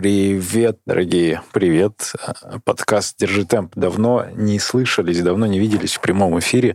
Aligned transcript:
Привет, 0.00 0.78
дорогие, 0.86 1.42
привет. 1.52 2.14
Подкаст 2.64 3.18
«Держи 3.18 3.44
темп». 3.44 3.72
Давно 3.76 4.24
не 4.34 4.58
слышались, 4.58 5.20
давно 5.20 5.44
не 5.44 5.58
виделись 5.58 5.92
в 5.92 6.00
прямом 6.00 6.38
эфире. 6.38 6.74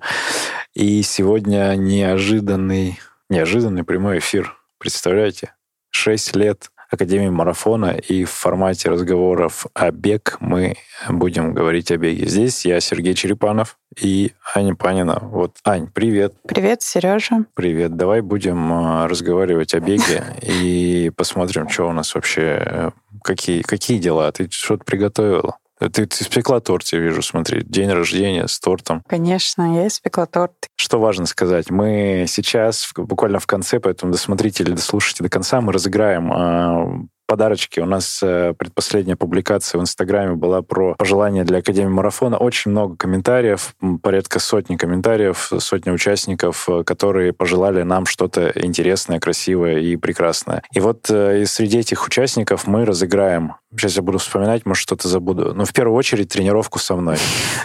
И 0.75 1.01
сегодня 1.01 1.73
неожиданный, 1.75 2.99
неожиданный 3.31 3.83
прямой 3.83 4.19
эфир. 4.19 4.55
Представляете? 4.77 5.55
Шесть 5.89 6.35
лет 6.35 6.69
Академии 6.91 7.29
марафона, 7.29 7.97
и 7.97 8.25
в 8.25 8.29
формате 8.29 8.89
разговоров 8.89 9.65
о 9.73 9.89
бег 9.89 10.37
мы 10.39 10.75
будем 11.09 11.55
говорить 11.55 11.89
о 11.89 11.97
беге. 11.97 12.27
Здесь 12.27 12.63
я, 12.63 12.79
Сергей 12.79 13.15
Черепанов 13.15 13.79
и 13.99 14.33
Аня 14.53 14.75
Панина. 14.75 15.19
Вот, 15.21 15.57
Ань, 15.63 15.87
привет. 15.87 16.33
Привет, 16.47 16.81
Сережа. 16.81 17.45
Привет. 17.53 17.95
Давай 17.95 18.21
будем 18.21 18.71
а, 18.71 19.07
разговаривать 19.07 19.73
о 19.73 19.79
беге 19.79 20.23
и 20.41 21.11
посмотрим, 21.15 21.69
что 21.69 21.89
у 21.89 21.93
нас 21.93 22.13
вообще, 22.15 22.63
э, 22.65 22.91
какие, 23.23 23.61
какие 23.61 23.97
дела. 23.97 24.31
Ты 24.31 24.49
что-то 24.49 24.83
приготовила? 24.83 25.57
Ты, 25.79 25.89
ты 25.89 26.23
испекла 26.23 26.61
торт, 26.61 26.87
я 26.93 26.99
вижу, 26.99 27.21
смотри. 27.21 27.61
День 27.63 27.91
рождения 27.91 28.47
с 28.47 28.59
тортом. 28.59 29.03
Конечно, 29.07 29.75
я 29.75 29.87
испекла 29.87 30.25
торт. 30.25 30.53
Что 30.77 30.99
важно 30.99 31.25
сказать? 31.25 31.69
Мы 31.69 32.25
сейчас, 32.27 32.89
буквально 32.95 33.39
в 33.39 33.47
конце, 33.47 33.81
поэтому 33.81 34.13
досмотрите 34.13 34.63
или 34.63 34.71
дослушайте 34.71 35.23
до 35.23 35.29
конца, 35.29 35.59
мы 35.59 35.73
разыграем 35.73 36.31
а, 36.31 37.05
подарочки. 37.25 37.79
У 37.79 37.85
нас 37.85 38.21
э, 38.23 38.53
предпоследняя 38.57 39.15
публикация 39.15 39.79
в 39.79 39.81
Инстаграме 39.81 40.35
была 40.35 40.61
про 40.61 40.95
пожелания 40.95 41.43
для 41.43 41.59
Академии 41.59 41.89
Марафона. 41.89 42.37
Очень 42.37 42.71
много 42.71 42.95
комментариев, 42.95 43.75
порядка 44.01 44.39
сотни 44.39 44.75
комментариев, 44.75 45.51
сотни 45.59 45.91
участников, 45.91 46.67
э, 46.69 46.83
которые 46.83 47.33
пожелали 47.33 47.83
нам 47.83 48.05
что-то 48.05 48.51
интересное, 48.55 49.19
красивое 49.19 49.79
и 49.79 49.95
прекрасное. 49.95 50.63
И 50.71 50.79
вот 50.79 51.09
э, 51.09 51.45
среди 51.45 51.79
этих 51.79 52.05
участников 52.05 52.67
мы 52.67 52.85
разыграем 52.85 53.55
Сейчас 53.77 53.95
я 53.95 54.01
буду 54.01 54.17
вспоминать, 54.17 54.65
может, 54.65 54.81
что-то 54.81 55.07
забуду. 55.07 55.53
Но 55.53 55.65
в 55.65 55.73
первую 55.73 55.97
очередь 55.97 56.29
тренировку 56.29 56.79
со 56.79 56.95
мной. 56.95 57.17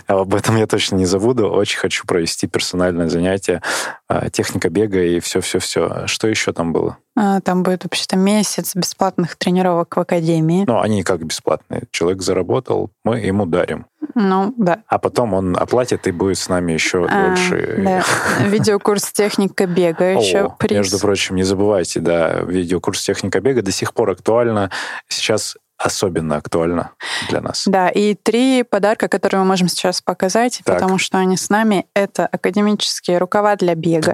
А 0.06 0.20
об 0.20 0.34
этом 0.34 0.56
я 0.56 0.66
точно 0.66 0.97
не 0.97 1.06
забуду. 1.06 1.48
Очень 1.50 1.78
хочу 1.78 2.06
провести 2.06 2.47
персональное 2.47 3.08
занятие, 3.08 3.62
а, 4.08 4.31
техника 4.31 4.69
бега 4.69 5.03
и 5.03 5.20
все-все-все. 5.20 6.06
Что 6.06 6.28
еще 6.28 6.53
там 6.53 6.72
было? 6.72 6.98
А, 7.16 7.41
там 7.41 7.62
будет 7.62 7.84
вообще-то 7.84 8.16
месяц 8.16 8.75
бесплатных 8.75 9.36
тренировок 9.36 9.97
в 9.97 10.00
академии. 10.00 10.64
Ну, 10.66 10.81
они 10.81 11.03
как 11.03 11.25
бесплатные. 11.25 11.84
Человек 11.91 12.22
заработал, 12.22 12.91
мы 13.05 13.19
ему 13.19 13.47
дарим. 13.47 13.86
Ну, 14.14 14.55
да. 14.56 14.83
А 14.86 14.98
потом 14.98 15.34
он 15.34 15.56
оплатит 15.56 16.06
и 16.06 16.12
будет 16.12 16.38
с 16.38 16.48
нами 16.48 16.72
еще 16.72 17.06
а, 17.08 17.28
дольше. 17.28 17.77
Да. 17.78 18.05
Видеокурс 18.47 19.12
техника 19.12 19.66
бега 19.66 20.12
еще 20.12 20.55
приз. 20.58 20.78
Между 20.78 20.98
прочим, 20.98 21.36
не 21.36 21.42
забывайте, 21.42 22.00
да, 22.00 22.41
видеокурс 22.41 23.03
техника 23.03 23.41
бега 23.41 23.62
до 23.62 23.72
сих 23.72 23.94
пор 23.94 24.11
актуально. 24.11 24.70
Сейчас 25.08 25.56
особенно 25.80 26.36
актуально 26.36 26.92
для 27.28 27.40
нас. 27.40 27.64
Да, 27.66 27.88
и 27.88 28.14
три 28.14 28.62
подарка, 28.62 29.08
которые 29.08 29.40
мы 29.40 29.46
можем 29.46 29.68
сейчас 29.68 30.02
показать, 30.02 30.60
так. 30.64 30.76
потому 30.76 30.98
что 30.98 31.18
они 31.18 31.36
с 31.36 31.48
нами, 31.48 31.86
это 31.94 32.26
академические 32.26 33.18
рукава 33.18 33.56
для 33.56 33.74
бега. 33.74 34.12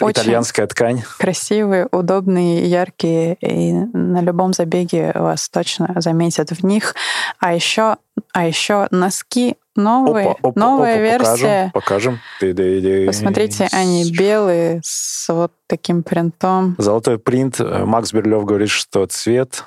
Очень 0.00 0.22
Итальянская 0.22 0.66
ткань. 0.66 1.02
Красивые, 1.18 1.88
удобные, 1.90 2.68
яркие, 2.68 3.36
и 3.40 3.72
на 3.72 4.20
любом 4.20 4.52
забеге 4.52 5.12
вас 5.14 5.48
точно 5.48 5.94
заметят 5.96 6.50
в 6.50 6.64
них. 6.64 6.94
А 7.38 7.54
еще, 7.54 7.96
а 8.32 8.46
еще 8.46 8.88
носки 8.90 9.56
новые, 9.74 10.32
опа, 10.32 10.48
опа, 10.48 10.60
новая 10.60 10.94
опа, 10.94 11.02
версия. 11.02 11.70
Покажем, 11.72 12.18
покажем. 12.40 13.06
Посмотрите, 13.06 13.68
они 13.72 14.10
белые 14.10 14.80
с 14.84 15.32
вот 15.32 15.52
таким 15.66 16.02
принтом. 16.02 16.74
Золотой 16.78 17.18
принт. 17.18 17.58
Макс 17.60 18.12
Берлев 18.12 18.44
говорит, 18.44 18.70
что 18.70 19.06
цвет 19.06 19.64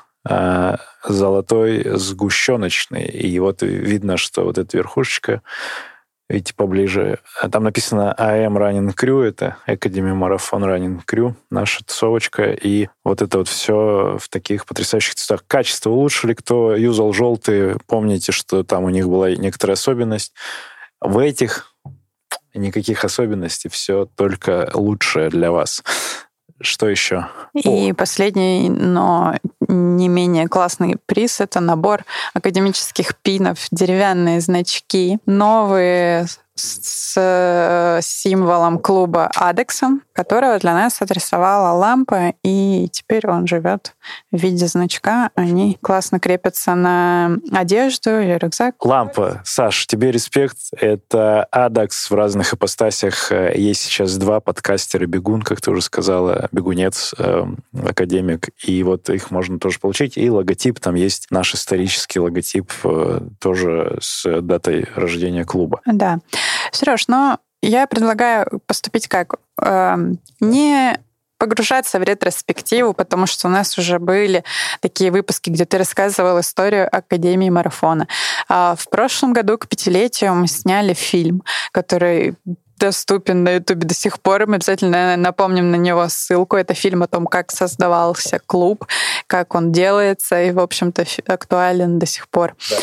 золотой 1.03 1.97
сгущеночный. 1.97 3.05
И 3.05 3.39
вот 3.39 3.61
видно, 3.61 4.17
что 4.17 4.43
вот 4.43 4.57
эта 4.57 4.77
верхушечка, 4.77 5.41
видите, 6.29 6.53
поближе, 6.53 7.19
там 7.51 7.63
написано 7.63 8.15
AM 8.17 8.57
Running 8.57 8.95
Crew, 8.95 9.23
это 9.23 9.57
Academy 9.67 10.13
Marathon 10.13 10.63
Running 10.63 11.01
Crew, 11.09 11.33
наша 11.49 11.83
тусовочка, 11.83 12.51
и 12.51 12.87
вот 13.03 13.21
это 13.21 13.39
вот 13.39 13.47
все 13.47 14.17
в 14.19 14.29
таких 14.29 14.65
потрясающих 14.65 15.15
цветах. 15.15 15.43
Качество 15.47 15.89
улучшили, 15.89 16.33
кто 16.33 16.75
юзал 16.75 17.13
желтые, 17.13 17.77
помните, 17.87 18.31
что 18.31 18.63
там 18.63 18.83
у 18.83 18.89
них 18.89 19.07
была 19.07 19.31
некоторая 19.31 19.73
особенность. 19.73 20.33
В 21.01 21.17
этих 21.17 21.73
никаких 22.53 23.05
особенностей, 23.05 23.69
все 23.69 24.05
только 24.05 24.69
лучшее 24.73 25.29
для 25.29 25.51
вас. 25.51 25.83
Что 26.61 26.89
еще? 26.89 27.27
И 27.53 27.91
О. 27.91 27.93
последний, 27.95 28.69
но 28.69 29.35
не 29.69 30.07
менее 30.07 30.47
классный 30.47 30.97
приз— 31.05 31.39
это 31.41 31.59
набор 31.59 32.03
академических 32.33 33.15
пинов, 33.15 33.67
деревянные 33.71 34.41
значки, 34.41 35.19
новые 35.25 36.25
с 36.61 37.13
э, 37.17 37.99
символом 38.01 38.79
клуба 38.79 39.29
Адексом, 39.35 40.03
которого 40.13 40.59
для 40.59 40.73
нас 40.73 41.01
отрисовала 41.01 41.77
лампа, 41.77 42.33
и 42.43 42.89
теперь 42.91 43.27
он 43.27 43.47
живет 43.47 43.95
в 44.31 44.37
виде 44.37 44.67
значка. 44.67 45.29
Они 45.35 45.77
классно 45.81 46.19
крепятся 46.19 46.75
на 46.75 47.37
одежду 47.51 48.19
или 48.19 48.37
рюкзак. 48.37 48.83
Лампа. 48.83 49.41
Саш, 49.45 49.87
тебе 49.87 50.11
респект. 50.11 50.57
Это 50.71 51.45
Адекс 51.45 52.09
в 52.09 52.15
разных 52.15 52.53
ипостасях. 52.53 53.31
Есть 53.31 53.81
сейчас 53.81 54.17
два 54.17 54.39
подкастера 54.39 55.05
«Бегун», 55.05 55.41
как 55.41 55.61
ты 55.61 55.71
уже 55.71 55.81
сказала, 55.81 56.47
«Бегунец», 56.51 57.13
э, 57.17 57.45
академик, 57.85 58.49
и 58.63 58.83
вот 58.83 59.09
их 59.09 59.31
можно 59.31 59.59
тоже 59.59 59.79
получить. 59.79 60.17
И 60.17 60.29
логотип, 60.29 60.79
там 60.79 60.95
есть 60.95 61.27
наш 61.29 61.53
исторический 61.53 62.19
логотип, 62.19 62.71
э, 62.83 63.21
тоже 63.39 63.97
с 64.01 64.41
датой 64.41 64.87
рождения 64.95 65.45
клуба. 65.45 65.81
Да. 65.85 66.19
Сереж, 66.71 67.07
но 67.07 67.39
я 67.61 67.87
предлагаю 67.87 68.61
поступить 68.65 69.07
как? 69.07 69.35
Э, 69.61 69.97
не 70.39 70.99
погружаться 71.39 71.99
в 71.99 72.03
ретроспективу, 72.03 72.93
потому 72.93 73.25
что 73.25 73.47
у 73.47 73.51
нас 73.51 73.77
уже 73.77 73.97
были 73.97 74.43
такие 74.81 75.09
выпуски, 75.09 75.49
где 75.49 75.65
ты 75.65 75.77
рассказывал 75.77 76.39
историю 76.41 76.87
Академии 76.91 77.49
марафона. 77.49 78.07
А 78.49 78.75
в 78.77 78.89
прошлом 78.89 79.33
году 79.33 79.57
к 79.57 79.67
пятилетию 79.67 80.35
мы 80.35 80.47
сняли 80.47 80.93
фильм, 80.93 81.43
который 81.71 82.35
доступен 82.77 83.43
на 83.43 83.55
Ютубе 83.55 83.85
до 83.85 83.93
сих 83.93 84.19
пор. 84.21 84.47
Мы 84.47 84.55
обязательно 84.55 85.17
напомним 85.17 85.71
на 85.71 85.75
него 85.75 86.07
ссылку. 86.07 86.55
Это 86.55 86.73
фильм 86.73 87.03
о 87.03 87.07
том, 87.07 87.27
как 87.27 87.51
создавался 87.51 88.39
клуб, 88.45 88.85
как 89.27 89.53
он 89.53 89.71
делается, 89.71 90.41
и, 90.41 90.51
в 90.51 90.59
общем-то, 90.59 91.05
актуален 91.27 91.99
до 91.99 92.05
сих 92.05 92.29
пор. 92.29 92.55
Да. 92.69 92.77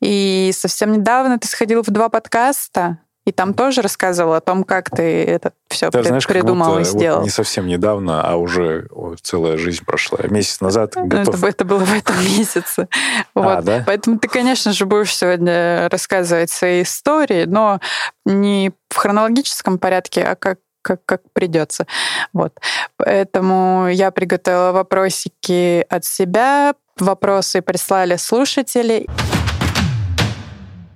И 0.00 0.52
совсем 0.54 0.92
недавно 0.92 1.38
ты 1.38 1.48
сходил 1.48 1.82
в 1.82 1.90
два 1.90 2.08
подкаста 2.08 2.98
и 3.24 3.30
там 3.30 3.54
тоже 3.54 3.82
рассказывал 3.82 4.34
о 4.34 4.40
том, 4.40 4.64
как 4.64 4.90
ты 4.90 5.24
это 5.24 5.52
все 5.68 5.90
ты, 5.90 6.02
знаешь, 6.02 6.26
придумал 6.26 6.78
и 6.80 6.84
сделал. 6.84 7.18
Вот 7.18 7.24
не 7.24 7.30
совсем 7.30 7.66
недавно, 7.66 8.22
а 8.22 8.36
уже 8.36 8.88
целая 9.22 9.58
жизнь 9.58 9.84
прошла. 9.84 10.18
Месяц 10.28 10.60
назад 10.60 10.94
ну, 10.96 11.06
готов... 11.06 11.36
это, 11.36 11.46
это 11.46 11.64
было 11.64 11.84
в 11.84 11.94
этом 11.94 12.16
месяце. 12.24 12.88
А, 13.34 13.40
вот. 13.40 13.58
А, 13.58 13.62
да? 13.62 13.84
Поэтому 13.86 14.18
ты, 14.18 14.28
конечно 14.28 14.72
же, 14.72 14.86
будешь 14.86 15.14
сегодня 15.14 15.88
рассказывать 15.88 16.50
свои 16.50 16.82
истории, 16.82 17.44
но 17.44 17.80
не 18.24 18.72
в 18.90 18.96
хронологическом 18.96 19.78
порядке, 19.78 20.22
а 20.22 20.34
как 20.34 20.58
как, 20.82 21.04
как 21.04 21.22
придется. 21.32 21.86
Вот. 22.32 22.58
Поэтому 22.96 23.86
я 23.88 24.10
приготовила 24.10 24.72
вопросики 24.72 25.86
от 25.88 26.04
себя. 26.04 26.74
Вопросы 26.98 27.62
прислали 27.62 28.16
слушатели. 28.16 29.06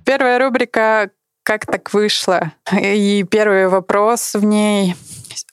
Первая 0.03 0.39
рубрика 0.39 1.09
как 1.47 1.65
так 1.65 1.93
вышло? 1.93 2.51
И 2.77 3.23
первый 3.23 3.69
вопрос 3.69 4.33
в 4.33 4.43
ней. 4.43 4.95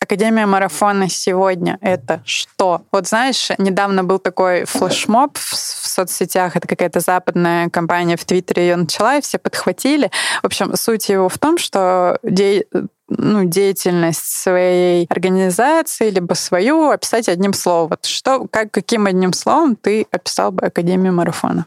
Академия 0.01 0.45
марафона 0.45 1.09
сегодня— 1.09 1.79
это 1.81 2.21
что? 2.25 2.83
Вот 2.91 3.07
знаешь, 3.07 3.51
недавно 3.59 4.03
был 4.03 4.19
такой 4.19 4.65
флешмоб 4.65 5.39
в, 5.39 5.55
соцсетях, 5.55 6.57
это 6.57 6.67
какая-то 6.67 6.99
западная 6.99 7.71
компания 7.71 8.17
в 8.17 8.25
Твиттере 8.25 8.65
ее 8.65 8.77
начала, 8.77 9.19
и 9.19 9.21
все 9.21 9.39
подхватили. 9.39 10.11
В 10.43 10.47
общем, 10.47 10.75
суть 10.75 11.09
его 11.09 11.29
в 11.29 11.39
том, 11.39 11.59
что 11.59 12.19
де 12.25 12.65
ну, 13.09 13.45
деятельность 13.45 14.25
своей 14.25 15.07
организации, 15.11 16.11
либо 16.11 16.35
свою 16.35 16.91
описать 16.91 17.29
одним 17.29 17.53
словом. 17.53 17.89
Вот 17.91 18.07
что, 18.07 18.47
как, 18.51 18.71
каким 18.71 19.07
одним 19.07 19.33
словом 19.33 19.77
ты 19.77 20.07
описал 20.11 20.53
бы 20.53 20.67
Академию 20.67 21.13
марафона? 21.13 21.67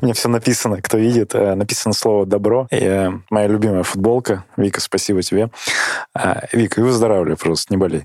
У 0.00 0.04
меня 0.04 0.14
все 0.14 0.28
написано, 0.28 0.80
кто 0.80 0.96
видит, 0.96 1.34
э, 1.34 1.54
написано 1.54 1.92
слово 1.92 2.26
«добро». 2.26 2.66
И, 2.70 2.76
э, 2.76 3.10
моя 3.28 3.46
любимая 3.46 3.82
футболка. 3.82 4.44
Вика, 4.56 4.80
спасибо 4.80 5.22
тебе. 5.22 5.50
Э, 6.18 6.46
Вика, 6.52 6.80
и 6.80 6.84
выздоравливай 6.84 7.36
просто, 7.36 7.72
не 7.72 7.76
болей. 7.76 8.04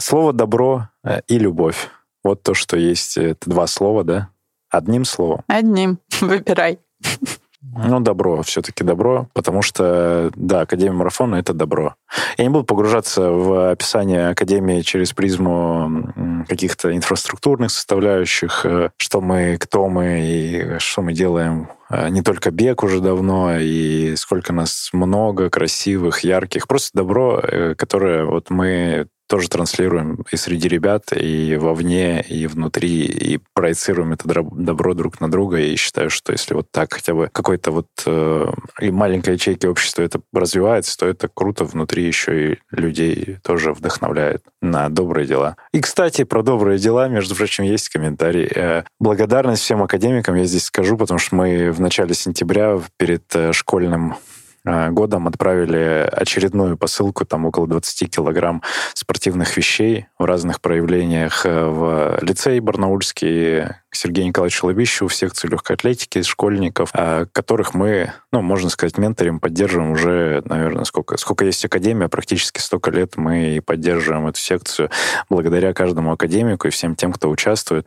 Слово 0.00 0.32
«добро» 0.32 0.88
и 1.26 1.38
«любовь». 1.38 1.88
Вот 2.22 2.42
то, 2.42 2.54
что 2.54 2.76
есть, 2.76 3.16
это 3.16 3.48
два 3.48 3.66
слова, 3.66 4.04
да? 4.04 4.28
Одним 4.70 5.04
словом. 5.04 5.42
Одним. 5.46 5.98
Выбирай. 6.20 6.78
Ну, 7.72 8.00
добро, 8.00 8.42
все-таки 8.42 8.84
добро, 8.84 9.28
потому 9.32 9.62
что, 9.62 10.30
да, 10.36 10.60
Академия 10.60 10.92
марафона— 10.92 11.36
это 11.36 11.52
добро. 11.52 11.94
Я 12.36 12.44
не 12.44 12.50
буду 12.50 12.64
погружаться 12.64 13.30
в 13.30 13.70
описание 13.70 14.28
Академии 14.28 14.82
через 14.82 15.12
призму 15.12 16.44
каких-то 16.48 16.94
инфраструктурных 16.94 17.70
составляющих, 17.70 18.64
э, 18.64 18.90
что 18.96 19.20
мы, 19.20 19.56
кто 19.58 19.88
мы 19.88 20.20
и 20.22 20.78
что 20.78 21.02
мы 21.02 21.12
делаем 21.12 21.68
э, 21.90 22.08
не 22.10 22.22
только 22.22 22.50
бег 22.50 22.82
уже 22.82 23.00
давно, 23.00 23.56
и 23.58 24.14
сколько 24.16 24.52
нас 24.52 24.90
много, 24.92 25.50
красивых, 25.50 26.20
ярких. 26.20 26.68
Просто 26.68 26.90
добро, 26.94 27.40
э, 27.40 27.74
которое 27.74 28.24
вот 28.24 28.50
мы 28.50 29.08
тоже 29.26 29.48
транслируем 29.48 30.24
и 30.30 30.36
среди 30.36 30.68
ребят, 30.68 31.04
и 31.12 31.56
вовне, 31.56 32.20
и 32.22 32.46
внутри, 32.46 33.04
и 33.04 33.40
проецируем 33.54 34.12
это 34.12 34.24
добро 34.26 34.94
друг 34.94 35.20
на 35.20 35.30
друга. 35.30 35.58
И 35.58 35.76
считаю, 35.76 36.10
что 36.10 36.32
если 36.32 36.54
вот 36.54 36.70
так 36.70 36.92
хотя 36.92 37.14
бы 37.14 37.28
какой-то 37.32 37.70
вот 37.70 37.88
э, 38.06 38.46
и 38.80 38.90
маленькая 38.90 39.32
ячейка 39.32 39.66
общества 39.66 40.02
это 40.02 40.20
развивается, 40.32 40.98
то 40.98 41.06
это 41.06 41.28
круто 41.32 41.64
внутри 41.64 42.04
еще 42.04 42.52
и 42.52 42.58
людей 42.70 43.38
тоже 43.42 43.72
вдохновляет 43.72 44.42
на 44.60 44.88
добрые 44.88 45.26
дела. 45.26 45.56
И, 45.72 45.80
кстати, 45.80 46.24
про 46.24 46.42
добрые 46.42 46.78
дела, 46.78 47.08
между 47.08 47.34
прочим, 47.34 47.64
есть 47.64 47.88
комментарий. 47.88 48.48
Э, 48.54 48.84
благодарность 49.00 49.62
всем 49.62 49.82
академикам 49.82 50.34
я 50.34 50.44
здесь 50.44 50.64
скажу, 50.64 50.96
потому 50.96 51.18
что 51.18 51.34
мы 51.36 51.70
в 51.70 51.80
начале 51.80 52.14
сентября 52.14 52.80
перед 52.98 53.24
э, 53.34 53.52
школьным 53.52 54.16
годом 54.64 55.28
отправили 55.28 56.08
очередную 56.10 56.78
посылку, 56.78 57.24
там 57.24 57.44
около 57.44 57.66
20 57.66 58.10
килограмм 58.10 58.62
спортивных 58.94 59.56
вещей 59.56 60.06
в 60.18 60.24
разных 60.24 60.60
проявлениях 60.60 61.44
э, 61.44 61.64
в 61.64 62.18
лицей 62.22 62.60
Барнаульский 62.60 63.64
к 63.94 63.96
Сергею 63.96 64.28
Николаевичу 64.28 64.66
Лобищеву 64.66 65.08
в 65.08 65.14
секцию 65.14 65.52
легкой 65.52 65.76
атлетики 65.76 66.22
школьников, 66.22 66.90
э, 66.94 67.26
которых 67.32 67.74
мы, 67.74 68.12
ну, 68.32 68.42
можно 68.42 68.70
сказать, 68.70 68.98
менторим, 68.98 69.38
поддерживаем 69.38 69.92
уже, 69.92 70.42
наверное, 70.46 70.84
сколько, 70.84 71.16
сколько 71.16 71.44
есть 71.44 71.64
академия, 71.64 72.08
практически 72.08 72.58
столько 72.58 72.90
лет 72.90 73.16
мы 73.16 73.56
и 73.56 73.60
поддерживаем 73.60 74.26
эту 74.26 74.40
секцию 74.40 74.90
благодаря 75.28 75.72
каждому 75.74 76.12
академику 76.12 76.68
и 76.68 76.70
всем 76.70 76.96
тем, 76.96 77.12
кто 77.12 77.28
участвует. 77.28 77.86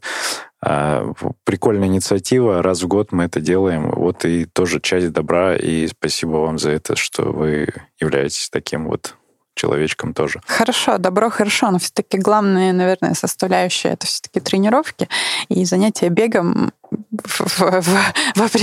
А, 0.70 1.14
прикольная 1.46 1.88
инициатива, 1.88 2.62
раз 2.62 2.82
в 2.82 2.88
год 2.88 3.14
мы 3.14 3.24
это 3.24 3.40
делаем. 3.40 3.90
Вот 3.90 4.26
и 4.26 4.44
тоже 4.44 4.82
часть 4.82 5.14
добра, 5.14 5.56
и 5.56 5.88
спасибо 5.88 6.32
вам 6.32 6.60
за 6.60 6.72
это, 6.72 6.98
что 6.98 7.32
вы 7.32 7.70
являетесь 8.02 8.50
таким 8.50 8.88
вот 8.90 9.16
человечком 9.56 10.14
тоже. 10.14 10.42
Хорошо, 10.46 10.98
добро 10.98 11.30
хорошо, 11.30 11.72
но 11.72 11.80
все-таки 11.80 12.18
главная, 12.18 12.74
наверное, 12.74 13.14
составляющая 13.14 13.94
это 13.94 14.08
все-таки 14.08 14.42
тренировки 14.42 15.08
и 15.48 15.64
занятия 15.64 16.10
бегом 16.10 16.74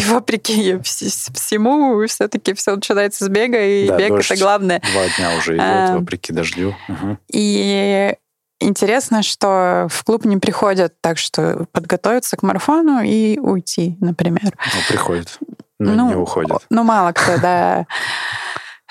вопреки 0.06 0.78
всему, 0.82 2.06
все-таки 2.06 2.52
все 2.52 2.76
начинается 2.76 3.24
с 3.24 3.28
бега, 3.28 3.62
и 3.62 3.88
да, 3.88 3.96
бег 3.96 4.12
это 4.12 4.36
главное. 4.36 4.82
Два 4.92 5.04
дня 5.16 5.38
уже 5.38 5.54
идет, 5.54 5.64
а, 5.64 5.96
вопреки 5.98 6.34
дождю. 6.34 6.76
Угу. 6.88 7.16
И 7.32 8.14
Интересно, 8.60 9.22
что 9.22 9.88
в 9.90 10.04
клуб 10.04 10.24
не 10.24 10.36
приходят 10.36 10.94
так, 11.00 11.18
что 11.18 11.66
подготовиться 11.72 12.36
к 12.36 12.42
марафону 12.42 13.02
и 13.02 13.38
уйти, 13.38 13.96
например. 14.00 14.56
Ну, 14.56 14.80
приходят, 14.88 15.38
но 15.78 15.94
ну, 15.94 16.08
не 16.08 16.14
уходят. 16.14 16.64
Ну, 16.70 16.84
мало 16.84 17.12
кто, 17.12 17.38
да 17.42 17.86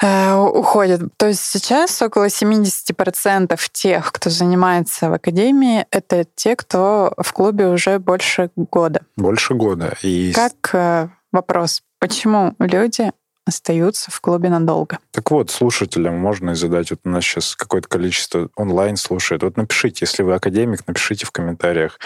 э, 0.04 0.36
уходит. 0.36 1.02
То 1.18 1.28
есть 1.28 1.44
сейчас 1.44 2.02
около 2.02 2.28
70% 2.28 3.60
тех, 3.72 4.12
кто 4.12 4.30
занимается 4.30 5.10
в 5.10 5.14
академии, 5.14 5.86
это 5.92 6.26
те, 6.36 6.56
кто 6.56 7.14
в 7.18 7.34
клубе 7.34 7.68
уже 7.68 8.00
больше 8.00 8.52
года. 8.56 9.02
Больше 9.16 9.54
года. 9.54 9.96
И... 10.02 10.34
Как 10.34 10.54
э, 10.74 11.10
вопрос, 11.32 11.84
почему 12.00 12.54
люди 12.60 13.12
остаются 13.46 14.12
в 14.12 14.22
клубе 14.22 14.50
надолго. 14.50 15.00
Так 15.12 15.32
вот, 15.32 15.52
слушателям 15.52 16.18
можно 16.18 16.56
задать, 16.56 16.92
вот 16.92 17.02
у 17.04 17.10
нас 17.10 17.24
сейчас 17.24 17.56
какое-то 17.56 17.88
количество 17.88 18.50
онлайн 18.56 18.96
слушает. 18.96 19.44
Вот 19.44 19.58
напишите, 19.58 20.00
если 20.06 20.24
вы 20.24 20.34
академик, 20.34 20.88
напишите 20.88 21.26
в 21.26 21.32
комментариях, 21.32 22.00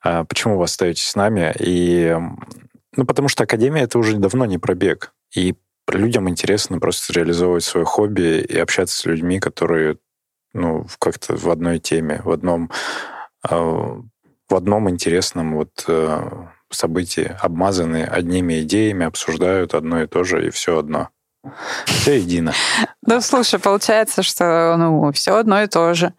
а, 0.00 0.24
почему 0.24 0.56
вы 0.56 0.64
остаетесь 0.64 1.08
с 1.08 1.14
нами. 1.14 1.54
И, 1.58 2.16
ну, 2.96 3.04
потому 3.04 3.28
что 3.28 3.44
академия— 3.44 3.82
это 3.84 3.98
уже 3.98 4.16
давно 4.16 4.46
не 4.46 4.58
пробег. 4.58 5.12
И 5.34 5.54
людям 5.88 6.28
интересно 6.28 6.78
просто 6.78 7.12
реализовывать 7.12 7.64
свое 7.64 7.84
хобби 7.84 8.40
и 8.40 8.58
общаться 8.58 8.96
с 8.96 9.04
людьми, 9.04 9.40
которые 9.40 9.98
ну, 10.54 10.86
как-то 10.98 11.36
в 11.36 11.50
одной 11.50 11.78
теме, 11.78 12.22
в 12.24 12.30
одном, 12.30 12.70
а, 13.42 14.00
в 14.48 14.54
одном 14.54 14.88
интересном 14.88 15.56
вот 15.56 15.84
события 16.70 17.38
обмазаны 17.40 18.04
одними 18.04 18.60
идеями, 18.62 19.06
обсуждают 19.06 19.74
одно 19.74 20.02
и 20.02 20.06
то 20.06 20.24
же, 20.24 20.46
и 20.46 20.50
все 20.50 20.78
одно. 20.78 21.10
Все 21.86 22.18
едино. 22.18 22.52
Ну, 23.06 23.20
слушай, 23.20 23.58
получается, 23.58 24.22
что 24.22 24.74
ну, 24.76 25.12
все 25.12 25.36
одно 25.36 25.62
и 25.62 25.66
то 25.66 25.94
же. 25.94 26.12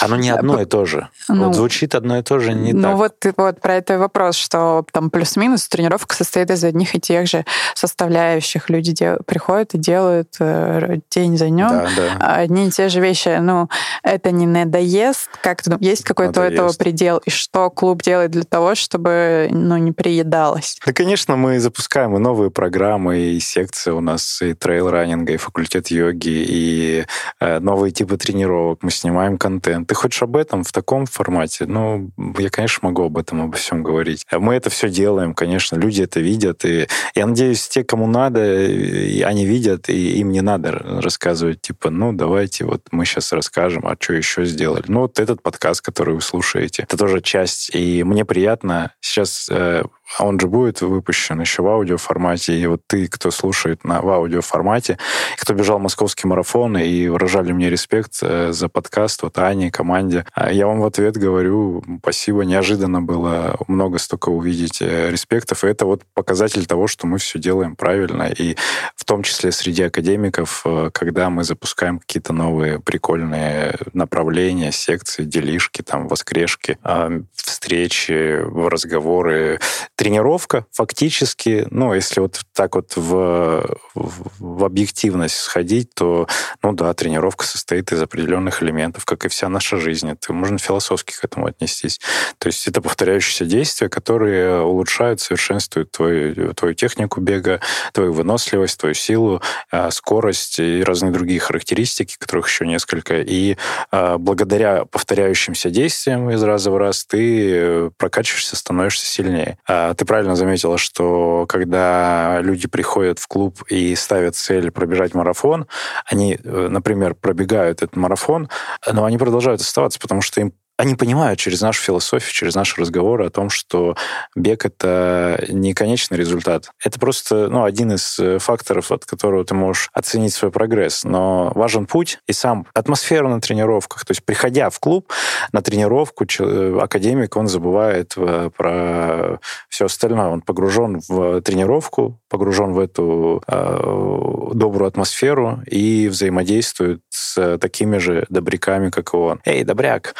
Оно 0.00 0.16
не 0.16 0.30
одно 0.30 0.60
и 0.60 0.64
то 0.66 0.84
же. 0.84 1.08
Ну, 1.28 1.46
вот 1.46 1.54
звучит 1.54 1.94
одно 1.94 2.18
и 2.18 2.22
то 2.22 2.38
же 2.38 2.52
не 2.52 2.72
ну, 2.72 2.82
так. 2.82 2.90
Ну, 2.90 2.96
вот, 2.96 3.14
вот 3.36 3.60
про 3.60 3.74
это 3.76 3.98
вопрос, 3.98 4.36
что 4.36 4.84
там 4.92 5.10
плюс-минус 5.10 5.68
тренировка 5.68 6.14
состоит 6.14 6.50
из 6.50 6.62
одних 6.64 6.94
и 6.94 7.00
тех 7.00 7.26
же 7.26 7.46
составляющих. 7.74 8.68
Люди 8.68 8.92
дел... 8.92 9.18
приходят 9.24 9.74
и 9.74 9.78
делают 9.78 10.34
э, 10.40 10.98
день 11.10 11.38
за 11.38 11.48
днем 11.48 11.68
да, 11.68 11.88
да. 11.96 12.36
одни 12.36 12.68
и 12.68 12.70
те 12.70 12.88
же 12.88 13.00
вещи. 13.00 13.38
Ну, 13.40 13.70
это 14.02 14.30
не 14.30 14.46
надоест. 14.46 15.30
Как 15.40 15.62
ты 15.62 15.70
думаешь, 15.70 15.86
есть 15.86 16.04
какой-то 16.04 16.40
у 16.40 16.44
этого 16.44 16.72
предел? 16.72 17.18
И 17.24 17.30
что 17.30 17.70
клуб 17.70 18.02
делает 18.02 18.32
для 18.32 18.44
того, 18.44 18.74
чтобы 18.74 19.48
ну, 19.50 19.76
не 19.78 19.92
приедалось? 19.92 20.78
Да, 20.84 20.92
конечно, 20.92 21.36
мы 21.36 21.60
запускаем 21.60 22.16
и 22.16 22.18
новые 22.18 22.50
программы, 22.50 23.18
и 23.18 23.40
секции 23.40 23.92
у 23.92 24.00
нас, 24.00 24.42
и 24.42 24.52
трейл-раннинга, 24.64 25.34
и 25.34 25.36
факультет 25.36 25.88
йоги, 25.88 26.44
и 26.48 27.04
э, 27.40 27.58
новые 27.58 27.92
типы 27.92 28.16
тренировок. 28.16 28.82
Мы 28.82 28.90
снимаем 28.90 29.36
контент. 29.36 29.88
Ты 29.88 29.94
хочешь 29.94 30.22
об 30.22 30.36
этом 30.36 30.64
в 30.64 30.72
таком 30.72 31.04
формате? 31.04 31.66
Ну, 31.66 32.10
я, 32.38 32.48
конечно, 32.48 32.88
могу 32.88 33.04
об 33.04 33.18
этом, 33.18 33.42
обо 33.42 33.56
всем 33.56 33.82
говорить. 33.82 34.24
Мы 34.32 34.54
это 34.54 34.70
все 34.70 34.88
делаем, 34.88 35.34
конечно, 35.34 35.76
люди 35.76 36.02
это 36.02 36.20
видят. 36.20 36.64
И 36.64 36.88
я 37.14 37.26
надеюсь, 37.26 37.68
те, 37.68 37.84
кому 37.84 38.06
надо, 38.06 38.40
они 38.40 39.44
видят, 39.44 39.90
и 39.90 40.18
им 40.20 40.30
не 40.30 40.40
надо 40.40 40.72
рассказывать, 40.72 41.60
типа, 41.60 41.90
ну, 41.90 42.12
давайте 42.12 42.64
вот 42.64 42.86
мы 42.90 43.04
сейчас 43.04 43.32
расскажем, 43.32 43.86
а 43.86 43.96
что 44.00 44.14
еще 44.14 44.44
сделали. 44.46 44.84
Ну, 44.88 45.00
вот 45.00 45.20
этот 45.20 45.42
подкаст, 45.42 45.82
который 45.82 46.14
вы 46.14 46.22
слушаете, 46.22 46.84
это 46.84 46.96
тоже 46.96 47.20
часть. 47.20 47.70
И 47.74 48.02
мне 48.02 48.24
приятно 48.24 48.92
сейчас 49.00 49.48
э, 49.50 49.84
а 50.18 50.26
он 50.26 50.38
же 50.38 50.46
будет 50.46 50.80
выпущен 50.80 51.40
еще 51.40 51.62
в 51.62 51.68
аудиоформате. 51.68 52.58
И 52.58 52.66
вот 52.66 52.82
ты, 52.86 53.08
кто 53.08 53.30
слушает 53.30 53.84
на, 53.84 54.00
в 54.00 54.08
аудиоформате, 54.08 54.98
кто 55.38 55.54
бежал 55.54 55.78
московский 55.78 56.28
марафон 56.28 56.76
и 56.78 57.08
выражали 57.08 57.52
мне 57.52 57.70
респект 57.70 58.12
э, 58.22 58.52
за 58.52 58.68
подкаст, 58.68 59.22
вот 59.22 59.38
Ане, 59.38 59.70
команде, 59.70 60.24
а 60.32 60.52
я 60.52 60.66
вам 60.66 60.80
в 60.80 60.86
ответ 60.86 61.16
говорю 61.16 61.82
спасибо. 62.00 62.44
Неожиданно 62.44 63.00
было 63.00 63.56
много 63.66 63.98
столько 63.98 64.28
увидеть 64.28 64.80
э, 64.80 65.10
респектов. 65.10 65.64
И 65.64 65.68
это 65.68 65.86
вот 65.86 66.02
показатель 66.14 66.66
того, 66.66 66.86
что 66.86 67.06
мы 67.06 67.18
все 67.18 67.38
делаем 67.38 67.76
правильно. 67.76 68.24
И 68.24 68.56
в 69.04 69.06
том 69.06 69.22
числе 69.22 69.52
среди 69.52 69.82
академиков, 69.82 70.62
э, 70.64 70.88
когда 70.90 71.28
мы 71.28 71.44
запускаем 71.44 71.98
какие-то 71.98 72.32
новые 72.32 72.80
прикольные 72.80 73.76
направления, 73.92 74.72
секции, 74.72 75.24
делишки, 75.24 75.82
там, 75.82 76.08
воскрешки, 76.08 76.78
а, 76.82 77.12
встречи, 77.34 78.40
разговоры, 78.66 79.60
тренировка 79.94 80.64
фактически, 80.72 81.66
ну, 81.70 81.92
если 81.92 82.20
вот 82.20 82.40
так 82.54 82.76
вот 82.76 82.96
в, 82.96 83.76
в, 83.94 84.64
объективность 84.64 85.36
сходить, 85.36 85.92
то, 85.94 86.26
ну 86.62 86.72
да, 86.72 86.94
тренировка 86.94 87.44
состоит 87.44 87.92
из 87.92 88.00
определенных 88.00 88.62
элементов, 88.62 89.04
как 89.04 89.26
и 89.26 89.28
вся 89.28 89.50
наша 89.50 89.76
жизнь. 89.76 90.10
Это 90.10 90.32
можно 90.32 90.56
философски 90.56 91.12
к 91.12 91.22
этому 91.22 91.46
отнестись. 91.46 92.00
То 92.38 92.46
есть 92.46 92.66
это 92.66 92.80
повторяющиеся 92.80 93.44
действия, 93.44 93.90
которые 93.90 94.62
улучшают, 94.62 95.20
совершенствуют 95.20 95.90
твою, 95.90 96.54
твою 96.54 96.74
технику 96.74 97.20
бега, 97.20 97.60
твою 97.92 98.14
выносливость, 98.14 98.78
твою 98.78 98.94
силу, 99.04 99.42
а, 99.70 99.90
скорость 99.90 100.58
и 100.58 100.82
разные 100.82 101.12
другие 101.12 101.40
характеристики, 101.40 102.16
которых 102.18 102.48
еще 102.48 102.66
несколько. 102.66 103.20
И 103.20 103.56
а, 103.90 104.18
благодаря 104.18 104.84
повторяющимся 104.84 105.70
действиям 105.70 106.30
из 106.30 106.42
раза 106.42 106.70
в 106.70 106.76
раз 106.76 107.04
ты 107.04 107.50
э, 107.52 107.90
прокачиваешься, 107.96 108.56
становишься 108.56 109.06
сильнее. 109.06 109.58
А 109.66 109.94
ты 109.94 110.04
правильно 110.04 110.36
заметила, 110.36 110.78
что 110.78 111.46
когда 111.48 112.40
люди 112.40 112.68
приходят 112.68 113.18
в 113.18 113.26
клуб 113.26 113.62
и 113.68 113.94
ставят 113.94 114.36
цель 114.36 114.70
пробежать 114.70 115.14
марафон, 115.14 115.66
они, 116.06 116.38
э, 116.42 116.68
например, 116.70 117.14
пробегают 117.14 117.82
этот 117.82 117.96
марафон, 117.96 118.48
но 118.90 119.04
они 119.04 119.18
продолжают 119.18 119.60
оставаться, 119.60 120.00
потому 120.00 120.22
что 120.22 120.40
им 120.40 120.52
они 120.76 120.96
понимают 120.96 121.38
через 121.38 121.60
нашу 121.60 121.82
философию, 121.82 122.32
через 122.32 122.54
наши 122.54 122.80
разговоры 122.80 123.26
о 123.26 123.30
том, 123.30 123.48
что 123.48 123.96
бег— 124.34 124.64
это 124.66 125.44
не 125.48 125.72
конечный 125.72 126.18
результат. 126.18 126.70
Это 126.82 126.98
просто 126.98 127.48
ну, 127.48 127.64
один 127.64 127.92
из 127.92 128.18
э, 128.18 128.38
факторов, 128.38 128.90
от 128.90 129.04
которого 129.04 129.44
ты 129.44 129.54
можешь 129.54 129.88
оценить 129.92 130.34
свой 130.34 130.50
прогресс. 130.50 131.04
Но 131.04 131.52
важен 131.54 131.86
путь 131.86 132.18
и 132.26 132.32
сам 132.32 132.66
атмосфера 132.74 133.28
на 133.28 133.40
тренировках. 133.40 134.04
То 134.04 134.10
есть, 134.10 134.24
приходя 134.24 134.68
в 134.70 134.80
клуб 134.80 135.12
на 135.52 135.62
тренировку, 135.62 136.24
э, 136.24 136.78
академик, 136.80 137.36
он 137.36 137.46
забывает 137.46 138.14
э, 138.16 138.50
про 138.56 139.38
все 139.68 139.84
остальное. 139.86 140.26
Он 140.26 140.40
погружен 140.40 141.00
в 141.08 141.40
тренировку, 141.42 142.20
погружен 142.28 142.72
в 142.72 142.80
эту 142.80 143.42
э, 143.46 144.50
добрую 144.54 144.88
атмосферу 144.88 145.60
и 145.66 146.08
взаимодействует 146.08 147.00
с 147.10 147.58
такими 147.58 147.98
же 147.98 148.26
добряками, 148.28 148.90
как 148.90 149.14
и 149.14 149.16
он. 149.16 149.40
Эй, 149.44 149.62
добряк! 149.62 150.14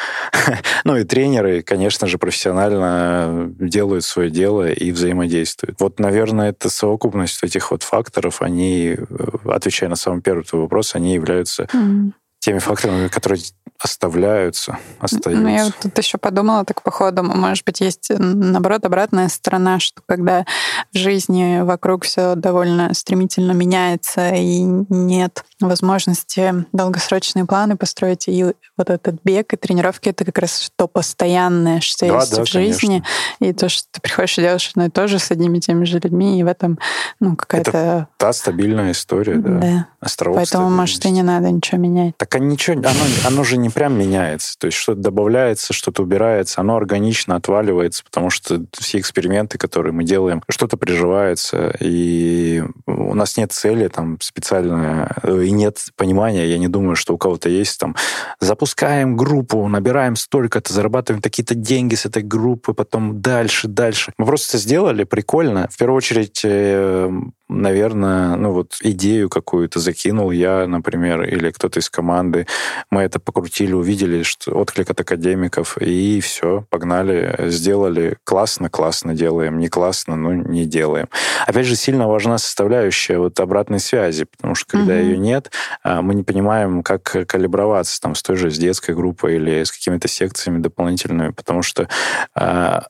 ну 0.83 0.97
и 0.97 1.03
тренеры, 1.03 1.61
конечно 1.61 2.07
же, 2.07 2.17
профессионально 2.17 3.53
делают 3.59 4.03
свое 4.03 4.29
дело 4.29 4.69
и 4.69 4.91
взаимодействуют. 4.91 5.79
Вот, 5.79 5.99
наверное, 5.99 6.49
это 6.49 6.69
совокупность 6.69 7.43
этих 7.43 7.71
вот 7.71 7.83
факторов, 7.83 8.41
они, 8.41 8.95
э, 8.97 9.05
отвечая 9.45 9.89
на 9.89 9.95
самый 9.95 10.21
первый 10.21 10.43
твой 10.43 10.63
вопрос, 10.63 10.95
они 10.95 11.13
являются 11.13 11.63
mm-hmm. 11.63 12.11
Теми 12.45 12.59
факторами, 12.59 13.07
которые 13.07 13.41
оставляются, 13.79 14.77
остаются. 14.99 15.43
Ну, 15.43 15.49
я 15.49 15.65
вот 15.65 15.73
тут 15.81 15.97
еще 15.97 16.17
подумала 16.17 16.63
так 16.63 16.83
по 16.83 16.91
ходу, 16.91 17.23
может 17.23 17.65
быть, 17.65 17.81
есть, 17.81 18.09
наоборот, 18.09 18.85
обратная 18.85 19.29
сторона, 19.29 19.79
что 19.79 20.01
когда 20.05 20.45
в 20.93 20.97
жизни 20.97 21.61
вокруг 21.61 22.05
все 22.05 22.35
довольно 22.35 22.93
стремительно 22.93 23.51
меняется 23.51 24.29
и 24.29 24.59
нет 24.61 25.43
возможности 25.59 26.65
долгосрочные 26.71 27.45
планы 27.45 27.77
построить, 27.77 28.27
и 28.27 28.43
вот 28.77 28.89
этот 28.89 29.15
бег 29.23 29.53
и 29.53 29.57
тренировки— 29.57 30.09
это 30.09 30.23
как 30.23 30.37
раз 30.37 30.71
то 30.75 30.87
постоянное, 30.87 31.81
что 31.81 32.07
да, 32.07 32.19
есть 32.19 32.35
да, 32.35 32.43
в 32.43 32.47
жизни, 32.47 33.03
конечно. 33.39 33.45
и 33.45 33.53
то, 33.53 33.69
что 33.69 33.87
ты 33.91 34.01
приходишь 34.01 34.37
и 34.37 34.41
делаешь 34.41 34.69
одно 34.69 34.85
и 34.85 34.89
то 34.89 35.07
же 35.07 35.17
с 35.17 35.31
одними 35.31 35.57
и 35.57 35.61
теми 35.61 35.85
же 35.85 35.99
людьми, 35.99 36.39
и 36.39 36.43
в 36.43 36.47
этом, 36.47 36.77
ну, 37.19 37.35
какая-то... 37.35 37.69
Это 37.69 38.07
та 38.17 38.33
стабильная 38.33 38.91
история, 38.91 39.35
да. 39.35 39.49
Да. 39.49 39.87
Островок 40.05 40.37
Поэтому, 40.37 40.69
может, 40.69 41.03
и 41.05 41.09
не 41.09 41.23
надо 41.23 41.49
ничего 41.49 41.81
менять. 41.81 42.15
Так 42.17 42.35
а 42.35 42.39
ничего, 42.39 42.77
оно, 42.77 42.99
оно 43.25 43.43
же 43.43 43.57
не 43.57 43.69
прям 43.69 43.97
меняется. 43.97 44.55
То 44.59 44.67
есть 44.67 44.77
что-то 44.77 45.01
добавляется, 45.01 45.73
что-то 45.73 46.03
убирается, 46.03 46.61
оно 46.61 46.75
органично 46.75 47.35
отваливается, 47.35 48.03
потому 48.03 48.29
что 48.29 48.63
все 48.77 48.99
эксперименты, 48.99 49.57
которые 49.57 49.93
мы 49.93 50.03
делаем, 50.03 50.43
что-то 50.47 50.77
приживается, 50.77 51.75
и 51.79 52.63
у 52.85 53.15
нас 53.15 53.35
нет 53.35 53.51
цели 53.51 53.87
там 53.87 54.21
специально, 54.21 55.11
и 55.23 55.49
нет 55.49 55.83
понимания, 55.95 56.45
я 56.45 56.59
не 56.59 56.67
думаю, 56.67 56.95
что 56.95 57.15
у 57.15 57.17
кого-то 57.17 57.49
есть 57.49 57.79
там, 57.79 57.95
запускаем 58.39 59.17
группу, 59.17 59.67
набираем 59.67 60.15
столько-то, 60.15 60.71
зарабатываем 60.71 61.23
какие-то 61.23 61.55
деньги 61.55 61.95
с 61.95 62.05
этой 62.05 62.21
группы, 62.21 62.75
потом 62.75 63.21
дальше, 63.21 63.67
дальше. 63.67 64.13
Мы 64.19 64.27
просто 64.27 64.59
сделали 64.59 65.03
прикольно. 65.03 65.67
В 65.71 65.77
первую 65.77 65.97
очередь 65.97 66.41
э, 66.43 67.09
наверное, 67.47 68.35
ну 68.35 68.51
вот 68.51 68.77
идею 68.81 69.29
какую-то 69.29 69.79
закинул 69.79 70.31
я, 70.31 70.67
например, 70.67 71.23
или 71.23 71.51
кто-то 71.51 71.79
из 71.79 71.89
команды. 71.89 72.47
Мы 72.89 73.01
это 73.01 73.19
покрутили, 73.19 73.73
увидели, 73.73 74.23
что 74.23 74.51
отклик 74.53 74.89
от 74.89 75.01
академиков, 75.01 75.77
и 75.77 76.19
все, 76.21 76.65
погнали, 76.69 77.49
сделали. 77.49 78.17
Классно, 78.23 78.69
классно 78.69 79.13
делаем, 79.13 79.59
не 79.59 79.67
классно, 79.67 80.15
ну 80.15 80.33
не 80.33 80.65
делаем. 80.65 81.07
Опять 81.45 81.65
же, 81.67 81.75
сильно 81.75 82.07
важна 82.07 82.37
составляющая 82.37 83.19
вот 83.19 83.39
обратной 83.39 83.79
связи, 83.79 84.25
потому 84.25 84.55
что 84.55 84.77
когда 84.77 84.93
mm-hmm. 84.93 85.03
ее 85.03 85.17
нет, 85.17 85.51
а, 85.83 86.01
мы 86.01 86.15
не 86.15 86.23
понимаем, 86.23 86.83
как 86.83 87.27
калиброваться 87.27 88.01
там 88.01 88.15
с 88.15 88.23
той 88.23 88.37
же 88.37 88.49
с 88.49 88.57
детской 88.57 88.95
группой 88.95 89.35
или 89.35 89.63
с 89.63 89.71
какими-то 89.71 90.07
секциями 90.07 90.61
дополнительными, 90.61 91.29
потому 91.31 91.61
что 91.61 91.87
а, 92.33 92.87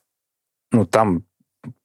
ну, 0.72 0.86
там 0.86 1.24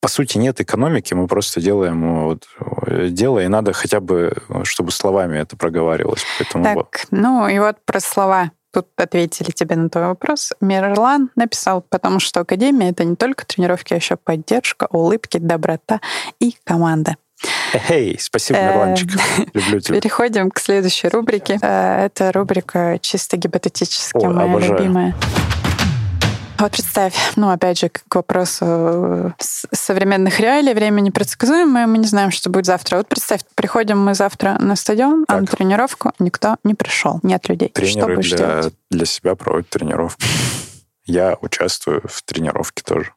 по 0.00 0.08
сути, 0.08 0.38
нет 0.38 0.60
экономики, 0.60 1.14
мы 1.14 1.26
просто 1.26 1.60
делаем 1.60 2.04
э, 2.04 2.25
вот, 2.25 2.49
э, 2.87 3.08
дело, 3.08 3.38
и 3.40 3.49
надо 3.49 3.72
хотя 3.72 4.00
бы, 4.00 4.34
чтобы 4.64 4.92
словами 4.92 5.38
это 5.38 5.56
проговаривалось. 5.56 6.25
Поэтому... 6.38 6.64
Так, 6.64 7.06
ну 7.10 7.49
и 7.49 7.58
вот 7.58 7.76
про 7.84 8.00
слова. 8.00 8.50
Тут 8.72 8.87
ответили 8.96 9.50
тебе 9.50 9.75
на 9.75 9.88
твой 9.88 10.06
вопрос. 10.06 10.52
Мирлан 10.60 11.30
написал, 11.34 11.82
потому 11.82 12.20
что 12.20 12.40
Академия— 12.40 12.90
это 12.90 13.02
не 13.02 13.16
только 13.16 13.44
тренировки, 13.44 13.92
а 13.94 13.96
еще 13.96 14.16
поддержка, 14.16 14.87
улыбки, 14.90 15.38
доброта 15.38 16.00
и 16.38 16.54
команда. 16.62 17.16
Эй, 17.88 18.16
спасибо, 18.20 18.58
э, 18.58 18.70
Мирланчик. 18.70 19.10
Люблю 19.54 19.80
тебя. 19.80 20.00
Переходим 20.00 20.50
к 20.50 20.58
следующей 20.60 21.08
рубрике. 21.08 21.58
Это 21.60 22.30
рубрика 22.32 22.99
чисто 23.00 23.37
гипотетически, 23.37 24.25
моя 24.25 24.49
обожаю. 24.49 24.78
любимая. 24.78 25.14
А 26.61 26.64
вот 26.64 26.73
представь, 26.73 27.14
ну, 27.37 27.49
опять 27.49 27.79
же, 27.79 27.88
к 27.88 28.14
вопросу 28.14 28.67
э, 28.67 29.31
современных 29.38 30.40
реалий, 30.40 30.75
время 30.75 31.00
непредсказуемое, 31.00 31.87
мы 31.87 31.97
не 31.97 32.05
знаем, 32.05 32.31
что 32.31 32.50
будет 32.50 32.67
завтра. 32.67 32.99
Вот 32.99 33.09
представь, 33.09 33.40
приходим 33.55 33.99
мы 33.99 34.14
завтра 34.14 34.59
на 34.61 34.76
стадион, 34.76 35.25
так. 35.25 35.38
а 35.38 35.40
на 35.40 35.47
тренировку 35.47 36.12
никто 36.19 36.57
не 36.62 36.75
пришел, 36.75 37.19
нет 37.23 37.49
людей. 37.49 37.71
Тренеры 37.71 38.23
что 38.23 38.37
для, 38.37 38.47
делать? 38.47 38.75
для 38.90 39.07
себя 39.07 39.37
проводят 39.37 39.71
тренировку. 39.71 40.21
Я 41.07 41.38
участвую 41.40 42.02
в 42.07 42.23
тренировке 42.25 42.83
тоже. 42.85 43.14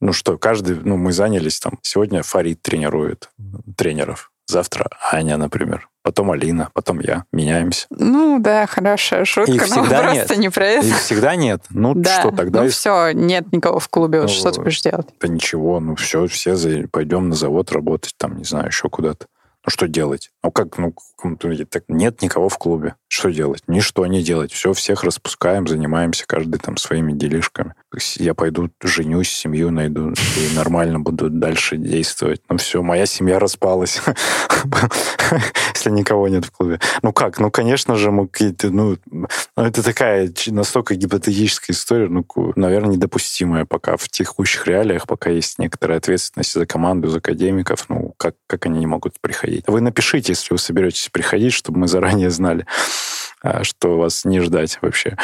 Ну 0.00 0.12
что, 0.12 0.38
каждый, 0.38 0.76
ну 0.76 0.96
мы 0.96 1.12
занялись 1.12 1.58
там. 1.58 1.80
Сегодня 1.82 2.22
Фарид 2.22 2.62
тренирует 2.62 3.30
тренеров. 3.76 4.30
Завтра 4.46 4.88
Аня, 5.10 5.38
например 5.38 5.88
потом 6.04 6.30
Алина, 6.30 6.68
потом 6.74 7.00
я. 7.00 7.24
Меняемся. 7.32 7.86
Ну 7.90 8.38
да, 8.38 8.66
хорошая 8.66 9.24
шутка, 9.24 9.52
Их 9.52 9.68
но 9.70 9.84
просто 9.84 10.34
нет. 10.34 10.36
не 10.36 10.50
про 10.50 10.66
это. 10.66 10.86
Их 10.86 10.98
всегда 10.98 11.34
нет. 11.34 11.62
Ну 11.70 11.94
да. 11.94 12.20
что 12.20 12.30
тогда? 12.30 12.62
Ну 12.62 12.68
все, 12.68 13.10
нет 13.12 13.50
никого 13.52 13.80
в 13.80 13.88
клубе, 13.88 14.22
ну, 14.22 14.28
что 14.28 14.52
ты 14.52 14.60
будешь 14.60 14.82
делать? 14.82 15.08
Да 15.20 15.26
ничего, 15.26 15.80
ну 15.80 15.96
все, 15.96 16.26
все 16.28 16.86
пойдем 16.92 17.30
на 17.30 17.34
завод 17.34 17.72
работать, 17.72 18.14
там, 18.16 18.36
не 18.36 18.44
знаю, 18.44 18.68
еще 18.68 18.88
куда-то. 18.88 19.26
Ну 19.64 19.70
что 19.70 19.88
делать? 19.88 20.30
Ну 20.42 20.50
как, 20.50 20.76
ну 20.76 20.94
так 21.70 21.84
нет 21.88 22.20
никого 22.20 22.48
в 22.48 22.58
клубе. 22.58 22.96
Что 23.08 23.30
делать? 23.30 23.62
Ничто 23.66 24.04
не 24.06 24.22
делать. 24.22 24.52
Все, 24.52 24.72
всех 24.72 25.04
распускаем, 25.04 25.66
занимаемся 25.66 26.24
каждый 26.26 26.58
там 26.58 26.76
своими 26.76 27.12
делишками. 27.12 27.74
Я 28.16 28.34
пойду 28.34 28.70
женюсь, 28.82 29.30
семью 29.30 29.70
найду 29.70 30.10
и 30.10 30.56
нормально 30.56 30.98
буду 31.00 31.30
дальше 31.30 31.76
действовать. 31.76 32.42
Ну 32.48 32.58
все, 32.58 32.82
моя 32.82 33.06
семья 33.06 33.38
распалась, 33.38 34.02
если 35.74 35.90
никого 35.90 36.28
нет 36.28 36.44
в 36.44 36.50
клубе. 36.50 36.80
Ну 37.02 37.12
как? 37.12 37.38
Ну, 37.38 37.50
конечно 37.50 37.94
же, 37.94 38.10
мы 38.10 38.26
какие-то, 38.26 38.70
ну, 38.70 38.98
ну, 39.10 39.28
это 39.56 39.82
такая 39.82 40.30
настолько 40.48 40.96
гипотетическая 40.96 41.74
история, 41.74 42.08
ну, 42.08 42.26
наверное, 42.56 42.96
недопустимая 42.96 43.64
пока 43.64 43.96
в 43.96 44.08
текущих 44.08 44.66
реалиях, 44.66 45.06
пока 45.06 45.30
есть 45.30 45.58
некоторая 45.58 45.98
ответственность 45.98 46.52
за 46.52 46.66
команду, 46.66 47.08
за 47.08 47.18
академиков, 47.18 47.88
ну, 47.88 48.12
как, 48.16 48.34
как 48.48 48.66
они 48.66 48.80
не 48.80 48.86
могут 48.86 49.20
приходить. 49.20 49.53
Вы 49.66 49.80
напишите, 49.80 50.32
если 50.32 50.54
вы 50.54 50.58
соберетесь 50.58 51.08
приходить, 51.10 51.52
чтобы 51.52 51.78
мы 51.80 51.88
заранее 51.88 52.30
знали, 52.30 52.66
а, 53.42 53.62
что 53.62 53.98
вас 53.98 54.24
не 54.24 54.40
ждать 54.40 54.78
вообще. 54.80 55.16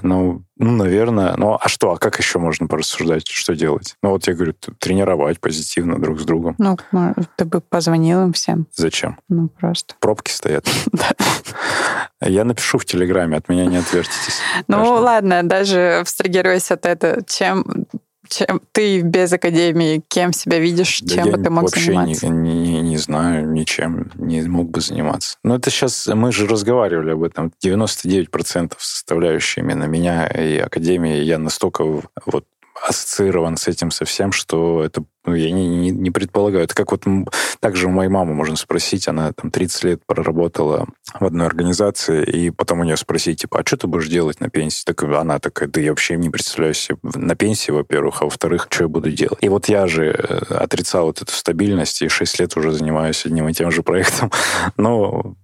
Ну, 0.00 0.42
ну, 0.56 0.70
наверное. 0.72 1.34
Ну, 1.36 1.58
а 1.60 1.68
что? 1.68 1.92
А 1.92 1.98
как 1.98 2.18
еще 2.18 2.38
можно 2.38 2.66
порассуждать? 2.66 3.26
Что 3.28 3.54
делать? 3.54 3.96
Ну, 4.02 4.10
вот 4.10 4.26
я 4.26 4.34
говорю, 4.34 4.54
тренировать 4.78 5.38
позитивно 5.38 6.00
друг 6.00 6.18
с 6.20 6.24
другом. 6.24 6.54
Ну, 6.58 6.76
ты 7.36 7.44
бы 7.44 7.60
позвонил 7.60 8.22
им 8.22 8.32
всем. 8.32 8.66
Зачем? 8.74 9.18
Ну, 9.28 9.48
просто. 9.48 9.94
Пробки 10.00 10.30
стоят. 10.30 10.66
Я 12.24 12.44
напишу 12.44 12.78
в 12.78 12.84
Телеграме, 12.84 13.36
от 13.36 13.48
меня 13.48 13.66
не 13.66 13.78
отвертитесь. 13.78 14.38
Ну, 14.68 14.94
ладно, 14.94 15.42
даже 15.42 15.98
абстрагируясь 16.00 16.70
от 16.70 16.86
этого, 16.86 17.22
чем 17.26 17.86
чем 18.32 18.60
ты 18.72 19.00
без 19.02 19.32
академии, 19.32 20.02
кем 20.08 20.32
себя 20.32 20.58
видишь, 20.58 21.00
да 21.02 21.14
чем 21.14 21.30
бы 21.30 21.38
ты 21.38 21.50
мог 21.50 21.64
вообще 21.64 21.86
заниматься? 21.86 22.28
Не, 22.28 22.54
не, 22.54 22.80
не 22.80 22.96
знаю, 22.96 23.48
ничем 23.50 24.10
не 24.14 24.42
мог 24.42 24.70
бы 24.70 24.80
заниматься. 24.80 25.36
Но 25.44 25.56
это 25.56 25.70
сейчас, 25.70 26.06
мы 26.06 26.32
же 26.32 26.46
разговаривали 26.46 27.12
об 27.12 27.22
этом, 27.22 27.52
99% 27.64 28.74
составляющие 28.78 29.64
именно 29.64 29.84
меня 29.84 30.26
и 30.26 30.58
академии, 30.58 31.22
я 31.22 31.38
настолько 31.38 31.84
вот 32.26 32.44
ассоциирован 32.80 33.56
с 33.56 33.68
этим 33.68 33.90
совсем, 33.90 34.32
что 34.32 34.82
это 34.82 35.04
ну, 35.24 35.34
я 35.34 35.52
не, 35.52 35.68
не, 35.68 35.90
не 35.90 36.10
предполагаю. 36.10 36.64
Это 36.64 36.74
как 36.74 36.90
вот 36.90 37.04
также 37.60 37.86
у 37.86 37.90
моей 37.90 38.08
мамы 38.08 38.34
можно 38.34 38.56
спросить, 38.56 39.06
она 39.06 39.32
там 39.32 39.50
30 39.50 39.84
лет 39.84 40.02
проработала 40.06 40.86
в 41.20 41.24
одной 41.24 41.46
организации, 41.46 42.24
и 42.24 42.50
потом 42.50 42.80
у 42.80 42.84
нее 42.84 42.96
спросить, 42.96 43.42
типа, 43.42 43.60
а 43.60 43.66
что 43.66 43.76
ты 43.76 43.86
будешь 43.86 44.08
делать 44.08 44.40
на 44.40 44.50
пенсии? 44.50 44.84
Так 44.84 45.02
она 45.04 45.38
такая, 45.38 45.68
да 45.68 45.80
я 45.80 45.90
вообще 45.90 46.16
не 46.16 46.30
представляю 46.30 46.74
себе 46.74 46.98
на 47.02 47.36
пенсии, 47.36 47.70
во-первых, 47.70 48.22
а 48.22 48.24
во-вторых, 48.24 48.66
что 48.68 48.84
я 48.84 48.88
буду 48.88 49.12
делать? 49.12 49.38
И 49.40 49.48
вот 49.48 49.68
я 49.68 49.86
же 49.86 50.06
э, 50.06 50.54
отрицал 50.54 51.06
вот 51.06 51.22
эту 51.22 51.32
стабильность, 51.32 52.02
и 52.02 52.08
6 52.08 52.40
лет 52.40 52.56
уже 52.56 52.72
занимаюсь 52.72 53.24
одним 53.24 53.48
и 53.48 53.52
тем 53.52 53.70
же 53.70 53.82
проектом. 53.82 54.32
Но 54.76 55.36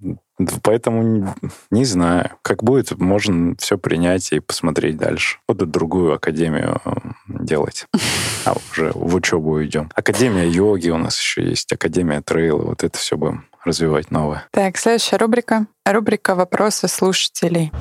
Поэтому 0.63 1.35
не 1.71 1.85
знаю. 1.85 2.31
Как 2.43 2.63
будет, 2.63 2.97
можно 2.99 3.55
все 3.59 3.77
принять 3.79 4.33
и 4.33 4.41
посмотреть 4.41 4.97
дальше. 4.97 5.39
Буду 5.49 5.67
другую 5.67 6.15
академию 6.15 6.81
делать. 7.29 7.87
А 8.45 8.55
уже 8.73 8.93
в 8.95 9.15
учебу 9.15 9.63
идем. 9.63 9.91
Академия 9.95 10.49
йоги 10.49 10.89
у 10.89 10.97
нас 10.97 11.19
еще 11.21 11.43
есть, 11.47 11.71
Академия 11.73 12.23
трейла. 12.23 12.63
Вот 12.63 12.83
это 12.83 12.97
все 12.97 13.17
будем 13.19 13.45
развивать 13.63 14.11
новое. 14.11 14.47
Так, 14.53 14.79
следующая 14.79 15.17
рубрика. 15.19 15.67
Рубрика 15.85 16.35
«Вопросы 16.35 16.89
слушателей». 16.89 17.73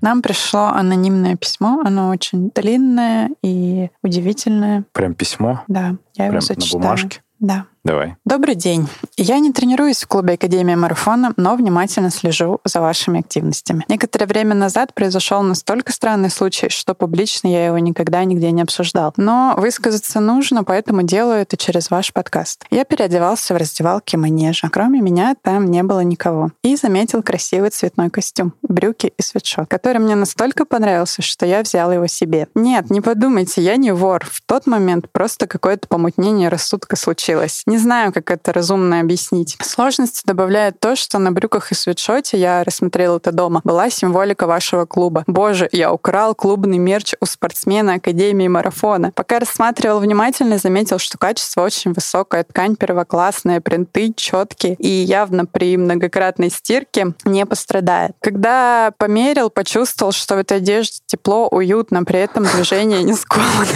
Нам 0.00 0.22
пришло 0.22 0.66
анонимное 0.68 1.36
письмо. 1.36 1.82
Оно 1.84 2.08
очень 2.10 2.50
длинное 2.54 3.30
и 3.42 3.90
удивительное. 4.02 4.84
Прям 4.92 5.14
письмо? 5.14 5.64
Да, 5.68 5.96
я 6.14 6.26
его 6.26 6.32
Прям 6.34 6.40
зачитаю. 6.40 6.72
на 6.74 6.78
бумажке? 6.78 7.22
Да. 7.40 7.66
Давай. 7.84 8.16
Добрый 8.24 8.54
день. 8.54 8.88
Я 9.16 9.38
не 9.38 9.52
тренируюсь 9.52 10.02
в 10.02 10.08
клубе 10.08 10.34
Академия 10.34 10.76
Марафона, 10.76 11.32
но 11.36 11.54
внимательно 11.54 12.10
слежу 12.10 12.60
за 12.64 12.80
вашими 12.80 13.20
активностями. 13.20 13.84
Некоторое 13.88 14.26
время 14.26 14.54
назад 14.54 14.94
произошел 14.94 15.42
настолько 15.42 15.92
странный 15.92 16.30
случай, 16.30 16.68
что 16.68 16.94
публично 16.94 17.48
я 17.48 17.66
его 17.66 17.78
никогда 17.78 18.24
нигде 18.24 18.50
не 18.50 18.62
обсуждал. 18.62 19.14
Но 19.16 19.54
высказаться 19.56 20.20
нужно, 20.20 20.64
поэтому 20.64 21.02
делаю 21.02 21.40
это 21.40 21.56
через 21.56 21.90
ваш 21.90 22.12
подкаст. 22.12 22.64
Я 22.70 22.84
переодевался 22.84 23.54
в 23.54 23.56
раздевалке 23.56 24.16
манежа. 24.16 24.68
Кроме 24.70 25.00
меня 25.00 25.36
там 25.40 25.70
не 25.70 25.82
было 25.82 26.00
никого. 26.00 26.50
И 26.62 26.76
заметил 26.76 27.22
красивый 27.22 27.70
цветной 27.70 28.10
костюм, 28.10 28.54
брюки 28.62 29.12
и 29.16 29.22
свитшот, 29.22 29.68
который 29.68 29.98
мне 29.98 30.16
настолько 30.16 30.64
понравился, 30.64 31.22
что 31.22 31.46
я 31.46 31.62
взял 31.62 31.92
его 31.92 32.06
себе. 32.06 32.48
Нет, 32.54 32.90
не 32.90 33.00
подумайте, 33.00 33.62
я 33.62 33.76
не 33.76 33.92
вор. 33.92 34.26
В 34.30 34.42
тот 34.44 34.66
момент 34.66 35.10
просто 35.10 35.46
какое-то 35.46 35.86
помутнение 35.88 36.48
рассудка 36.48 36.96
случилось. 36.96 37.62
Не 37.68 37.76
знаю, 37.76 38.14
как 38.14 38.30
это 38.30 38.54
разумно 38.54 39.00
объяснить. 39.00 39.58
Сложности 39.60 40.22
добавляет 40.24 40.80
то, 40.80 40.96
что 40.96 41.18
на 41.18 41.32
брюках 41.32 41.70
и 41.70 41.74
свитшоте, 41.74 42.38
я 42.38 42.64
рассмотрел 42.64 43.18
это 43.18 43.30
дома, 43.30 43.60
была 43.62 43.90
символика 43.90 44.46
вашего 44.46 44.86
клуба. 44.86 45.22
Боже, 45.26 45.68
я 45.70 45.92
украл 45.92 46.34
клубный 46.34 46.78
мерч 46.78 47.12
у 47.20 47.26
спортсмена 47.26 47.94
Академии 47.94 48.48
Марафона. 48.48 49.12
Пока 49.14 49.38
рассматривал 49.38 50.00
внимательно, 50.00 50.56
заметил, 50.56 50.98
что 50.98 51.18
качество 51.18 51.60
очень 51.60 51.92
высокое, 51.92 52.42
ткань 52.42 52.74
первоклассная, 52.74 53.60
принты 53.60 54.14
четкие 54.16 54.72
и 54.76 54.88
явно 54.88 55.44
при 55.44 55.76
многократной 55.76 56.48
стирке 56.48 57.12
не 57.26 57.44
пострадает. 57.44 58.12
Когда 58.20 58.92
померил, 58.96 59.50
почувствовал, 59.50 60.12
что 60.12 60.36
в 60.36 60.38
этой 60.38 60.56
одежде 60.56 61.00
тепло, 61.04 61.48
уютно, 61.48 62.02
при 62.04 62.20
этом 62.20 62.44
движение 62.44 63.02
не 63.02 63.12
скованы. 63.12 63.68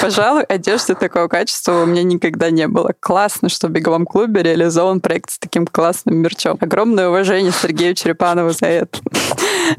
Пожалуй, 0.00 0.42
одежды 0.44 0.94
такого 0.94 1.28
качества 1.28 1.82
у 1.82 1.86
меня 1.86 2.02
никогда 2.02 2.50
не 2.50 2.66
было. 2.68 2.94
Классно, 2.98 3.48
что 3.48 3.68
в 3.68 3.70
беговом 3.70 4.06
клубе 4.06 4.42
реализован 4.42 5.00
проект 5.00 5.30
с 5.30 5.38
таким 5.38 5.66
классным 5.66 6.16
мерчом. 6.18 6.58
Огромное 6.60 7.08
уважение 7.08 7.52
Сергею 7.52 7.94
Черепанову 7.94 8.50
за 8.50 8.66
это. 8.66 8.98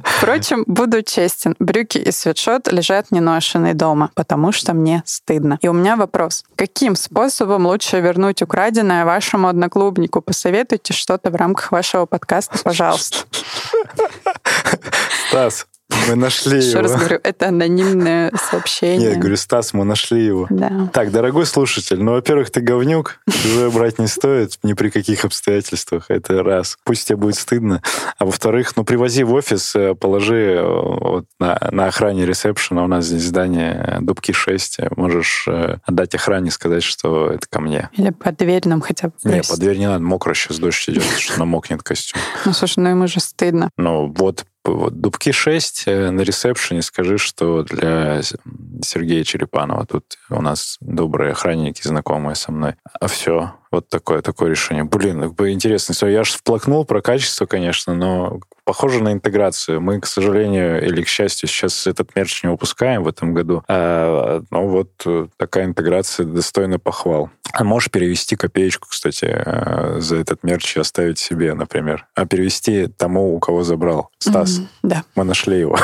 Впрочем, 0.03 0.63
буду 0.67 1.01
честен, 1.01 1.55
брюки 1.59 1.97
и 1.97 2.11
свитшот 2.11 2.71
лежат 2.71 3.11
неношенные 3.11 3.73
дома, 3.73 4.11
потому 4.15 4.51
что 4.51 4.73
мне 4.73 5.03
стыдно. 5.05 5.57
И 5.61 5.67
у 5.67 5.73
меня 5.73 5.95
вопрос. 5.95 6.43
Каким 6.55 6.95
способом 6.95 7.65
лучше 7.65 7.99
вернуть 7.99 8.41
украденное 8.41 9.05
вашему 9.05 9.47
одноклубнику? 9.47 10.21
Посоветуйте 10.21 10.93
что-то 10.93 11.29
в 11.29 11.35
рамках 11.35 11.71
вашего 11.71 12.05
подкаста, 12.05 12.57
пожалуйста. 12.63 13.17
Стас, 15.27 15.65
мы 16.07 16.15
нашли 16.15 16.57
Еще 16.57 16.71
его. 16.71 16.81
раз 16.81 16.95
говорю, 16.95 17.19
это 17.23 17.47
анонимное 17.49 18.31
сообщение. 18.49 19.09
Нет, 19.09 19.19
говорю, 19.19 19.37
Стас, 19.37 19.73
мы 19.73 19.85
нашли 19.85 20.25
его. 20.25 20.47
Да. 20.49 20.89
Так, 20.93 21.11
дорогой 21.11 21.45
слушатель, 21.45 22.01
ну, 22.01 22.13
во-первых, 22.13 22.51
ты 22.51 22.61
говнюк, 22.61 23.19
чужое 23.29 23.69
брать 23.69 23.99
не 23.99 24.07
стоит 24.07 24.57
ни 24.63 24.73
при 24.73 24.89
каких 24.89 25.25
обстоятельствах, 25.25 26.05
это 26.09 26.43
раз. 26.43 26.77
Пусть 26.83 27.07
тебе 27.07 27.17
будет 27.17 27.35
стыдно. 27.35 27.81
А 28.17 28.25
во-вторых, 28.25 28.75
ну, 28.75 28.83
привози 28.83 29.23
в 29.23 29.33
офис, 29.33 29.75
э, 29.75 29.95
положи 29.95 30.55
э, 30.55 30.63
вот 30.63 31.25
на, 31.39 31.57
на 31.71 31.87
охране 31.87 32.25
ресепшена, 32.25 32.83
у 32.83 32.87
нас 32.87 33.05
здесь 33.05 33.23
здание 33.23 33.83
э, 33.85 33.97
Дубки 34.01 34.31
6, 34.31 34.91
можешь 34.95 35.47
отдать 35.85 36.15
охране, 36.15 36.51
сказать, 36.51 36.83
что 36.83 37.29
это 37.31 37.47
ко 37.49 37.61
мне. 37.61 37.89
Или 37.93 38.11
под 38.11 38.37
дверь 38.37 38.67
нам 38.67 38.81
хотя 38.81 39.07
бы 39.07 39.13
Не, 39.23 39.41
под 39.41 39.59
дверь 39.59 39.77
не 39.77 39.87
надо, 39.87 40.03
мокро 40.03 40.33
сейчас 40.33 40.59
дождь 40.59 40.89
идет, 40.89 41.03
что 41.17 41.39
намокнет 41.39 41.83
костюм. 41.83 42.19
Ну, 42.45 42.53
слушай, 42.53 42.79
ну 42.79 42.89
ему 42.89 43.07
же 43.07 43.19
стыдно. 43.19 43.69
Ну, 43.77 44.13
вот, 44.15 44.45
вот 44.63 44.99
Дубки 44.99 45.31
6 45.31 45.83
э, 45.87 46.11
на 46.11 46.21
ресепшене 46.21 46.81
скажи, 46.81 47.17
что 47.17 47.63
для 47.63 48.21
Сергея 48.83 49.23
Черепанова 49.23 49.85
тут 49.85 50.17
у 50.29 50.41
нас 50.41 50.77
добрые 50.81 51.31
охранники, 51.31 51.81
знакомые 51.81 52.35
со 52.35 52.51
мной. 52.51 52.75
А 52.99 53.07
все, 53.07 53.53
вот 53.71 53.89
такое, 53.89 54.21
такое 54.21 54.51
решение. 54.51 54.83
Блин, 54.83 55.21
как 55.21 55.33
бы 55.33 55.51
интересно. 55.51 55.93
Я 56.07 56.23
же 56.23 56.33
вплакнул 56.33 56.85
про 56.85 57.01
качество, 57.01 57.45
конечно, 57.45 57.95
но 57.95 58.39
похоже 58.71 59.03
на 59.03 59.11
интеграцию. 59.11 59.81
Мы, 59.81 59.99
к 59.99 60.05
сожалению, 60.05 60.81
или 60.81 61.01
к 61.03 61.07
счастью, 61.09 61.49
сейчас 61.49 61.87
этот 61.87 62.15
мерч 62.15 62.41
не 62.41 62.49
выпускаем 62.49 63.03
в 63.03 63.07
этом 63.09 63.33
году. 63.33 63.63
А, 63.67 64.41
ну 64.49 64.67
вот 64.69 64.91
э, 65.05 65.27
такая 65.35 65.65
интеграция 65.65 66.25
достойна 66.25 66.79
похвал. 66.79 67.29
А 67.51 67.65
можешь 67.65 67.91
перевести 67.91 68.37
копеечку, 68.37 68.87
кстати, 68.89 69.25
э, 69.29 69.99
за 69.99 70.15
этот 70.15 70.43
мерч 70.43 70.77
и 70.77 70.79
оставить 70.79 71.19
себе, 71.19 71.53
например. 71.53 72.07
А 72.15 72.25
перевести 72.25 72.87
тому, 72.87 73.35
у 73.35 73.39
кого 73.39 73.63
забрал. 73.63 74.09
Стас, 74.19 74.59
Мгм, 74.59 74.67
Да. 74.83 75.03
мы 75.15 75.25
нашли 75.25 75.59
его. 75.59 75.77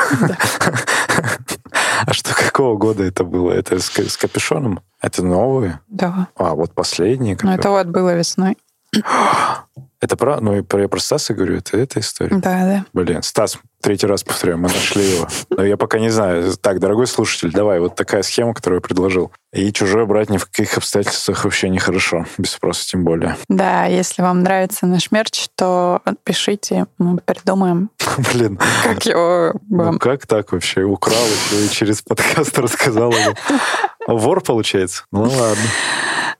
А 2.06 2.12
что, 2.14 2.32
какого 2.34 2.78
года 2.78 3.04
это 3.04 3.22
было? 3.22 3.52
Это 3.52 3.78
с, 3.80 3.90
ка- 3.90 4.08
с 4.08 4.16
капюшоном? 4.16 4.80
Это 5.02 5.22
новые? 5.22 5.80
Да. 5.88 6.28
А, 6.36 6.54
вот 6.54 6.72
последние. 6.72 7.36
Ну, 7.42 7.52
это 7.52 7.68
вот 7.68 7.88
было 7.88 8.14
весной. 8.16 8.56
Это 10.00 10.16
про... 10.16 10.40
Ну, 10.40 10.56
и 10.56 10.62
про, 10.62 10.82
я 10.82 10.88
про 10.88 11.00
Стаса 11.00 11.34
говорю, 11.34 11.56
это 11.56 11.76
эта 11.76 11.98
история. 12.00 12.36
Да, 12.36 12.64
да. 12.64 12.84
Блин, 12.92 13.22
Стас, 13.22 13.58
третий 13.80 14.06
раз 14.06 14.22
повторяю, 14.22 14.58
мы 14.58 14.68
нашли 14.68 15.04
его. 15.04 15.26
Но 15.50 15.64
я 15.64 15.76
пока 15.76 15.98
не 15.98 16.10
знаю. 16.10 16.56
Так, 16.56 16.78
дорогой 16.78 17.08
слушатель, 17.08 17.50
давай, 17.50 17.80
вот 17.80 17.96
такая 17.96 18.22
схема, 18.22 18.54
которую 18.54 18.78
я 18.78 18.80
предложил. 18.80 19.32
И 19.52 19.72
чужое 19.72 20.04
брать 20.04 20.30
ни 20.30 20.36
в 20.36 20.46
каких 20.46 20.76
обстоятельствах 20.76 21.44
вообще 21.44 21.68
нехорошо. 21.68 22.26
Без 22.38 22.50
спроса 22.52 22.86
тем 22.86 23.02
более. 23.02 23.36
Да, 23.48 23.86
если 23.86 24.22
вам 24.22 24.42
нравится 24.42 24.86
наш 24.86 25.10
мерч, 25.10 25.48
то 25.56 26.00
пишите, 26.22 26.86
мы 26.98 27.18
придумаем, 27.18 27.90
Блин, 28.32 28.58
как 28.84 29.04
его 29.04 29.54
ну 29.68 29.84
вам. 29.84 29.98
как 29.98 30.26
так 30.26 30.52
вообще? 30.52 30.82
Украл 30.82 31.14
еще 31.16 31.66
и 31.66 31.70
через 31.70 32.02
подкаст 32.02 32.58
рассказал 32.58 33.10
ему. 33.12 33.34
Вор, 34.06 34.42
получается? 34.42 35.04
Ну 35.10 35.22
ладно. 35.22 35.64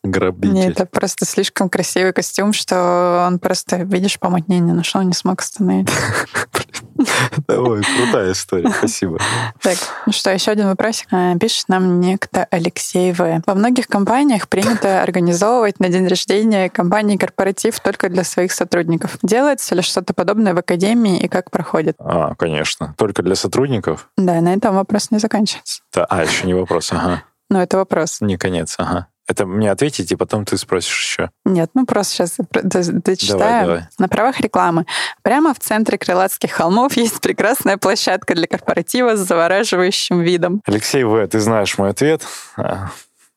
Грабитель. 0.02 0.54
Нет, 0.54 0.70
это 0.72 0.87
просто 0.87 1.24
слишком 1.26 1.68
красивый 1.68 2.12
костюм, 2.12 2.52
что 2.52 3.24
он 3.26 3.38
просто, 3.38 3.76
видишь, 3.78 4.18
помутнение 4.18 4.74
нашел, 4.74 5.02
не 5.02 5.12
смог 5.12 5.40
остановить. 5.40 5.88
Ой, 7.48 7.82
крутая 7.82 8.32
история, 8.32 8.70
спасибо. 8.70 9.18
Так, 9.62 9.76
ну 10.06 10.12
что, 10.12 10.30
еще 10.32 10.50
один 10.50 10.66
вопросик. 10.66 11.06
А, 11.12 11.37
Пишет 11.38 11.68
нам 11.68 12.00
некто 12.00 12.46
Алексей 12.50 13.12
В. 13.12 13.42
Во 13.46 13.54
многих 13.54 13.87
компаниях 13.87 14.48
принято 14.48 15.02
организовывать 15.02 15.78
на 15.80 15.88
день 15.88 16.06
рождения 16.08 16.68
компании 16.68 17.16
корпоратив 17.16 17.78
только 17.80 18.08
для 18.08 18.24
своих 18.24 18.52
сотрудников. 18.52 19.18
Делается 19.22 19.74
ли 19.74 19.82
что-то 19.82 20.12
подобное 20.12 20.54
в 20.54 20.58
академии 20.58 21.18
и 21.20 21.28
как 21.28 21.50
проходит? 21.50 21.96
А, 21.98 22.34
конечно. 22.34 22.94
Только 22.98 23.22
для 23.22 23.34
сотрудников? 23.37 24.08
Да, 24.16 24.40
на 24.40 24.52
этом 24.54 24.74
вопрос 24.74 25.11
не 25.11 25.18
заканчивается. 25.18 25.82
Да, 25.94 26.04
А, 26.06 26.22
еще 26.24 26.46
не 26.46 26.54
вопрос, 26.54 26.92
ага. 26.92 27.22
Но 27.50 27.62
это 27.62 27.76
вопрос. 27.78 28.20
Не 28.20 28.37
конец, 28.37 28.74
ага. 28.78 29.06
Это 29.28 29.44
мне 29.44 29.70
ответить, 29.70 30.10
и 30.10 30.16
потом 30.16 30.46
ты 30.46 30.56
спросишь 30.56 30.98
еще. 30.98 31.30
Нет, 31.44 31.70
ну 31.74 31.84
просто 31.84 32.14
сейчас 32.14 32.36
дочитаю. 32.50 33.38
Давай, 33.38 33.62
давай. 33.62 33.82
На 33.98 34.08
правах 34.08 34.40
рекламы. 34.40 34.86
Прямо 35.22 35.52
в 35.52 35.58
центре 35.58 35.98
Крылатских 35.98 36.50
холмов 36.50 36.92
есть 36.96 37.20
прекрасная 37.20 37.76
площадка 37.76 38.34
для 38.34 38.46
корпоратива 38.46 39.16
с 39.16 39.20
завораживающим 39.20 40.20
видом. 40.20 40.62
Алексей 40.64 41.04
В., 41.04 41.26
ты 41.28 41.40
знаешь 41.40 41.76
мой 41.76 41.90
ответ. 41.90 42.22
А, 42.56 42.90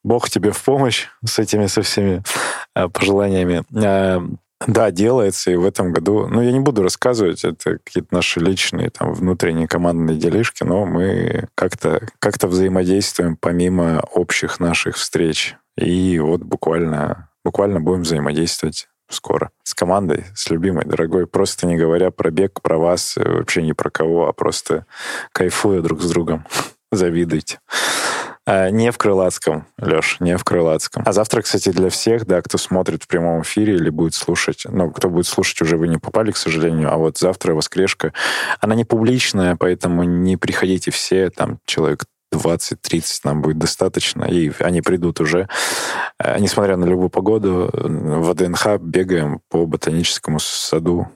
Бог 0.03 0.29
тебе 0.29 0.51
в 0.51 0.63
помощь 0.63 1.07
с 1.25 1.39
этими, 1.39 1.67
со 1.67 1.81
всеми 1.81 2.23
а, 2.73 2.87
пожеланиями. 2.87 3.63
А, 3.75 4.23
Да, 4.67 4.91
делается, 4.91 5.51
и 5.51 5.55
в 5.55 5.65
этом 5.65 5.91
году... 5.91 6.27
Ну, 6.27 6.41
я 6.41 6.51
не 6.51 6.59
буду 6.59 6.83
рассказывать, 6.83 7.43
это 7.43 7.79
какие-то 7.83 8.13
наши 8.13 8.39
личные, 8.39 8.91
там, 8.91 9.13
внутренние 9.13 9.67
командные 9.67 10.17
делишки, 10.17 10.63
но 10.63 10.85
мы 10.85 11.47
как-то 11.55 12.07
как 12.19 12.41
взаимодействуем 12.41 13.37
помимо 13.37 14.03
общих 14.13 14.59
наших 14.59 14.97
встреч. 14.97 15.55
И 15.77 16.19
вот 16.19 16.41
буквально, 16.41 17.29
буквально 17.43 17.79
будем 17.79 18.01
взаимодействовать 18.01 18.87
скоро 19.09 19.51
с 19.63 19.73
командой, 19.73 20.25
с 20.35 20.49
любимой, 20.49 20.85
дорогой, 20.85 21.27
просто 21.27 21.67
не 21.67 21.75
говоря 21.75 22.11
про 22.11 22.31
бег, 22.31 22.61
про 22.61 22.77
вас, 22.77 23.17
э, 23.17 23.29
вообще 23.29 23.61
ни 23.61 23.73
про 23.73 23.89
кого, 23.89 24.27
а 24.27 24.33
просто 24.33 24.85
кайфуя 25.31 25.81
друг 25.81 26.01
с 26.01 26.09
другом. 26.09 26.45
Завидуйте. 26.91 27.59
А, 28.45 28.69
Не 28.69 28.91
в 28.91 28.97
Крылатском, 28.97 29.67
Леш, 29.77 30.17
не 30.19 30.37
в 30.37 30.43
Крылатском. 30.43 31.03
А 31.05 31.13
завтра, 31.13 31.41
кстати, 31.41 31.71
для 31.71 31.89
всех, 31.89 32.25
да, 32.25 32.41
кто 32.41 32.57
смотрит 32.57 33.03
в 33.03 33.07
прямом 33.07 33.43
эфире 33.43 33.75
или 33.75 33.89
будет 33.89 34.15
слушать, 34.15 34.63
ну, 34.67 34.91
кто 34.91 35.09
будет 35.09 35.27
слушать, 35.27 35.61
уже 35.61 35.77
вы 35.77 35.87
не 35.87 35.97
попали, 35.97 36.31
к 36.31 36.37
сожалению, 36.37 36.91
а 36.91 36.97
вот 36.97 37.17
завтра 37.17 37.53
воскрешка, 37.53 38.13
она 38.59 38.73
не 38.75 38.83
публичная, 38.83 39.55
поэтому 39.55 40.03
не 40.03 40.37
приходите 40.37 40.89
все, 40.89 41.29
там, 41.29 41.59
человек 41.65 42.05
20-30 42.33 43.21
нам 43.23 43.41
будет 43.41 43.57
достаточно, 43.57 44.25
и 44.25 44.51
они 44.59 44.81
придут 44.81 45.19
уже. 45.21 45.47
Э, 46.19 46.39
Несмотря 46.39 46.77
на 46.77 46.85
любую 46.85 47.09
погоду, 47.09 47.69
в 47.73 48.31
ВДНХ 48.31 48.77
бегаем 48.79 49.41
по 49.49 49.65
ботаническому 49.65 50.39
саду, 50.39 51.07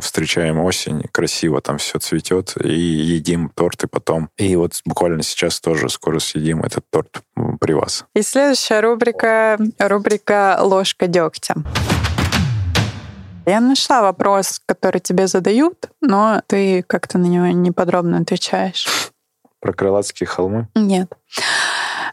встречаем 0.00 0.60
осень, 0.60 1.04
красиво 1.12 1.60
там 1.60 1.78
все 1.78 1.98
цветет, 1.98 2.54
и 2.62 2.72
едим 2.72 3.50
торты 3.54 3.86
потом. 3.86 4.28
И 4.36 4.56
вот 4.56 4.72
буквально 4.84 5.22
сейчас 5.22 5.60
тоже 5.60 5.88
скоро 5.88 6.18
съедим 6.18 6.62
этот 6.62 6.84
торт 6.90 7.22
при 7.60 7.72
вас. 7.72 8.04
И 8.14 8.22
следующая 8.22 8.80
рубрика— 8.80 9.58
рубрика 9.78 10.58
«Ложка 10.60 11.06
дегтя». 11.06 11.54
Я 13.46 13.60
нашла 13.60 14.00
вопрос, 14.00 14.60
который 14.64 15.02
тебе 15.02 15.26
задают, 15.26 15.90
но 16.00 16.40
ты 16.46 16.82
как-то 16.82 17.18
на 17.18 17.26
него 17.26 17.46
неподробно 17.48 18.18
отвечаешь. 18.18 19.03
Про 19.64 19.72
Крылатские 19.72 20.26
холмы? 20.26 20.68
Нет. 20.74 21.10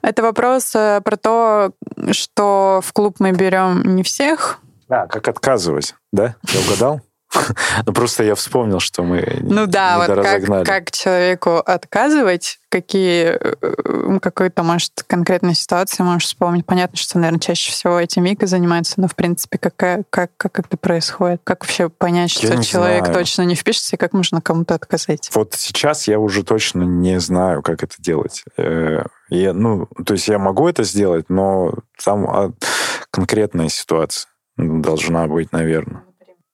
Это 0.01 0.21
вопрос 0.21 0.73
э, 0.73 1.01
про 1.03 1.17
то, 1.17 1.73
что 2.11 2.79
в 2.81 2.93
клуб 2.93 3.17
мы 3.19 3.33
берем 3.33 3.81
не 3.93 4.03
всех. 4.03 4.59
А, 4.87 5.05
как 5.05 5.27
отказывать, 5.27 5.95
да? 6.13 6.35
Я 6.47 6.59
угадал? 6.61 7.01
Ну, 7.85 7.93
просто 7.93 8.23
я 8.23 8.35
вспомнил, 8.35 8.79
что 8.79 9.03
мы 9.03 9.39
Ну 9.41 9.65
да, 9.67 9.97
вот 9.97 10.23
как, 10.23 10.65
как 10.65 10.91
человеку 10.91 11.57
отказывать, 11.57 12.59
какие 12.69 13.37
э, 13.39 14.19
какой-то, 14.19 14.63
может, 14.63 15.03
конкретной 15.07 15.55
ситуации 15.55 16.03
можешь 16.03 16.27
вспомнить. 16.27 16.65
Понятно, 16.65 16.97
что, 16.97 17.17
наверное, 17.17 17.39
чаще 17.39 17.71
всего 17.71 17.99
этим 17.99 18.23
Вика 18.23 18.47
занимается, 18.47 18.99
но, 18.99 19.07
в 19.07 19.15
принципе, 19.15 19.57
как, 19.57 19.75
как, 20.09 20.31
как 20.37 20.59
это 20.59 20.77
происходит? 20.77 21.41
Как 21.43 21.63
вообще 21.63 21.89
понять, 21.89 22.31
что 22.31 22.47
я 22.47 22.61
человек 22.61 23.05
знаю. 23.05 23.19
точно 23.19 23.41
не 23.43 23.55
впишется, 23.55 23.95
и 23.95 23.99
как 23.99 24.13
можно 24.13 24.41
кому-то 24.41 24.75
отказать? 24.75 25.29
Вот 25.33 25.53
сейчас 25.53 26.07
я 26.07 26.19
уже 26.19 26.43
точно 26.43 26.83
не 26.83 27.19
знаю, 27.19 27.61
как 27.61 27.83
это 27.83 27.95
делать. 27.99 28.43
Э, 28.57 29.03
я, 29.29 29.53
ну, 29.53 29.87
то 30.05 30.13
есть 30.13 30.27
я 30.27 30.39
могу 30.39 30.67
это 30.67 30.83
сделать, 30.83 31.29
но 31.29 31.73
там 32.03 32.29
а, 32.29 32.51
конкретная 33.11 33.69
ситуация 33.69 34.29
должна 34.57 35.27
быть, 35.27 35.51
наверное 35.51 36.03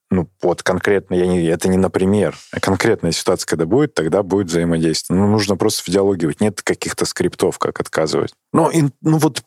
ну, 0.10 0.30
вот 0.42 0.64
конкретно, 0.64 1.16
я 1.16 1.28
не, 1.28 1.46
это 1.48 1.68
не 1.68 1.78
например, 1.78 2.36
а 2.54 2.62
конкретная 2.62 3.12
ситуация, 3.12 3.46
когда 3.46 3.66
будет, 3.66 3.94
тогда 3.94 4.24
будет 4.24 4.48
взаимодействие. 4.48 5.20
Ну, 5.20 5.28
нужно 5.28 5.58
просто 5.58 5.84
в 5.84 5.94
диалоге 5.94 6.28
быть. 6.28 6.40
Нет 6.40 6.62
каких-то 6.62 7.06
скриптов, 7.06 7.60
как 7.60 7.82
отказывать. 7.82 8.34
Ну, 8.54 8.70
и, 8.70 8.84
ну 9.02 9.18
вот 9.18 9.44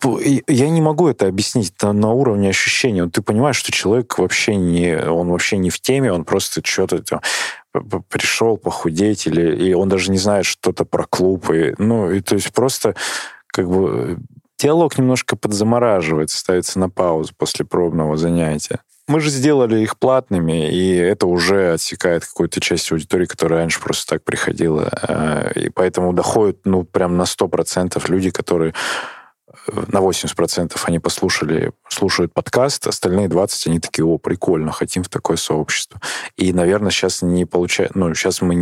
я 0.47 0.69
не 0.69 0.83
могу 0.83 1.09
это 1.09 1.27
объяснить 1.27 1.73
на, 1.81 1.95
на 1.95 2.11
уровне 2.11 2.51
ощущения. 2.51 3.05
Вот 3.05 3.13
ты 3.13 3.23
понимаешь, 3.23 3.57
что 3.57 3.73
человек 3.73 4.19
вообще 4.19 4.55
не, 4.57 4.99
он 4.99 5.31
вообще 5.31 5.57
не 5.57 5.71
в 5.71 5.81
теме, 5.81 6.13
он 6.13 6.25
просто 6.25 6.61
что-то 6.63 7.03
пришел 8.11 8.59
похудеть, 8.59 9.27
или 9.27 9.57
и 9.57 9.73
он 9.73 9.89
даже 9.89 10.11
не 10.11 10.19
знает 10.19 10.45
что-то 10.45 10.85
про 10.85 11.05
клуб. 11.05 11.51
И, 11.51 11.75
ну, 11.79 12.11
и 12.11 12.21
то 12.21 12.35
есть 12.35 12.53
просто 12.53 12.95
как 13.47 13.67
бы 13.67 14.19
диалог 14.59 14.99
немножко 14.99 15.37
подзамораживается, 15.37 16.37
ставится 16.37 16.79
на 16.79 16.91
паузу 16.91 17.33
после 17.35 17.65
пробного 17.65 18.19
занятия. 18.19 18.81
Мы 19.11 19.21
же 19.21 19.29
сделали 19.29 19.81
их 19.81 19.99
платными, 19.99 20.71
и 20.71 20.95
это 20.95 21.27
уже 21.27 21.73
отсекает 21.73 22.25
какую-то 22.25 22.61
часть 22.61 22.93
аудитории, 22.93 23.27
которая 23.27 23.59
раньше 23.59 23.81
просто 23.81 24.15
так 24.15 24.23
приходила. 24.23 24.89
Э, 25.03 25.51
и 25.57 25.69
поэтому 25.69 26.13
доходят, 26.13 26.59
ну, 26.65 26.85
прям 26.85 27.17
на 27.17 27.25
100% 27.25 28.09
люди, 28.09 28.31
которые 28.31 28.73
на 29.67 29.99
80% 29.99 30.77
они 30.85 30.99
послушали, 30.99 31.73
слушают 31.89 32.33
подкаст, 32.33 32.87
остальные 32.87 33.29
20 33.29 33.67
они 33.67 33.81
такие, 33.81 34.05
о, 34.05 34.19
прикольно, 34.19 34.73
хотим 34.73 35.03
в 35.03 35.09
такое 35.09 35.37
сообщество. 35.37 36.01
И, 36.37 36.53
наверное, 36.53 36.91
сейчас 36.91 37.23
не 37.23 37.45
получает, 37.45 37.95
ну, 37.95 38.15
сейчас 38.15 38.43
мы 38.43 38.55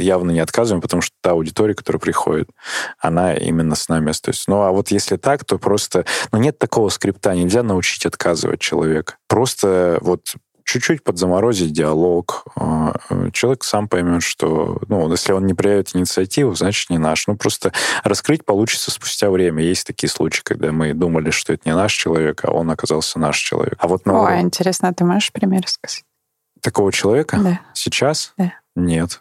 явно 0.00 0.30
не 0.30 0.40
отказываем, 0.40 0.80
потому 0.80 1.00
что 1.00 1.14
та 1.20 1.32
аудитория, 1.32 1.74
которая 1.74 2.00
приходит, 2.00 2.50
она 2.98 3.34
именно 3.34 3.74
с 3.74 3.88
нами 3.88 4.10
остается. 4.10 4.50
Ну, 4.50 4.62
а 4.62 4.70
вот 4.70 4.90
если 4.90 5.16
так, 5.16 5.44
то 5.44 5.58
просто, 5.58 6.04
ну, 6.32 6.38
нет 6.38 6.58
такого 6.58 6.88
скрипта, 6.88 7.34
нельзя 7.34 7.62
научить 7.62 8.06
отказывать 8.06 8.60
человека. 8.60 9.16
Просто 9.28 9.98
вот 10.00 10.34
чуть-чуть 10.64 11.02
подзаморозить 11.02 11.72
диалог. 11.72 12.44
А, 12.56 12.94
человек 13.32 13.64
сам 13.64 13.88
поймет, 13.88 14.22
что, 14.22 14.80
ну, 14.88 15.10
если 15.10 15.32
он 15.32 15.46
не 15.46 15.54
проявит 15.54 15.94
инициативу, 15.94 16.54
значит, 16.54 16.90
не 16.90 16.98
наш. 16.98 17.26
Ну, 17.26 17.36
просто 17.36 17.72
раскрыть 18.04 18.44
получится 18.44 18.90
спустя 18.90 19.30
время. 19.30 19.62
Есть 19.62 19.86
такие 19.86 20.10
случаи, 20.10 20.42
когда 20.42 20.72
мы 20.72 20.94
думали, 20.94 21.30
что 21.30 21.52
это 21.52 21.62
не 21.68 21.74
наш 21.74 21.92
человек, 21.92 22.44
а 22.44 22.50
он 22.50 22.70
оказался 22.70 23.18
наш 23.18 23.38
человек. 23.38 23.74
А 23.78 23.88
вот, 23.88 24.06
ну, 24.06 24.24
О, 24.24 24.40
интересно, 24.40 24.88
а 24.88 24.94
ты 24.94 25.04
можешь 25.04 25.32
пример 25.32 25.66
сказать? 25.66 26.04
Такого 26.60 26.92
человека? 26.92 27.38
Да. 27.42 27.60
Сейчас? 27.74 28.34
Да. 28.38 28.52
Нет. 28.76 29.20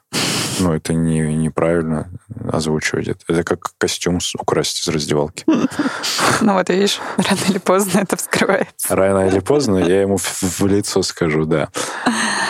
Ну, 0.61 0.73
это 0.73 0.93
не, 0.93 1.19
неправильно 1.35 2.09
озвучивать 2.51 3.07
это. 3.07 3.19
Это 3.27 3.43
как 3.43 3.71
костюм 3.77 4.19
украсть 4.39 4.81
из 4.81 4.87
раздевалки. 4.87 5.45
Ну 6.41 6.53
вот, 6.53 6.69
видишь, 6.69 6.99
рано 7.17 7.39
или 7.49 7.59
поздно 7.59 7.99
это 7.99 8.17
вскрывается. 8.17 8.95
Рано 8.95 9.27
или 9.27 9.39
поздно 9.39 9.77
я 9.77 10.01
ему 10.01 10.17
в 10.17 10.65
лицо 10.65 11.03
скажу, 11.03 11.45
да. 11.45 11.69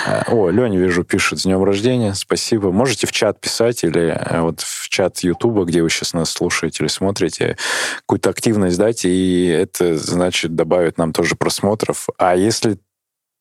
Э, 0.07 0.23
о, 0.27 0.49
Леня, 0.49 0.77
вижу, 0.77 1.03
пишет 1.03 1.39
с 1.39 1.43
днем 1.43 1.63
рождения, 1.63 2.13
спасибо. 2.13 2.71
Можете 2.71 3.07
в 3.07 3.11
чат 3.11 3.41
писать 3.41 3.83
или 3.83 4.17
э, 4.17 4.41
вот 4.41 4.61
в 4.61 4.89
чат 4.89 5.19
Ютуба, 5.19 5.65
где 5.65 5.81
вы 5.81 5.89
сейчас 5.89 6.13
нас 6.13 6.29
слушаете 6.29 6.83
или 6.83 6.89
смотрите, 6.89 7.57
какую-то 7.99 8.29
активность 8.29 8.77
дать, 8.77 9.03
и 9.03 9.47
это, 9.47 9.97
значит, 9.97 10.55
добавит 10.55 10.97
нам 10.97 11.11
тоже 11.11 11.35
просмотров. 11.35 12.07
А 12.17 12.35
если 12.35 12.77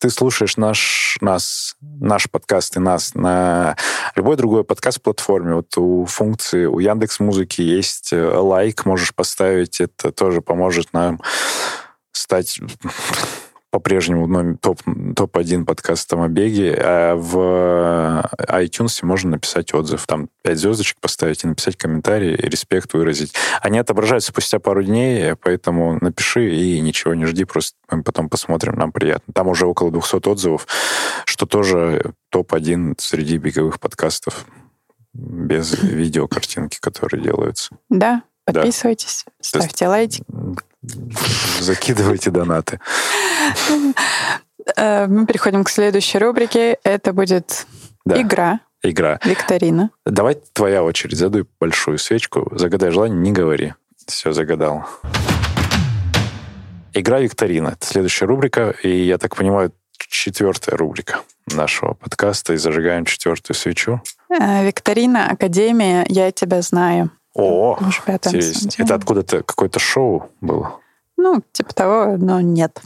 ты 0.01 0.09
слушаешь 0.09 0.57
наш, 0.57 1.19
нас, 1.21 1.75
наш 1.79 2.27
подкаст 2.27 2.75
и 2.75 2.79
нас 2.79 3.13
на 3.13 3.77
любой 4.15 4.35
другой 4.35 4.63
подкаст-платформе, 4.63 5.53
вот 5.53 5.77
у 5.77 6.05
функции, 6.05 6.65
у 6.65 6.79
Яндекс 6.79 7.19
Музыки 7.19 7.61
есть 7.61 8.11
э, 8.11 8.35
лайк, 8.35 8.85
можешь 8.85 9.13
поставить, 9.13 9.79
это 9.79 10.11
тоже 10.11 10.41
поможет 10.41 10.91
нам 10.91 11.21
стать 12.11 12.59
по-прежнему 13.71 14.57
топ, 14.57 14.81
топ-1 15.15 15.63
подкаст 15.63 16.13
о 16.13 16.27
беге, 16.27 16.75
а 16.77 17.15
в 17.15 18.29
iTunes 18.37 19.03
можно 19.03 19.31
написать 19.31 19.73
отзыв, 19.73 20.05
там 20.05 20.29
5 20.43 20.57
звездочек 20.59 20.99
поставить 20.99 21.43
и 21.43 21.47
написать 21.47 21.77
комментарий, 21.77 22.35
и 22.35 22.49
респект 22.49 22.93
выразить. 22.93 23.33
Они 23.61 23.79
отображаются 23.79 24.31
спустя 24.31 24.59
пару 24.59 24.83
дней, 24.83 25.35
поэтому 25.35 25.97
напиши 26.01 26.53
и 26.53 26.81
ничего 26.81 27.13
не 27.13 27.25
жди, 27.25 27.45
просто 27.45 27.77
мы 27.89 28.03
потом 28.03 28.29
посмотрим, 28.29 28.75
нам 28.75 28.91
приятно. 28.91 29.33
Там 29.33 29.47
уже 29.47 29.65
около 29.65 29.89
200 29.89 30.27
отзывов, 30.27 30.67
что 31.25 31.45
тоже 31.45 32.13
топ-1 32.29 32.95
среди 32.97 33.37
беговых 33.37 33.79
подкастов 33.79 34.45
без 35.13 35.81
видео, 35.81 36.27
картинки, 36.27 36.77
которые 36.79 37.23
делаются. 37.23 37.75
Да, 37.89 38.23
подписывайтесь, 38.45 39.23
да. 39.25 39.31
ставьте 39.41 39.87
лайки. 39.87 40.23
Закидывайте 41.59 42.31
донаты. 42.31 42.79
Э, 44.75 45.07
мы 45.07 45.25
переходим 45.25 45.63
к 45.63 45.69
следующей 45.69 46.19
рубрике. 46.19 46.77
Это 46.83 47.13
будет 47.13 47.65
игра. 48.05 48.59
Игра. 48.83 49.19
Викторина. 49.23 49.91
Давай 50.05 50.37
твоя 50.53 50.83
очередь. 50.83 51.17
Задуй 51.17 51.45
большую 51.59 51.97
свечку. 51.99 52.51
Загадай 52.55 52.91
желание, 52.91 53.19
не 53.19 53.31
говори. 53.31 53.73
Все, 54.07 54.33
загадал. 54.33 54.85
Игра 56.93 57.19
викторина. 57.19 57.69
Это 57.69 57.85
следующая 57.85 58.25
рубрика. 58.25 58.73
И, 58.83 58.89
я 58.89 59.17
так 59.17 59.35
понимаю, 59.35 59.71
четвертая 59.97 60.75
рубрика 60.77 61.21
нашего 61.47 61.93
подкаста. 61.93 62.53
И 62.53 62.57
зажигаем 62.57 63.05
четвертую 63.05 63.55
свечу. 63.55 64.01
Э, 64.29 64.65
викторина, 64.65 65.29
Академия, 65.29 66.05
я 66.09 66.31
тебя 66.31 66.61
знаю. 66.61 67.11
О, 67.33 67.77
интересно. 67.79 68.69
Это 68.77 68.95
откуда-то 68.95 69.43
какое-то 69.43 69.79
шоу 69.79 70.29
было? 70.41 70.79
Ну, 71.17 71.41
типа 71.51 71.73
того, 71.73 72.17
но 72.17 72.41
нет. 72.41 72.81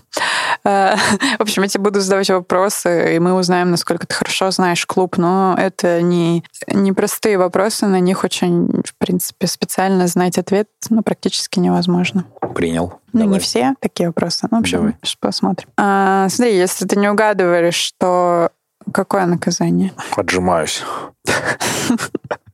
Э, 0.65 0.95
в 1.37 1.41
общем, 1.41 1.63
я 1.63 1.69
тебе 1.69 1.83
буду 1.83 2.01
задавать 2.01 2.29
вопросы, 2.29 3.15
и 3.15 3.19
мы 3.19 3.33
узнаем, 3.33 3.71
насколько 3.71 4.05
ты 4.05 4.13
хорошо 4.13 4.51
знаешь 4.51 4.85
клуб, 4.85 5.17
но 5.17 5.55
это 5.57 6.01
не, 6.01 6.43
не 6.67 6.91
простые 6.91 7.37
вопросы, 7.37 7.85
на 7.85 7.99
них 7.99 8.23
очень, 8.23 8.83
в 8.83 8.95
принципе, 8.97 9.47
специально 9.47 10.07
знать 10.07 10.37
ответ 10.37 10.67
ну, 10.89 11.01
практически 11.01 11.59
невозможно. 11.59 12.25
Принял. 12.53 12.99
Ну, 13.13 13.21
Давай. 13.21 13.35
не 13.35 13.39
все 13.39 13.75
такие 13.79 14.09
вопросы. 14.09 14.47
Ну, 14.51 14.57
в 14.57 14.61
общем, 14.61 14.77
Давай. 14.79 14.95
посмотрим. 15.19 15.69
А, 15.77 16.27
смотри, 16.29 16.57
если 16.57 16.85
ты 16.85 16.97
не 16.97 17.09
угадываешь, 17.09 17.75
что 17.75 18.49
какое 18.91 19.25
наказание? 19.25 19.93
Отжимаюсь. 20.15 20.83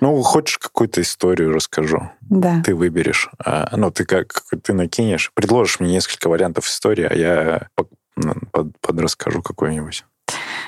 Ну, 0.00 0.22
хочешь 0.22 0.58
какую-то 0.58 1.00
историю 1.00 1.52
расскажу? 1.52 2.10
Да. 2.20 2.62
Ты 2.64 2.74
выберешь. 2.74 3.28
А, 3.44 3.76
ну, 3.76 3.90
ты 3.90 4.04
как 4.04 4.44
ты 4.62 4.72
накинешь, 4.72 5.32
предложишь 5.34 5.80
мне 5.80 5.92
несколько 5.92 6.28
вариантов 6.28 6.66
истории, 6.66 7.04
а 7.04 7.14
я 7.14 7.68
ну, 8.16 8.34
под, 8.52 8.78
под 8.80 9.00
расскажу 9.00 9.42
какой-нибудь. 9.42 10.04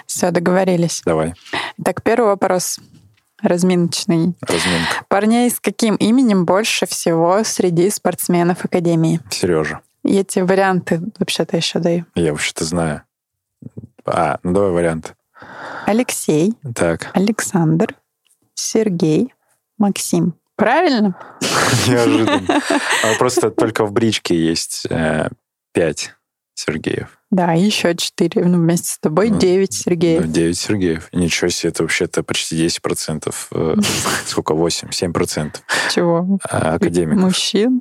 Все, 0.06 0.30
договорились. 0.30 1.02
Давай. 1.04 1.34
Так, 1.82 2.02
первый 2.02 2.26
вопрос 2.26 2.80
разминочный. 3.42 4.34
Разминка. 4.40 5.04
Парней 5.08 5.50
с 5.50 5.60
каким 5.60 5.96
именем 5.96 6.44
больше 6.44 6.86
всего 6.86 7.42
среди 7.44 7.90
спортсменов 7.90 8.64
Академии? 8.64 9.20
Сережа. 9.30 9.80
Я 10.04 10.20
эти 10.20 10.40
варианты 10.40 11.00
вообще-то 11.18 11.56
еще 11.56 11.78
даю. 11.78 12.06
Я 12.14 12.32
вообще-то 12.32 12.64
знаю. 12.64 13.02
А, 14.04 14.38
ну 14.42 14.52
давай 14.52 14.70
варианты. 14.70 15.14
Алексей. 15.86 16.54
Так. 16.74 17.10
Александр. 17.14 17.94
Сергей, 18.62 19.32
Максим. 19.78 20.34
Правильно? 20.56 21.16
Неожиданно. 21.88 22.62
А 23.04 23.18
просто 23.18 23.50
только 23.50 23.84
в 23.84 23.92
бричке 23.92 24.36
есть 24.36 24.86
э, 24.88 25.28
пять 25.72 26.14
Сергеев. 26.54 27.18
Да, 27.32 27.54
и 27.54 27.62
еще 27.62 27.96
четыре. 27.96 28.44
Ну, 28.44 28.58
вместе 28.58 28.88
с 28.90 28.98
тобой 28.98 29.30
Ну, 29.30 29.38
девять. 29.38 29.82
Ну, 29.86 29.94
9 30.26 30.58
Сергеев. 30.58 31.08
Ничего 31.12 31.48
себе, 31.48 31.70
это 31.70 31.82
вообще-то 31.82 32.22
почти 32.22 32.56
10%. 32.66 33.34
э, 33.52 33.74
Сколько? 34.26 34.52
8, 34.54 34.90
7% 34.90 35.56
Чего? 35.90 36.38
а, 36.50 36.74
академиков. 36.74 37.22
Мужчин? 37.22 37.80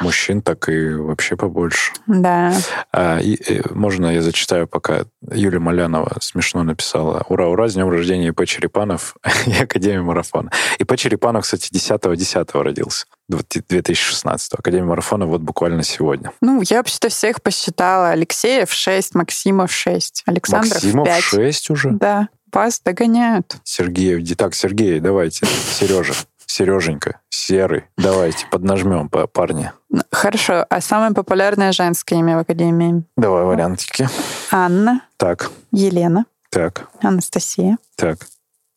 Мужчин 0.00 0.42
так 0.42 0.68
и 0.68 0.94
вообще 0.94 1.36
побольше. 1.36 1.92
Да. 2.06 2.54
А, 2.92 3.18
и, 3.18 3.34
э, 3.34 3.62
можно 3.74 4.06
я 4.06 4.22
зачитаю, 4.22 4.68
пока 4.68 5.06
Юлия 5.32 5.58
Малянова 5.58 6.18
смешно 6.20 6.62
написала. 6.62 7.24
Ура, 7.28 7.48
ура, 7.48 7.68
с 7.68 7.74
днем 7.74 7.88
рождения 7.88 8.28
ИП 8.28 8.46
Черепанов 8.46 9.16
и 9.46 9.52
Академия 9.60 10.02
Марафона. 10.02 10.52
ИП 10.78 10.96
Черепанов, 10.96 11.42
кстати, 11.42 11.72
10-10 11.72 12.62
родился. 12.62 13.06
2016 13.28 14.52
Академия 14.54 14.84
Марафона 14.86 15.26
вот 15.26 15.40
буквально 15.40 15.82
сегодня. 15.82 16.30
Ну, 16.40 16.62
я 16.68 16.76
вообще-то 16.76 17.08
всех 17.08 17.42
посчитала. 17.42 18.10
Алексеев 18.10 18.70
6, 18.84 19.14
Максимов 19.14 19.72
6, 19.72 20.24
Александров 20.26 20.74
Максимов 20.74 21.06
5. 21.06 21.22
6 21.22 21.70
уже? 21.70 21.90
Да, 21.92 22.28
вас 22.52 22.82
догоняют. 22.84 23.56
Сергеев. 23.64 24.36
Так, 24.36 24.54
Сергей, 24.54 25.00
давайте. 25.00 25.46
Сережа. 25.46 26.12
Сереженька. 26.44 27.20
Серый. 27.30 27.84
Давайте, 27.96 28.46
поднажмем, 28.50 29.08
па- 29.08 29.26
парни. 29.26 29.72
Ну, 29.88 30.02
Хорошо, 30.12 30.66
а 30.68 30.80
самое 30.82 31.12
популярное 31.14 31.72
женское 31.72 32.18
имя 32.18 32.36
в 32.36 32.40
Академии? 32.40 33.04
Давай 33.16 33.44
вариантики. 33.44 34.06
Анна, 34.52 35.00
Так, 35.16 35.50
Елена, 35.72 36.26
так, 36.50 36.88
Анастасия. 37.00 37.78
так. 37.96 38.18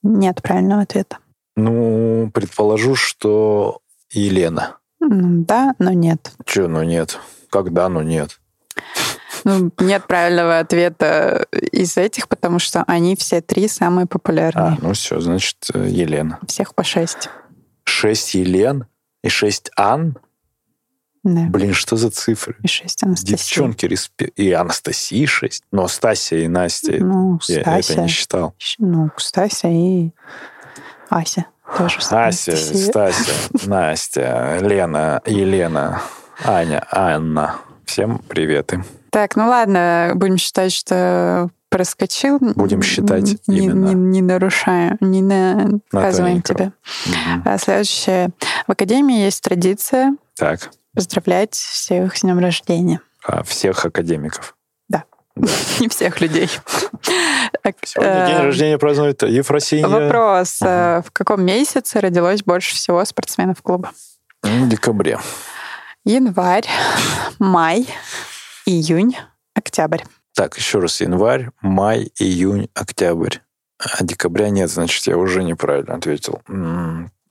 Нет 0.04 0.42
правильного 0.42 0.84
ответа. 0.84 1.18
Ну, 1.58 2.32
предположу, 2.34 2.96
что 2.96 3.80
Елена. 4.12 4.78
Да, 5.02 5.74
но 5.80 5.92
нет. 5.92 6.32
Че, 6.46 6.68
ну 6.70 6.84
нет. 6.84 7.20
Когда, 7.50 7.90
ну 7.90 8.02
нет. 8.02 8.40
Ну, 9.44 9.72
нет 9.80 10.06
правильного 10.08 10.60
ответа 10.60 11.46
из 11.72 11.98
этих, 11.98 12.28
потому 12.28 12.60
что 12.60 12.84
они 12.88 13.16
все 13.16 13.42
три 13.42 13.68
самые 13.68 14.06
А, 14.06 14.08
популярные. 14.08 14.78
ну 14.82 14.94
все, 14.94 15.20
значит, 15.20 15.58
э, 15.74 15.88
Елена. 15.90 16.40
Всех 16.48 16.74
по 16.76 16.84
шесть. 16.84 17.30
Шесть 17.84 18.34
Елен 18.36 18.86
и 19.24 19.30
шесть 19.30 19.72
Ан? 19.78 20.18
Да. 21.24 21.42
Блин, 21.50 21.74
что 21.74 21.98
за 21.98 22.10
цифры? 22.10 22.56
И 22.64 22.68
шесть 22.68 23.04
Анастасия. 23.04 23.38
Девчонки, 23.38 23.86
респе... 23.86 24.28
и 24.36 24.52
Анастасии 24.54 25.26
шесть. 25.26 25.64
Но 25.72 25.88
Стасия 25.88 26.40
и 26.40 26.48
Настя, 26.48 26.94
Ну, 27.04 27.40
я 27.48 27.62
Стася. 27.62 27.94
это 27.94 28.02
не 28.04 28.08
считал. 28.08 28.56
Ну, 28.80 29.10
Стася 29.18 29.68
и 29.68 30.12
Ася. 31.10 31.46
Тоже 31.78 31.98
Ася, 31.98 32.24
Анастасия. 32.24 32.86
Стася, 32.88 33.32
Настя, 33.66 34.60
Лена, 34.62 35.22
Елена, 35.26 36.02
Аня, 36.46 36.86
Анна. 36.92 37.56
Всем 37.88 38.20
приветы. 38.20 38.84
Так, 39.12 39.36
ну 39.36 39.48
ладно, 39.48 40.12
будем 40.16 40.38
считать, 40.38 40.72
что 40.74 41.50
проскочил. 41.70 42.38
Будем 42.40 42.82
считать 42.84 43.38
не, 43.48 43.60
именно. 43.60 43.88
Не, 43.88 43.94
не 43.96 44.22
нарушая, 44.22 44.98
не 45.00 45.22
наказываем 45.22 46.42
тоненького. 46.42 46.58
тебя. 46.58 46.74
Мгм. 47.06 47.42
А 47.46 47.58
следующее. 47.58 48.30
В 48.68 48.72
Академии 48.74 49.22
есть 49.24 49.42
традиция 49.44 50.16
Так, 50.36 50.70
поздравлять 50.94 51.56
всех 51.56 52.16
с 52.16 52.22
днем 52.22 52.40
рождения. 52.40 53.00
а, 53.26 53.42
всех 53.44 53.84
академиков. 53.86 54.54
Не 55.80 55.88
всех 55.88 56.20
людей. 56.20 56.50
Сегодня 57.86 58.26
день 58.26 58.36
э, 58.38 58.42
рождения 58.46 58.78
празднует 58.80 59.22
Ефросинья. 59.22 59.88
Вопрос. 59.88 60.60
Э, 60.64 61.04
В 61.06 61.12
каком 61.12 61.46
месяце 61.46 62.00
родилось 62.00 62.42
больше 62.42 62.76
всего 62.76 63.06
спортсменов 63.06 63.62
клуба? 63.62 63.92
В 64.42 64.68
декабре. 64.68 65.20
Январь, 66.08 66.70
май, 67.38 67.86
июнь, 68.66 69.18
октябрь. 69.54 70.04
Так, 70.34 70.56
еще 70.56 70.80
раз. 70.80 71.02
Январь, 71.02 71.50
май, 71.60 72.14
июнь, 72.18 72.70
октябрь. 72.74 73.40
А 73.78 74.06
декабря 74.06 74.50
нет, 74.50 74.70
значит, 74.72 75.06
я 75.06 75.18
уже 75.18 75.44
неправильно 75.44 75.96
ответил. 75.96 76.42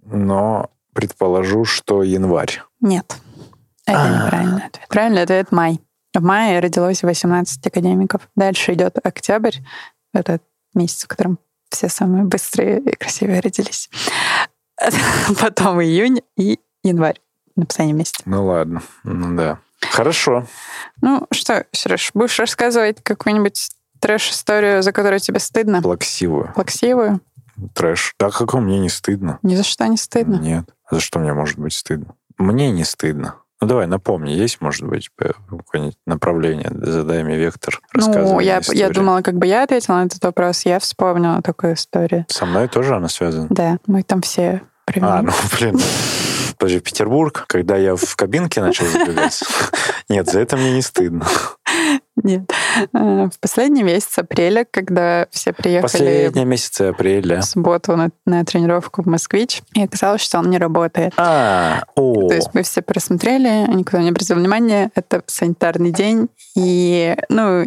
Но 0.03 0.71
предположу, 0.93 1.65
что 1.65 2.03
январь. 2.03 2.61
Нет, 2.81 3.17
это 3.87 4.03
А. 4.03 4.25
неправильный 4.27 4.67
ответ. 4.67 4.89
Правильный 4.91 5.23
ответ 5.23 5.53
май. 5.53 5.81
В 6.13 6.23
мае 6.23 6.61
родилось 6.61 7.03
18 7.03 7.67
академиков. 7.67 8.29
Дальше 8.37 8.75
идет 8.75 8.99
октябрь, 9.03 9.57
это 10.13 10.41
месяц, 10.75 11.05
в 11.05 11.09
котором 11.09 11.39
все 11.71 11.89
самые 11.89 12.25
быстрые 12.25 12.81
и 12.81 12.95
красивые 12.95 13.41
родились. 13.41 13.89
Потом 15.41 15.81
июнь 15.81 16.21
и 16.37 16.61
январь. 16.83 17.19
Написание 17.57 17.95
вместе. 17.95 18.23
Ну 18.27 18.45
ладно, 18.45 18.83
ну 19.05 19.37
да. 19.37 19.59
Хорошо. 19.81 20.47
Ну 21.01 21.27
что, 21.33 21.65
Сереж, 21.73 22.11
будешь 22.15 22.39
рассказывать 22.39 23.03
какую-нибудь 23.03 23.71
трэш-историю, 24.01 24.83
за 24.83 24.93
которую 24.93 25.21
тебе 25.21 25.39
стыдно? 25.41 25.83
Плаксивую. 25.83 26.53
Плаксивую? 26.55 27.21
Трэш. 27.75 28.15
Да 28.19 28.31
какого 28.31 28.61
мне 28.61 28.79
не 28.79 28.89
стыдно? 28.91 29.39
Ни 29.43 29.55
за 29.57 29.63
что 29.65 29.87
не 29.87 29.97
стыдно. 29.97 30.37
Нет. 30.37 30.65
А 30.91 30.95
За 30.97 31.01
что 31.01 31.19
мне 31.19 31.33
может 31.33 31.59
быть 31.59 31.73
стыдно? 31.73 32.15
Мне 32.39 32.71
не 32.71 32.85
стыдно. 32.85 33.37
Ну 33.63 33.69
давай, 33.69 33.87
напомни, 33.87 34.33
есть, 34.33 34.61
может 34.61 34.87
быть, 34.87 35.11
п- 35.17 35.33
какое-нибудь 35.49 35.97
направление, 36.05 36.71
задай 36.75 37.25
мне 37.25 37.39
вектор 37.39 37.81
Ну, 37.95 38.39
я, 38.39 38.61
я 38.69 38.91
думала, 38.91 39.23
как 39.23 39.37
бы 39.37 39.47
я 39.47 39.63
ответила 39.63 39.97
на 39.97 40.05
этот 40.05 40.23
вопрос, 40.23 40.67
я 40.67 40.79
вспомнила 40.79 41.41
такую 41.41 41.73
историю. 41.75 42.27
Со 42.29 42.45
мной 42.45 42.69
тоже 42.69 42.95
она 42.95 43.09
связана? 43.09 43.47
Да, 43.49 43.79
мы 43.87 44.03
там 44.03 44.21
все 44.21 44.61
привели. 44.85 45.09
А, 45.11 45.23
ну, 45.23 45.33
блин. 45.59 45.81
Подожди, 46.59 46.81
Петербург, 46.81 47.45
когда 47.47 47.77
я 47.77 47.97
в 47.97 48.17
кабинке 48.17 48.61
начал 48.61 48.87
забегать. 48.87 49.43
Нет, 50.09 50.29
за 50.31 50.41
это 50.41 50.57
мне 50.57 50.73
не 50.73 50.83
стыдно. 50.83 51.27
Нет. 52.23 52.51
Э, 52.95 53.29
В 53.33 53.39
последний 53.41 53.83
месяц 53.83 54.19
апреля, 54.19 54.67
когда 54.71 55.27
все 55.31 55.53
приехали 55.53 55.83
Последние 55.83 56.45
месяцы 56.47 56.83
апреля. 56.83 57.41
в 57.41 57.45
субботу 57.45 57.95
на, 57.97 58.09
на 58.25 58.45
тренировку 58.45 59.03
в 59.03 59.07
Москвич, 59.07 59.63
и 59.75 59.83
оказалось, 59.83 60.23
что 60.23 60.39
он 60.39 60.49
не 60.51 60.59
работает. 60.59 61.13
А, 61.19 61.85
о, 61.95 62.29
То 62.29 62.35
есть 62.35 62.51
мы 62.55 62.63
все 62.63 62.81
просмотрели, 62.83 63.67
никто 63.75 63.99
не 63.99 64.09
обратил 64.09 64.37
внимания, 64.37 64.91
это 64.95 65.23
санитарный 65.27 65.93
день, 65.93 66.29
и, 66.57 67.17
ну, 67.29 67.67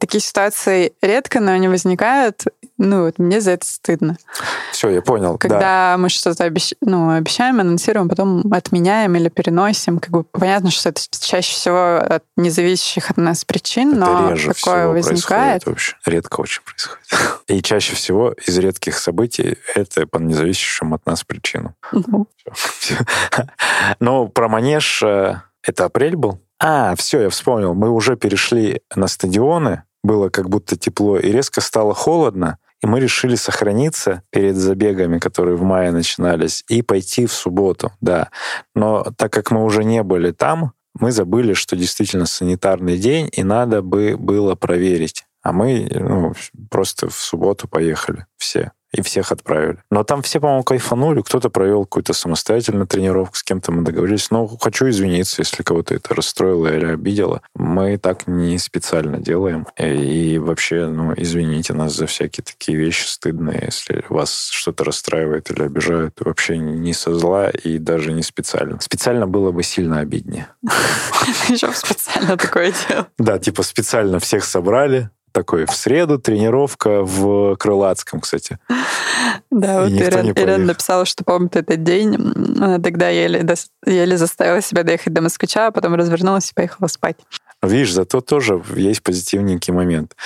такие 0.00 0.20
ситуации 0.20 0.92
редко, 1.02 1.38
но 1.40 1.52
они 1.52 1.68
возникают, 1.68 2.44
ну, 2.78 3.04
вот 3.04 3.18
мне 3.18 3.40
за 3.40 3.52
это 3.52 3.66
стыдно. 3.66 4.16
все, 4.72 4.88
я 4.90 5.02
понял. 5.02 5.38
Когда 5.38 5.60
Да. 5.60 5.96
мы 5.98 6.08
что-то 6.08 6.44
обещ... 6.44 6.72
ну, 6.80 7.10
обещаем, 7.10 7.60
анонсируем, 7.60 8.08
потом 8.08 8.42
отменяем 8.52 9.14
или 9.16 9.28
переносим, 9.28 9.98
как 10.00 10.10
бы 10.10 10.24
понятно, 10.24 10.70
что 10.70 10.88
это 10.88 11.00
чаще 11.20 11.52
всего 11.54 11.96
от 11.98 12.24
независящих 12.36 13.10
от 13.10 13.16
нас 13.18 13.44
причин, 13.44 13.90
Это 13.92 13.98
но 14.00 14.30
реже 14.32 14.54
такое 14.54 14.80
всего 14.82 14.92
возникает. 14.92 15.66
вообще. 15.66 15.96
Редко 16.06 16.40
очень 16.40 16.62
происходит. 16.62 17.00
И 17.46 17.62
чаще 17.62 17.94
всего 17.94 18.32
из 18.32 18.56
редких 18.58 18.96
событий 18.98 19.58
это 19.74 20.06
по 20.06 20.18
независящим 20.18 20.94
от 20.94 21.04
нас 21.06 21.22
причинам. 21.24 21.74
Ну, 21.92 22.26
Но 24.00 24.28
про 24.28 24.48
манеж 24.48 25.02
э, 25.02 25.40
это 25.62 25.84
апрель 25.84 26.16
был? 26.16 26.40
А, 26.58 26.94
все, 26.96 27.22
я 27.22 27.30
вспомнил. 27.30 27.74
Мы 27.74 27.90
уже 27.90 28.16
перешли 28.16 28.82
на 28.94 29.06
стадионы, 29.08 29.82
было 30.02 30.28
как 30.28 30.48
будто 30.48 30.76
тепло, 30.76 31.18
и 31.18 31.30
резко 31.30 31.60
стало 31.60 31.94
холодно, 31.94 32.58
и 32.82 32.86
мы 32.86 33.00
решили 33.00 33.34
сохраниться 33.34 34.22
перед 34.30 34.56
забегами, 34.56 35.18
которые 35.18 35.56
в 35.56 35.62
мае 35.62 35.90
начинались, 35.90 36.64
и 36.68 36.82
пойти 36.82 37.26
в 37.26 37.32
субботу, 37.32 37.92
да. 38.00 38.30
Но 38.74 39.04
так 39.16 39.32
как 39.32 39.50
мы 39.50 39.64
уже 39.64 39.84
не 39.84 40.02
были 40.02 40.30
там, 40.30 40.72
мы 40.98 41.12
забыли, 41.12 41.54
что 41.54 41.76
действительно 41.76 42.26
санитарный 42.26 42.98
день, 42.98 43.28
и 43.32 43.42
надо 43.42 43.82
бы 43.82 44.16
было 44.16 44.54
проверить. 44.54 45.24
А 45.42 45.52
мы 45.52 45.88
ну, 45.90 46.34
просто 46.70 47.08
в 47.08 47.16
субботу 47.16 47.68
поехали 47.68 48.26
все. 48.36 48.72
И 48.92 49.02
всех 49.02 49.30
отправили. 49.30 49.78
Но 49.90 50.02
там 50.02 50.22
все, 50.22 50.40
по-моему, 50.40 50.64
кайфанули. 50.64 51.22
Кто-то 51.22 51.48
провел 51.48 51.84
какую-то 51.84 52.12
самостоятельную 52.12 52.86
тренировку, 52.86 53.36
с 53.36 53.42
кем-то 53.42 53.70
мы 53.72 53.82
договорились. 53.82 54.30
Но 54.30 54.46
хочу 54.46 54.88
извиниться, 54.88 55.42
если 55.42 55.62
кого-то 55.62 55.94
это 55.94 56.14
расстроило 56.14 56.66
или 56.66 56.86
обидело. 56.86 57.42
Мы 57.54 57.98
так 57.98 58.26
не 58.26 58.58
специально 58.58 59.18
делаем. 59.18 59.66
И 59.78 60.38
вообще, 60.38 60.86
ну, 60.86 61.14
извините 61.16 61.72
нас 61.72 61.94
за 61.94 62.06
всякие 62.06 62.44
такие 62.44 62.76
вещи 62.76 63.06
стыдные. 63.06 63.62
Если 63.66 64.04
вас 64.08 64.48
что-то 64.50 64.84
расстраивает 64.84 65.50
или 65.50 65.62
обижают, 65.62 66.16
вообще 66.20 66.58
не 66.58 66.92
со 66.92 67.14
зла 67.14 67.48
и 67.50 67.78
даже 67.78 68.12
не 68.12 68.22
специально. 68.22 68.80
Специально 68.80 69.26
было 69.26 69.52
бы 69.52 69.62
сильно 69.62 70.00
обиднее. 70.00 70.48
еще 71.48 71.72
специально 71.72 72.36
такое 72.36 72.72
дело. 72.88 73.06
Да, 73.18 73.38
типа 73.38 73.62
специально 73.62 74.18
всех 74.18 74.44
собрали. 74.44 75.10
Такой 75.32 75.66
в 75.66 75.72
среду 75.72 76.18
тренировка 76.18 77.02
в 77.02 77.56
Крылатском, 77.56 78.20
кстати. 78.20 78.58
Да, 79.50 79.86
И 79.86 79.92
вот 79.94 80.38
Ирен, 80.38 80.66
написала, 80.66 81.04
что 81.04 81.24
помнит 81.24 81.56
этот 81.56 81.82
день. 81.82 82.14
Она 82.14 82.78
тогда 82.78 83.08
еле, 83.08 83.46
еле 83.86 84.16
заставила 84.16 84.60
себя 84.60 84.82
доехать 84.82 85.12
до 85.12 85.20
Москвича, 85.20 85.68
а 85.68 85.70
потом 85.70 85.94
развернулась 85.94 86.50
и 86.50 86.54
поехала 86.54 86.86
спать. 86.88 87.16
Видишь, 87.62 87.92
зато 87.92 88.20
тоже 88.20 88.62
есть 88.74 89.02
позитивненький 89.02 89.72
момент. 89.72 90.16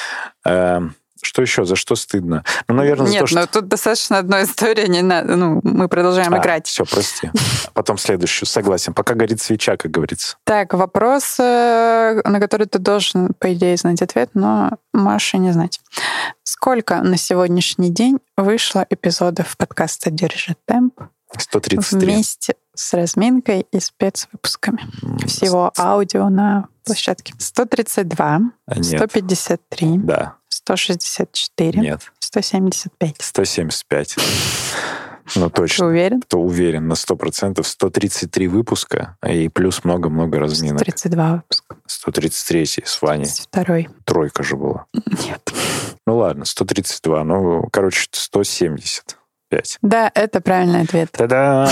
Эм, 0.44 0.94
Что 1.24 1.42
еще? 1.42 1.64
За 1.64 1.74
что 1.76 1.96
стыдно? 1.96 2.44
Ну, 2.68 2.74
наверное, 2.74 3.06
Нет, 3.06 3.14
за 3.14 3.20
то, 3.20 3.26
что... 3.26 3.40
но 3.40 3.46
тут 3.46 3.68
достаточно 3.68 4.18
одной 4.18 4.44
истории, 4.44 4.86
не 4.86 5.02
надо. 5.02 5.36
Ну, 5.36 5.60
мы 5.62 5.88
продолжаем 5.88 6.34
А, 6.34 6.38
играть. 6.38 6.66
Все, 6.66 6.84
прости. 6.84 7.30
Потом 7.72 7.98
следующую. 7.98 8.46
Согласен. 8.46 8.94
Пока 8.94 9.14
горит 9.14 9.40
свеча, 9.40 9.76
как 9.76 9.90
говорится. 9.90 10.36
Так, 10.44 10.74
вопрос, 10.74 11.36
э, 11.40 12.20
на 12.24 12.40
который 12.40 12.66
ты 12.66 12.78
должен, 12.78 13.34
по 13.38 13.52
идее, 13.54 13.76
знать 13.76 14.02
ответ, 14.02 14.30
но 14.34 14.72
Маша 14.92 15.38
не 15.38 15.52
знать. 15.52 15.80
Сколько 16.42 17.00
на 17.02 17.16
сегодняшний 17.16 17.90
день 17.90 18.18
вышло 18.36 18.86
эпизодов 18.88 19.56
подкаста 19.56 20.10
«Держи 20.10 20.54
темп» 20.66 21.00
133. 21.36 21.98
вместе 22.06 22.54
с 22.74 22.92
разминкой 22.94 23.66
и 23.72 23.80
спецвыпусками? 23.80 24.80
Всего 25.26 25.72
аудио 25.78 26.28
на 26.28 26.68
площадке. 26.84 27.34
132, 27.38 28.40
А, 28.66 28.74
Нет. 28.76 28.84
153, 28.84 29.98
Да. 29.98 30.34
164, 30.66 31.78
Нет. 31.78 32.00
175. 32.20 33.16
175. 33.20 34.16
Ну, 35.36 35.48
Ты 35.50 35.54
точно. 35.56 35.86
уверен? 35.86 36.22
Кто 36.22 36.40
уверен 36.40 36.88
на 36.88 36.94
100%. 36.94 37.62
133 37.62 38.48
выпуска 38.48 39.16
и 39.26 39.48
плюс 39.48 39.84
много-много 39.84 40.38
разминок. 40.38 40.80
132 40.80 41.32
выпуска. 41.36 41.76
133 41.86 42.66
с 42.84 43.02
Ваней. 43.02 43.26
Второй. 43.26 43.88
Тройка 44.04 44.42
же 44.42 44.56
была. 44.56 44.86
Нет. 45.26 45.52
Ну 46.06 46.16
ладно, 46.18 46.44
132. 46.44 47.24
Ну, 47.24 47.68
короче, 47.70 48.08
175. 49.50 49.78
Да, 49.82 50.10
это 50.14 50.40
правильный 50.40 50.82
ответ. 50.82 51.10
Та-да! 51.12 51.68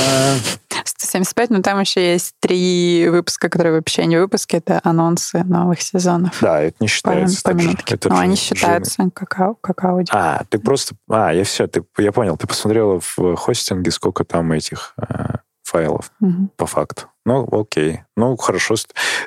175, 0.85 1.51
но 1.51 1.63
там 1.63 1.81
еще 1.81 2.13
есть 2.13 2.35
три 2.41 3.07
выпуска, 3.09 3.49
которые 3.49 3.75
вообще 3.75 4.07
не 4.07 4.19
выпуски, 4.19 4.57
это 4.57 4.81
анонсы 4.83 5.45
новых 5.45 5.81
сезонов. 5.81 6.37
Да, 6.41 6.61
это 6.61 6.77
не 6.81 6.87
По, 6.87 6.93
считается. 6.93 7.43
по 7.43 7.51
же. 7.51 7.57
минутке. 7.57 7.95
Это 7.95 8.09
Но 8.09 8.17
же 8.17 8.23
они 8.23 8.37
считаются 8.37 9.11
как, 9.15 9.61
как 9.61 9.85
аудио. 9.85 10.13
А, 10.17 10.43
ты 10.49 10.59
просто... 10.59 10.95
А, 11.09 11.33
я 11.33 11.45
все, 11.45 11.67
ты, 11.67 11.85
я 11.99 12.13
понял. 12.13 12.37
Ты 12.37 12.47
посмотрела 12.47 13.01
в 13.01 13.37
хостинге, 13.37 13.91
сколько 13.91 14.25
там 14.25 14.53
этих 14.53 14.95
э, 14.97 15.37
файлов 15.73 16.11
Мгм. 16.21 16.51
по 16.57 16.67
факту. 16.67 17.05
Ну, 17.25 17.49
окей. 17.51 18.01
Ну, 18.17 18.37
хорошо. 18.37 18.75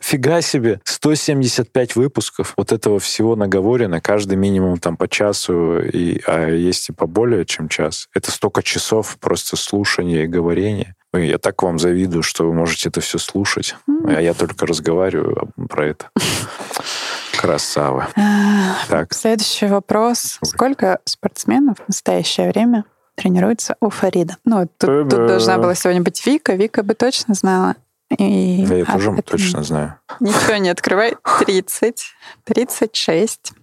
Фига 0.02 0.42
себе. 0.42 0.80
175 0.84 1.96
выпусков 1.96 2.54
вот 2.58 2.72
этого 2.72 3.00
всего 3.00 3.36
наговорено. 3.36 4.02
Каждый 4.02 4.36
минимум 4.38 4.78
там 4.80 4.98
по 4.98 5.08
часу, 5.08 5.80
и, 5.80 6.22
а 6.28 6.50
есть 6.50 6.90
и 6.90 6.94
поболее, 6.94 7.46
чем 7.46 7.70
час. 7.70 8.08
Это 8.14 8.32
столько 8.32 8.62
часов 8.64 9.18
просто 9.20 9.56
слушания 9.58 10.24
и 10.24 10.28
говорения. 10.28 10.96
Ой, 11.14 11.28
Я 11.28 11.38
так 11.38 11.64
вам 11.64 11.80
завидую, 11.80 12.22
что 12.24 12.46
вы 12.46 12.54
можете 12.54 12.90
это 12.90 13.00
все 13.00 13.18
слушать. 13.18 13.76
М. 13.88 14.08
А 14.08 14.22
я 14.22 14.34
только 14.34 14.66
разговариваю 14.66 15.50
про 15.70 15.86
это. 15.88 16.10
Красава. 17.40 18.08
А, 18.18 18.76
Так. 18.90 19.14
Следующий 19.14 19.68
вопрос. 19.68 20.38
Сколько 20.44 21.00
спортсменов 21.06 21.78
в 21.80 21.88
настоящее 21.88 22.50
время 22.50 22.84
тренируется 23.16 23.76
у 23.80 23.90
Фарида? 23.90 24.38
Ну, 24.46 24.68
тут, 24.78 25.10
тут 25.10 25.28
должна 25.28 25.58
была 25.58 25.76
сегодня 25.76 26.02
быть 26.02 26.26
Вика. 26.26 26.54
Вика 26.54 26.84
бы 26.84 26.94
точно 26.94 27.34
знала. 27.34 27.76
И 28.10 28.66
Да, 28.68 28.76
я 28.76 28.84
а 28.84 28.94
тоже 28.94 29.12
это 29.12 29.22
точно 29.24 29.64
знаю. 29.64 29.96
Ничего 30.20 30.58
не 30.58 30.70
открывай. 30.70 31.16
30, 31.40 32.06
36, 32.44 33.54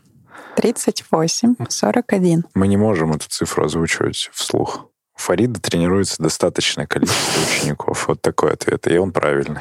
38, 0.56 1.54
41. 1.68 2.44
Мы 2.54 2.68
не 2.68 2.76
можем 2.76 3.12
эту 3.12 3.28
цифру 3.28 3.64
озвучивать 3.64 4.30
вслух. 4.32 4.88
У 5.14 5.20
Фарида 5.20 5.60
тренируется 5.60 6.22
достаточное 6.22 6.86
количество 6.86 7.42
учеников. 7.42 8.08
Вот 8.08 8.20
такой 8.20 8.52
ответ. 8.52 8.88
И 8.88 8.98
он 8.98 9.12
правильный. 9.12 9.60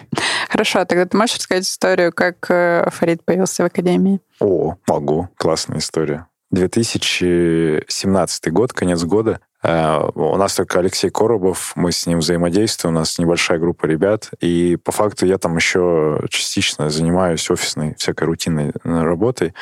Хорошо, 0.50 0.80
а 0.80 0.86
тогда 0.86 1.06
ты 1.06 1.16
можешь 1.16 1.38
рассказать 1.38 1.66
историю, 1.66 2.12
как 2.12 2.50
э, 2.50 2.90
Фарид 2.90 3.24
появился 3.24 3.64
в 3.64 3.68
Академии? 3.68 4.20
О, 4.40 4.76
могу. 4.88 5.30
Классная 5.38 5.78
история. 5.78 6.28
2017 6.52 8.52
год, 8.52 8.74
конец 8.74 9.04
года. 9.04 9.40
Э, 9.63 10.10
У 10.15 10.36
нас 10.38 10.56
только 10.56 10.80
Алексей 10.80 11.10
Коробов, 11.10 11.74
мы 11.76 11.91
с 11.91 12.06
ним 12.06 12.19
взаимодействуем, 12.19 12.95
у 12.95 13.00
нас 13.00 13.17
небольшая 13.19 13.60
группа 13.60 13.86
ребят, 13.86 14.30
и 14.39 14.78
по 14.78 14.91
факту 14.91 15.26
я 15.26 15.38
там 15.38 15.56
еще 15.56 16.21
частично 16.30 16.89
занимаюсь 16.89 17.50
офисной 17.50 17.95
всякой 17.95 18.26
рутинной 18.26 18.69
э, 18.69 18.71
работой, 18.84 19.54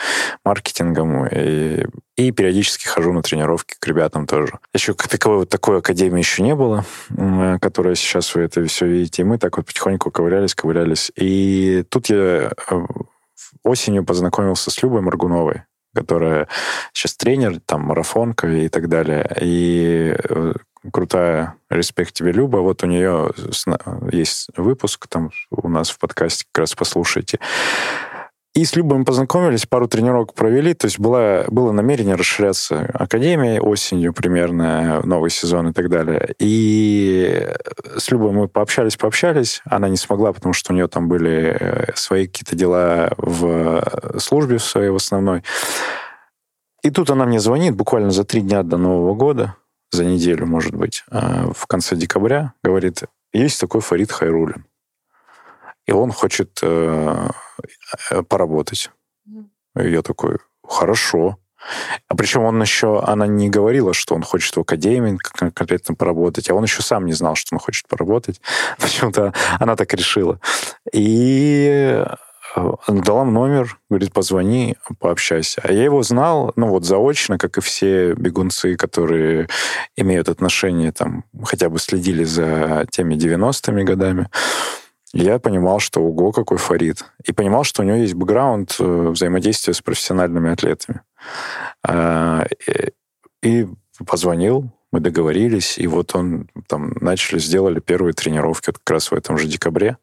маркетингом, 0.45 1.27
и, 1.27 1.85
и 2.15 2.31
периодически 2.31 2.87
хожу 2.87 3.13
на 3.13 3.21
тренировки 3.21 3.75
к 3.79 3.87
ребятам 3.87 4.25
тоже. 4.25 4.59
Еще 4.73 4.93
как 4.93 5.09
таковой 5.09 5.39
вот 5.39 5.49
такой 5.49 5.79
академии 5.79 6.19
еще 6.19 6.43
не 6.43 6.55
было, 6.55 6.85
которая 7.61 7.95
сейчас 7.95 8.33
вы 8.35 8.41
это 8.41 8.65
все 8.65 8.85
видите, 8.85 9.23
и 9.23 9.25
мы 9.25 9.37
так 9.37 9.57
вот 9.57 9.65
потихоньку 9.65 10.11
ковырялись, 10.11 10.55
ковырялись. 10.55 11.11
И 11.15 11.83
тут 11.89 12.09
я 12.09 12.17
э, 12.17 12.51
осенью 13.63 14.05
познакомился 14.05 14.71
с 14.71 14.81
Любой 14.81 15.01
Маргуновой, 15.01 15.63
которая 15.93 16.47
сейчас 16.93 17.15
тренер, 17.15 17.59
там, 17.65 17.81
марафонка 17.81 18.47
и 18.47 18.69
так 18.69 18.89
далее. 18.89 19.29
И 19.41 20.15
э, 20.17 20.53
крутая 20.91 21.55
респект 21.69 22.13
тебе, 22.13 22.31
Люба. 22.31 22.57
Вот 22.57 22.83
у 22.83 22.87
нее 22.87 23.31
есть 24.11 24.49
выпуск 24.55 25.07
там 25.07 25.31
у 25.51 25.69
нас 25.69 25.89
в 25.89 25.99
подкасте, 25.99 26.45
как 26.51 26.61
раз 26.61 26.75
послушайте. 26.75 27.39
И 28.55 28.65
с 28.65 28.75
Любой 28.75 28.97
мы 28.97 29.05
познакомились, 29.05 29.67
пару 29.67 29.87
тренировок 29.87 30.33
провели, 30.33 30.73
то 30.73 30.85
есть 30.85 30.99
было, 30.99 31.45
было 31.49 31.71
намерение 31.71 32.15
расширяться 32.15 32.89
академией 32.93 33.59
осенью 33.59 34.11
примерно, 34.11 35.01
новый 35.03 35.29
сезон 35.29 35.69
и 35.69 35.73
так 35.73 35.89
далее. 35.89 36.33
И 36.39 37.47
с 37.95 38.09
Любой 38.09 38.31
мы 38.31 38.47
пообщались, 38.47 38.97
пообщались. 38.97 39.61
Она 39.65 39.87
не 39.87 39.97
смогла, 39.97 40.33
потому 40.33 40.53
что 40.53 40.73
у 40.73 40.75
нее 40.75 40.87
там 40.87 41.07
были 41.07 41.57
э, 41.59 41.93
свои 41.95 42.25
какие-то 42.25 42.55
дела 42.55 43.11
в 43.17 44.17
службе 44.17 44.57
своей 44.57 44.89
в 44.89 44.95
основной. 44.95 45.43
И 46.81 46.89
тут 46.89 47.11
она 47.11 47.25
мне 47.25 47.39
звонит 47.39 47.75
буквально 47.75 48.09
за 48.09 48.23
три 48.23 48.41
дня 48.41 48.63
до 48.63 48.77
Нового 48.77 49.13
года, 49.13 49.55
за 49.91 50.05
неделю, 50.05 50.47
может 50.47 50.73
быть, 50.73 51.03
э, 51.11 51.51
в 51.53 51.67
конце 51.67 51.95
декабря, 51.95 52.53
говорит, 52.63 53.03
есть 53.31 53.59
такой 53.59 53.81
Фарид 53.81 54.11
Хайрулин, 54.11 54.65
и 55.89 55.91
он 55.91 56.11
хочет 56.11 56.59
э, 56.61 57.29
э, 58.11 58.21
поработать. 58.21 58.91
И 59.75 59.89
я 59.89 60.03
такой, 60.03 60.37
хорошо. 60.63 61.37
А 62.07 62.15
причем 62.15 62.43
он 62.43 62.61
еще, 62.61 63.01
она 63.01 63.25
не 63.25 63.49
говорила, 63.49 63.93
что 63.93 64.13
он 64.13 64.21
хочет 64.21 64.55
в 64.55 64.59
академии 64.59 65.17
кон- 65.17 65.51
конкретно 65.51 65.95
поработать, 65.95 66.49
а 66.49 66.53
он 66.53 66.63
еще 66.63 66.83
сам 66.83 67.07
не 67.07 67.13
знал, 67.13 67.33
что 67.33 67.55
он 67.55 67.59
хочет 67.59 67.87
поработать. 67.87 68.39
Почему-то 68.79 69.33
она 69.59 69.75
так 69.75 69.91
решила. 69.95 70.39
И 70.93 72.05
э, 72.55 72.71
дала 72.87 73.25
номер, 73.25 73.79
говорит, 73.89 74.13
позвони, 74.13 74.77
пообщайся. 74.99 75.59
А 75.63 75.71
я 75.71 75.83
его 75.85 76.03
знал, 76.03 76.53
ну 76.55 76.67
вот 76.67 76.85
заочно, 76.85 77.39
как 77.39 77.57
и 77.57 77.61
все 77.61 78.13
бегунцы, 78.13 78.75
которые 78.75 79.47
имеют 79.97 80.29
отношение, 80.29 80.91
там, 80.91 81.23
хотя 81.43 81.67
бы 81.69 81.79
следили 81.79 82.25
за 82.25 82.85
теми 82.91 83.15
90-ми 83.15 83.83
годами. 83.83 84.29
Я 85.13 85.39
понимал, 85.39 85.79
что 85.79 86.01
ого, 86.01 86.31
какой 86.31 86.57
Фарид. 86.57 87.05
И 87.23 87.31
понимал, 87.31 87.63
что 87.63 87.81
у 87.81 87.85
него 87.85 87.97
есть 87.97 88.13
бэкграунд 88.13 88.75
э, 88.79 89.09
взаимодействия 89.09 89.73
с 89.73 89.81
профессиональными 89.81 90.51
атлетами. 90.51 91.01
А, 91.83 92.45
И 92.67 92.93
и 93.41 93.67
позвонил, 94.05 94.71
мы 94.91 94.99
договорились, 94.99 95.77
и 95.77 95.87
вот 95.87 96.15
он 96.15 96.49
там 96.67 96.93
начали, 96.99 97.39
сделали 97.39 97.79
первые 97.79 98.13
тренировки 98.13 98.67
вот 98.67 98.79
как 98.79 98.89
раз 98.89 99.11
в 99.11 99.13
этом 99.13 99.37
же 99.37 99.47
декабре, 99.47 99.97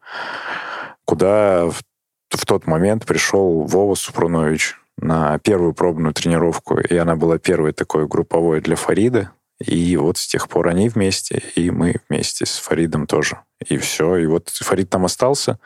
куда 1.05 1.66
в, 1.66 1.83
в 2.31 2.47
тот 2.47 2.66
момент 2.66 3.05
пришел 3.05 3.62
Вова 3.62 3.95
Супрунович 3.95 4.77
на 4.97 5.38
первую 5.38 5.75
пробную 5.75 6.14
тренировку, 6.14 6.79
и 6.79 6.97
она 6.97 7.16
была 7.16 7.38
первой 7.38 7.73
такой 7.73 8.07
групповой 8.07 8.61
для 8.61 8.77
Фарида. 8.77 9.33
И 9.64 9.97
вот 9.97 10.19
с 10.19 10.27
тех 10.27 10.49
пор 10.49 10.69
они 10.69 10.88
вместе, 10.88 11.42
и 11.55 11.71
мы 11.71 11.97
вместе 12.09 12.45
с 12.45 12.59
Фаридом 12.59 13.07
тоже. 13.07 13.40
И 13.66 13.79
все. 13.79 14.16
И 14.16 14.27
вот 14.27 14.51
Фарид 14.51 14.90
там 14.90 15.07
остался, 15.07 15.59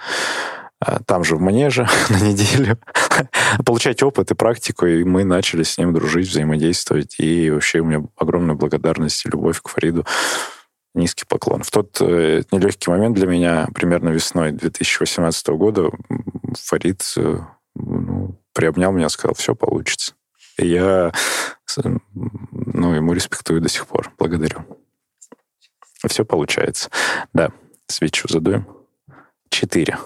а, 0.79 1.03
там 1.03 1.25
же 1.25 1.37
в 1.37 1.41
манеже 1.41 1.89
на 2.09 2.21
неделю, 2.21 2.79
получать 3.67 4.03
опыт 4.03 4.31
и 4.31 4.35
практику, 4.35 4.87
и 4.87 5.05
мы 5.05 5.25
начали 5.25 5.63
с 5.65 5.77
ним 5.77 5.93
дружить, 5.93 6.29
взаимодействовать. 6.29 7.17
И 7.19 7.51
вообще 7.51 7.81
у 7.81 7.85
меня 7.85 8.05
огромная 8.17 8.55
благодарность 8.55 9.27
и 9.27 9.31
любовь 9.31 9.61
к 9.61 9.69
Фариду. 9.69 10.07
Низкий 10.95 11.25
поклон. 11.25 11.63
В 11.63 11.71
тот 11.71 11.99
э, 12.01 12.43
нелегкий 12.51 12.91
момент 12.91 13.15
для 13.15 13.27
меня, 13.27 13.69
примерно 13.75 14.09
весной 14.09 14.51
2018 14.51 15.49
года, 15.51 15.91
Фарид 16.65 17.03
э, 17.17 17.39
ну, 17.77 18.41
приобнял 18.53 18.91
меня, 18.91 19.09
сказал, 19.09 19.35
все 19.35 19.55
получится. 19.55 20.15
Я 20.65 21.13
ну, 22.15 22.95
ему 22.95 23.13
респектую 23.13 23.61
до 23.61 23.69
сих 23.69 23.87
пор. 23.87 24.13
Благодарю. 24.19 24.65
Все 26.07 26.25
получается. 26.25 26.91
Да, 27.33 27.51
свечу 27.87 28.29
задуем. 28.29 28.67
Четыре 29.51 29.99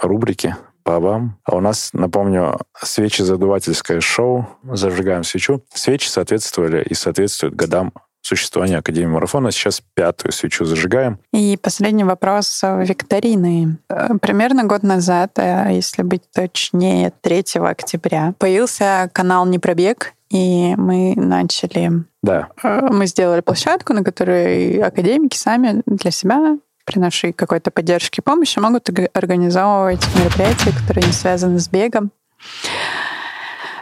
рубрики 0.00 0.56
по 0.82 1.00
вам. 1.00 1.38
А 1.44 1.56
у 1.56 1.60
нас, 1.60 1.90
напомню, 1.92 2.58
свечи-задувательское 2.80 4.00
шоу. 4.00 4.48
Зажигаем 4.64 5.24
свечу. 5.24 5.64
Свечи 5.72 6.08
соответствовали 6.08 6.82
и 6.82 6.94
соответствуют 6.94 7.54
годам 7.54 7.92
существования 8.24 8.78
Академии 8.78 9.12
Марафона. 9.12 9.50
Сейчас 9.50 9.82
пятую 9.94 10.32
свечу 10.32 10.64
зажигаем. 10.64 11.18
И 11.32 11.58
последний 11.60 12.04
вопрос 12.04 12.60
э, 12.62 12.84
викторины. 12.84 13.78
Э, 13.90 14.08
Примерно 14.20 14.64
год 14.64 14.82
назад, 14.82 15.38
э, 15.38 15.68
если 15.72 16.02
быть 16.02 16.22
точнее, 16.32 17.12
3 17.20 17.44
октября, 17.60 18.34
появился 18.38 19.10
канал 19.12 19.46
«Непробег», 19.46 20.14
и 20.30 20.74
мы 20.76 21.14
начали... 21.16 22.04
Да. 22.22 22.48
Мы 22.62 23.06
сделали 23.06 23.42
площадку, 23.42 23.92
на 23.92 24.02
которой 24.02 24.80
академики 24.80 25.36
сами 25.36 25.82
для 25.84 26.10
себя 26.10 26.56
при 26.86 26.98
нашей 26.98 27.32
какой-то 27.32 27.70
поддержке 27.70 28.20
и 28.20 28.24
помощи 28.24 28.58
могут 28.58 28.88
организовывать 29.12 30.04
мероприятия, 30.16 30.72
которые 30.72 31.06
не 31.06 31.12
связаны 31.12 31.58
с 31.58 31.68
бегом. 31.68 32.10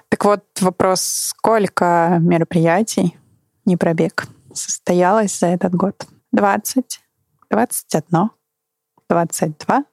Так 0.08 0.24
вот, 0.24 0.44
вопрос, 0.60 1.00
сколько 1.00 2.18
мероприятий, 2.20 3.16
не 3.64 3.76
пробег, 3.76 4.26
состоялось 4.52 5.38
за 5.38 5.46
этот 5.46 5.74
год? 5.74 6.06
20, 6.32 7.00
21, 7.50 8.30
22 9.08 9.84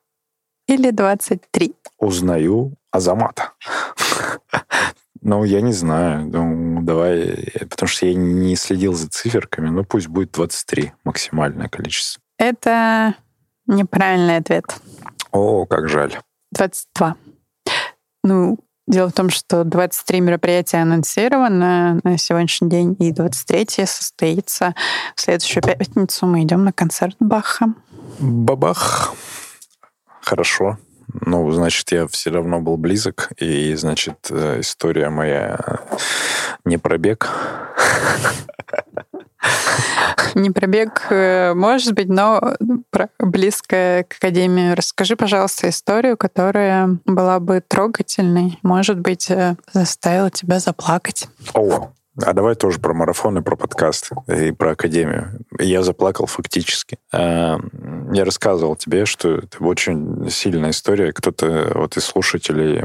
или 0.67 0.91
23? 0.91 1.75
Узнаю 1.97 2.75
Азамата. 2.91 3.53
Ну, 5.21 5.43
я 5.43 5.61
не 5.61 5.73
знаю. 5.73 6.27
Ну, 6.27 6.81
давай, 6.81 7.51
потому 7.69 7.87
что 7.87 8.05
я 8.05 8.13
не 8.13 8.55
следил 8.55 8.93
за 8.93 9.09
циферками. 9.09 9.69
Ну, 9.69 9.83
пусть 9.83 10.07
будет 10.07 10.31
23 10.31 10.93
максимальное 11.03 11.67
количество. 11.67 12.21
Это 12.37 13.15
неправильный 13.67 14.37
ответ. 14.37 14.63
О, 15.31 15.65
как 15.65 15.89
жаль. 15.89 16.17
22. 16.51 17.15
Ну, 18.23 18.57
дело 18.89 19.09
в 19.09 19.13
том, 19.13 19.29
что 19.29 19.63
23 19.63 20.19
мероприятия 20.19 20.77
анонсировано 20.77 21.99
на 22.03 22.17
сегодняшний 22.17 22.69
день, 22.69 22.95
и 22.99 23.11
23 23.11 23.85
состоится 23.85 24.75
в 25.15 25.21
следующую 25.21 25.63
пятницу. 25.63 26.25
Мы 26.25 26.43
идем 26.43 26.65
на 26.65 26.73
концерт 26.73 27.15
Баха. 27.19 27.67
Бабах. 28.19 29.13
Хорошо. 30.21 30.77
Ну, 31.21 31.49
значит, 31.51 31.91
я 31.91 32.07
все 32.07 32.29
равно 32.31 32.59
был 32.59 32.77
близок, 32.77 33.31
и, 33.37 33.73
значит, 33.75 34.27
э, 34.29 34.59
история 34.59 35.09
моя 35.09 35.59
не 36.65 36.77
пробег. 36.77 37.29
Не 40.35 40.51
пробег, 40.51 41.07
э, 41.09 41.53
может 41.53 41.93
быть, 41.93 42.07
но 42.09 42.55
близко 43.19 44.05
к 44.07 44.15
Академии. 44.17 44.73
Расскажи, 44.73 45.15
пожалуйста, 45.15 45.69
историю, 45.69 46.17
которая 46.17 46.97
была 47.05 47.39
бы 47.39 47.61
трогательной, 47.65 48.59
может 48.61 48.99
быть, 48.99 49.29
э, 49.31 49.55
заставила 49.73 50.29
тебя 50.29 50.59
заплакать. 50.59 51.27
О, 51.53 51.89
а 52.25 52.33
давай 52.33 52.55
тоже 52.55 52.79
про 52.79 52.93
марафон 52.93 53.37
и 53.37 53.41
про 53.41 53.55
подкаст, 53.55 54.11
и 54.27 54.51
про 54.51 54.71
академию. 54.71 55.39
Я 55.59 55.83
заплакал 55.83 56.25
фактически. 56.25 56.97
А, 57.11 57.59
я 58.11 58.25
рассказывал 58.25 58.75
тебе, 58.75 59.05
что 59.05 59.35
это 59.35 59.63
очень 59.63 60.29
сильная 60.29 60.71
история. 60.71 61.11
Кто-то 61.11 61.71
вот 61.75 61.97
из 61.97 62.05
слушателей 62.05 62.83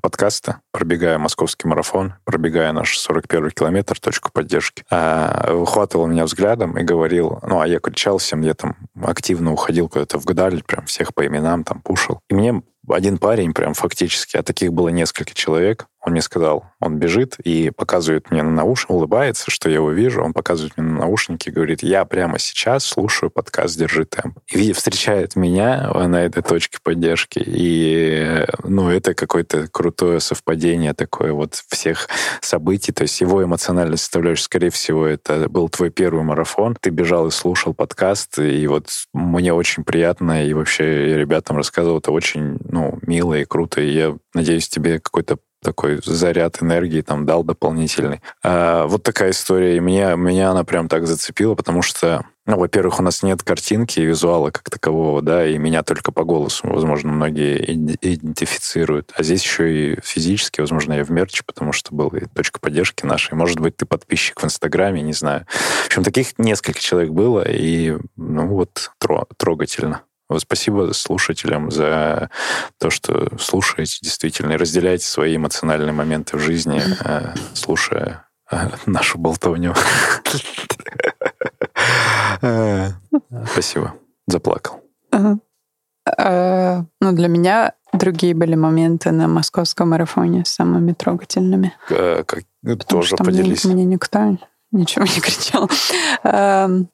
подкаста, 0.00 0.60
пробегая 0.72 1.18
московский 1.18 1.68
марафон, 1.68 2.14
пробегая 2.24 2.72
наш 2.72 2.98
41 2.98 3.50
километр, 3.50 3.98
точку 3.98 4.30
поддержки, 4.32 4.84
а, 4.90 5.52
выхватывал 5.52 6.06
меня 6.06 6.24
взглядом 6.24 6.78
и 6.78 6.82
говорил, 6.82 7.40
ну, 7.42 7.60
а 7.60 7.66
я 7.66 7.80
кричал 7.80 8.18
всем, 8.18 8.40
я 8.42 8.54
там 8.54 8.76
активно 9.02 9.52
уходил 9.52 9.88
куда-то 9.88 10.18
в 10.18 10.24
Гдаль, 10.24 10.62
прям 10.62 10.86
всех 10.86 11.14
по 11.14 11.26
именам 11.26 11.64
там 11.64 11.80
пушил. 11.80 12.20
И 12.28 12.34
мне 12.34 12.62
один 12.88 13.18
парень 13.18 13.52
прям 13.52 13.74
фактически, 13.74 14.36
а 14.36 14.42
таких 14.42 14.72
было 14.72 14.88
несколько 14.88 15.34
человек, 15.34 15.86
он 16.02 16.12
мне 16.12 16.22
сказал, 16.22 16.64
он 16.80 16.98
бежит 16.98 17.36
и 17.40 17.70
показывает 17.70 18.30
мне 18.30 18.42
на 18.42 18.50
наушники, 18.50 18.92
улыбается, 18.92 19.50
что 19.50 19.68
я 19.68 19.76
его 19.76 19.90
вижу, 19.90 20.22
он 20.22 20.32
показывает 20.32 20.76
мне 20.76 20.86
на 20.86 21.00
наушники 21.00 21.50
говорит, 21.50 21.82
я 21.82 22.04
прямо 22.04 22.38
сейчас 22.38 22.84
слушаю 22.84 23.30
подкаст 23.30 23.78
«Держи 23.78 24.06
темп». 24.06 24.38
И 24.48 24.72
встречает 24.72 25.36
меня 25.36 25.90
на 25.92 26.24
этой 26.24 26.42
точке 26.42 26.78
поддержки, 26.82 27.42
и, 27.44 28.46
ну, 28.64 28.88
это 28.88 29.14
какое-то 29.14 29.68
крутое 29.68 30.20
совпадение 30.20 30.94
такое 30.94 31.32
вот 31.32 31.62
всех 31.68 32.08
событий, 32.40 32.92
то 32.92 33.02
есть 33.02 33.20
его 33.20 33.44
эмоциональная 33.44 33.98
составляющая, 33.98 34.44
скорее 34.44 34.70
всего, 34.70 35.06
это 35.06 35.48
был 35.48 35.68
твой 35.68 35.90
первый 35.90 36.24
марафон, 36.24 36.76
ты 36.80 36.90
бежал 36.90 37.26
и 37.26 37.30
слушал 37.30 37.74
подкаст, 37.74 38.38
и 38.38 38.66
вот 38.66 38.88
мне 39.12 39.52
очень 39.52 39.84
приятно, 39.84 40.46
и 40.46 40.54
вообще 40.54 41.18
ребятам 41.18 41.56
рассказывал, 41.56 41.98
это 41.98 42.10
очень, 42.10 42.58
ну, 42.64 42.98
мило 43.02 43.34
и 43.34 43.44
круто, 43.44 43.82
и 43.82 43.92
я 43.92 44.16
надеюсь, 44.34 44.68
тебе 44.68 44.98
какой-то 44.98 45.38
такой 45.62 46.00
заряд 46.04 46.62
энергии 46.62 47.02
там 47.02 47.26
дал 47.26 47.44
дополнительный. 47.44 48.20
А, 48.42 48.86
вот 48.86 49.02
такая 49.02 49.30
история. 49.30 49.76
И 49.76 49.80
меня, 49.80 50.14
меня 50.14 50.50
она 50.50 50.64
прям 50.64 50.88
так 50.88 51.06
зацепила, 51.06 51.54
потому 51.54 51.82
что, 51.82 52.24
ну, 52.46 52.58
во-первых, 52.58 52.98
у 53.00 53.02
нас 53.02 53.22
нет 53.22 53.42
картинки 53.42 54.00
и 54.00 54.04
визуала 54.04 54.50
как 54.50 54.68
такового, 54.70 55.22
да, 55.22 55.46
и 55.46 55.58
меня 55.58 55.82
только 55.82 56.12
по 56.12 56.24
голосу, 56.24 56.66
возможно, 56.66 57.12
многие 57.12 57.56
идентифицируют. 58.00 59.12
А 59.16 59.22
здесь 59.22 59.42
еще 59.42 59.94
и 59.94 60.00
физически, 60.02 60.60
возможно, 60.60 60.94
я 60.94 61.04
в 61.04 61.10
мерче, 61.10 61.42
потому 61.44 61.72
что 61.72 61.94
был 61.94 62.08
и 62.08 62.26
точка 62.26 62.60
поддержки 62.60 63.04
нашей. 63.04 63.34
Может 63.34 63.60
быть, 63.60 63.76
ты 63.76 63.86
подписчик 63.86 64.40
в 64.40 64.44
Инстаграме, 64.44 65.02
не 65.02 65.12
знаю. 65.12 65.46
В 65.48 65.86
общем, 65.86 66.04
таких 66.04 66.38
несколько 66.38 66.80
человек 66.80 67.10
было, 67.10 67.44
и, 67.46 67.96
ну, 68.16 68.46
вот, 68.48 68.90
трогательно. 69.36 70.02
Вот 70.30 70.40
спасибо 70.42 70.92
слушателям 70.92 71.72
за 71.72 72.30
то, 72.78 72.88
что 72.88 73.36
слушаете 73.36 73.98
действительно 74.00 74.52
и 74.52 74.56
разделяете 74.56 75.04
свои 75.04 75.34
эмоциональные 75.34 75.92
моменты 75.92 76.36
в 76.36 76.40
жизни, 76.40 76.80
э, 77.04 77.34
слушая 77.52 78.28
э, 78.48 78.68
нашу 78.86 79.18
болтовню. 79.18 79.74
Э, 82.42 82.90
спасибо. 83.50 83.94
Заплакал. 84.28 84.80
Ну, 85.12 85.40
для 86.06 87.28
меня 87.28 87.72
другие 87.92 88.34
были 88.34 88.54
моменты 88.54 89.10
на 89.10 89.26
московском 89.26 89.90
марафоне 89.90 90.44
самыми 90.46 90.92
трогательными. 90.92 91.74
Тоже 92.86 93.16
поделись. 93.16 93.64
Мне 93.64 93.84
никто 93.84 94.38
ничего 94.70 95.04
не 95.04 95.20
кричал. 95.20 95.68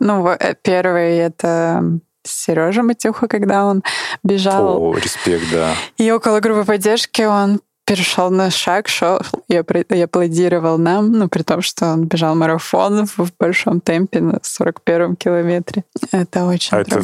Ну, 0.01 0.37
первый— 0.63 1.17
это 1.19 2.01
Сережа 2.31 2.83
Матюха, 2.83 3.29
когда 3.29 3.65
он 3.65 3.83
бежал. 4.23 4.83
О, 4.83 4.95
респект, 4.97 5.51
да. 5.53 5.75
И 5.97 6.11
около 6.11 6.41
группы 6.41 6.65
поддержки 6.65 7.23
он 7.23 7.61
перешел 7.87 8.31
на 8.31 8.51
шаг, 8.51 8.89
шел 8.89 9.21
и 9.49 9.57
аплодировал 10.03 10.77
нам, 10.77 11.13
ну, 11.13 11.29
при 11.29 11.43
том, 11.43 11.63
что 11.63 11.93
он 11.93 12.05
бежал 12.05 12.35
марафон 12.35 13.07
в 13.07 13.31
большом 13.39 13.81
темпе 13.81 14.21
на 14.21 14.39
41-м 14.39 15.15
километре. 15.15 15.85
Это 16.11 16.47
очень 16.47 16.77
а 16.77 16.81
это, 16.81 17.03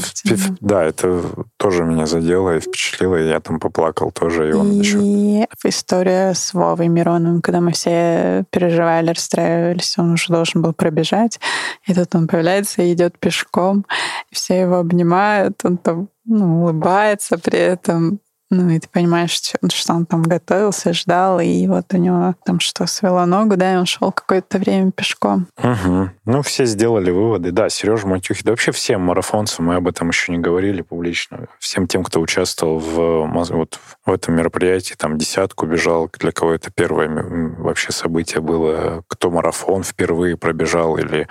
Да, 0.61 0.83
это 0.83 1.25
тоже 1.57 1.85
меня 1.85 2.07
задело 2.07 2.57
и 2.57 2.61
впечатлило, 2.61 3.17
и 3.17 3.29
я 3.29 3.39
там 3.39 3.61
поплакал 3.61 4.11
тоже, 4.11 4.51
и 4.51 4.53
он 4.53 4.73
и 4.73 4.75
еще... 4.77 5.47
история 5.65 6.35
с 6.35 6.53
Вовой 6.53 6.89
Мироновым, 6.89 7.43
когда 7.43 7.61
мы 7.61 7.71
все 7.73 8.45
переживали, 8.51 9.11
расстраивались, 9.11 9.97
он 9.99 10.13
уже 10.13 10.33
должен 10.33 10.63
был 10.63 10.73
пробежать, 10.73 11.39
и 11.87 11.95
тут 11.95 12.13
он 12.17 12.27
появляется 12.27 12.83
и 12.83 12.93
идет 12.93 13.19
пешком, 13.21 13.87
и 14.31 14.35
все 14.35 14.63
его 14.63 14.79
обнимают, 14.79 15.61
он 15.63 15.77
там 15.77 16.09
ну, 16.25 16.63
улыбается 16.63 17.39
при 17.39 17.59
этом. 17.59 18.21
Ну, 18.55 18.69
и 18.69 18.79
ты 18.79 18.87
понимаешь, 18.87 19.31
что, 19.31 19.95
он 19.95 20.05
там 20.05 20.23
готовился, 20.23 20.93
ждал, 20.93 21.41
и 21.41 21.67
вот 21.67 21.87
у 21.95 21.97
него 21.97 22.35
там 22.45 22.61
что, 22.61 22.87
свело 22.87 23.25
ногу, 23.25 23.57
да, 23.57 23.73
и 23.73 23.77
он 23.77 23.87
шел 23.87 24.13
какое-то 24.13 24.59
время 24.59 24.93
пешком. 24.93 25.47
Угу. 25.57 26.11
Ну, 26.27 26.43
все 26.43 26.67
сделали 26.67 27.11
выводы. 27.11 27.51
Да, 27.51 27.71
Сережа 27.71 28.07
Матюхи, 28.07 28.45
да 28.45 28.53
вообще 28.53 28.71
всем 28.73 29.01
марафонцам, 29.01 29.65
мы 29.65 29.77
об 29.77 29.89
этом 29.89 30.09
еще 30.09 30.33
не 30.33 30.39
говорили 30.39 30.83
публично, 30.83 31.47
всем 31.61 31.87
тем, 31.87 32.05
кто 32.05 32.21
участвовал 32.21 32.79
в, 32.79 33.27
вот, 33.27 33.81
в 34.05 34.13
этом 34.13 34.35
мероприятии, 34.35 34.97
там 34.99 35.17
десятку 35.17 35.65
бежал, 35.65 36.11
для 36.19 36.31
кого 36.31 36.53
это 36.53 36.71
первое 36.71 37.09
вообще 37.57 37.91
событие 37.91 38.43
было, 38.43 39.03
кто 39.09 39.31
марафон 39.31 39.83
впервые 39.83 40.37
пробежал 40.37 40.99
или, 40.99 41.27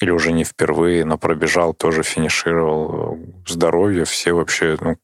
или 0.00 0.10
уже 0.10 0.32
не 0.32 0.42
впервые, 0.42 1.04
но 1.04 1.18
пробежал, 1.18 1.72
тоже 1.72 2.02
финишировал. 2.02 3.16
Здоровье, 3.46 4.04
все 4.06 4.32
вообще, 4.32 4.76
ну, 4.80 4.96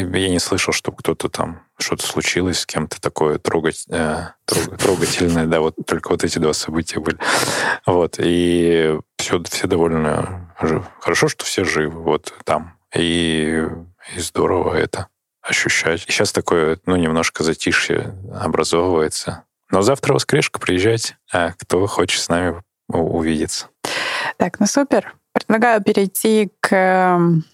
я 0.00 0.28
не 0.28 0.38
слышал, 0.38 0.72
чтобы 0.72 0.98
кто-то 0.98 1.28
там 1.28 1.62
что-то 1.78 2.06
случилось 2.06 2.60
с 2.60 2.66
кем-то 2.66 3.00
такое 3.00 3.38
трогать, 3.38 3.84
э, 3.88 4.28
трогательное, 4.78 5.46
да, 5.46 5.60
вот 5.60 5.76
только 5.86 6.08
вот 6.10 6.24
эти 6.24 6.38
два 6.38 6.52
события 6.52 7.00
были. 7.00 7.18
Вот, 7.84 8.16
и 8.18 8.98
все, 9.18 9.42
все 9.44 9.66
довольно 9.66 10.52
хорошо, 11.00 11.28
что 11.28 11.44
все 11.44 11.64
живы 11.64 12.02
вот 12.02 12.32
там. 12.44 12.78
И, 12.94 13.62
и 14.14 14.20
здорово 14.20 14.74
это 14.74 15.08
ощущать. 15.42 16.04
И 16.06 16.12
сейчас 16.12 16.32
такое, 16.32 16.78
ну, 16.86 16.96
немножко 16.96 17.44
затишье 17.44 18.14
образовывается. 18.34 19.44
Но 19.70 19.82
завтра 19.82 20.14
воскрешка, 20.14 20.60
приезжайте, 20.60 21.18
а 21.32 21.52
кто 21.52 21.86
хочет 21.86 22.20
с 22.20 22.28
нами 22.28 22.62
увидеться. 22.88 23.68
Так, 24.36 24.60
ну 24.60 24.66
супер. 24.66 25.14
Предлагаю 25.32 25.82
перейти 25.82 26.50
к 26.60 26.74
эм, 26.74 27.44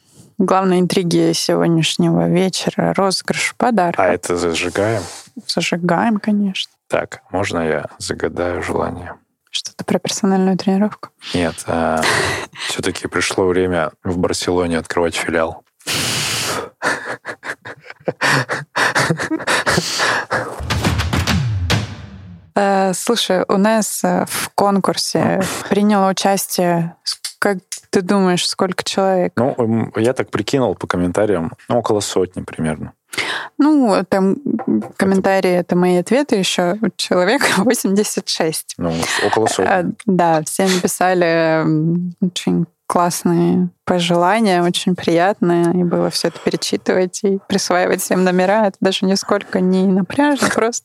главной 0.44 0.80
интриги 0.80 1.32
сегодняшнего 1.32 2.28
вечера— 2.28 2.92
розыгрыш 2.96 3.54
подарка. 3.56 4.02
А 4.02 4.06
это 4.08 4.36
зажигаем? 4.36 5.02
Зажигаем, 5.46 6.18
конечно. 6.18 6.72
Так, 6.88 7.22
можно 7.30 7.60
я 7.60 7.86
загадаю 7.98 8.62
желание? 8.62 9.14
Что-то 9.50 9.84
про 9.84 9.98
персональную 9.98 10.56
тренировку? 10.58 11.10
Нет, 11.34 11.54
а, 11.66 12.02
все-таки 12.68 13.06
пришло 13.06 13.46
время 13.46 13.92
в 14.02 14.18
Барселоне 14.18 14.78
открывать 14.78 15.14
филиал. 15.14 15.64
Э, 22.54 22.92
слушай, 22.94 23.44
у 23.48 23.56
нас 23.56 24.04
э, 24.04 24.26
в 24.28 24.50
конкурсе 24.54 25.42
приняло 25.68 26.10
участие, 26.10 26.96
как 27.42 27.58
ты 27.90 28.02
думаешь, 28.02 28.48
сколько 28.48 28.84
человек? 28.84 29.32
Ну, 29.34 29.52
м, 29.58 29.92
я 29.96 30.12
так 30.12 30.30
прикинул 30.30 30.76
по 30.76 30.86
комментариям, 30.86 31.52
ну, 31.68 31.78
около 31.78 31.98
сотни 31.98 32.42
примерно. 32.42 32.92
Ну, 33.58 34.04
там 34.08 34.36
комментарии, 34.96 35.50
это 35.50 35.74
мои 35.74 35.96
ответы 35.96 36.36
еще. 36.36 36.78
Человек 36.96 37.42
86. 37.58 38.74
Ну, 38.78 38.92
около 39.26 39.48
сотни. 39.48 39.68
А, 39.68 39.84
Да, 40.06 40.42
все 40.44 40.62
написали 40.68 41.64
очень 42.24 42.66
классные 42.92 43.70
пожелания, 43.86 44.62
очень 44.62 44.94
приятные. 44.94 45.64
И 45.72 45.82
было 45.82 46.10
все 46.10 46.28
это 46.28 46.38
перечитывать 46.40 47.20
и 47.24 47.38
присваивать 47.48 48.02
всем 48.02 48.22
номера. 48.22 48.66
Это 48.66 48.76
даже 48.82 49.06
нисколько 49.06 49.60
не 49.60 49.86
напряжно, 49.86 50.50
просто, 50.54 50.84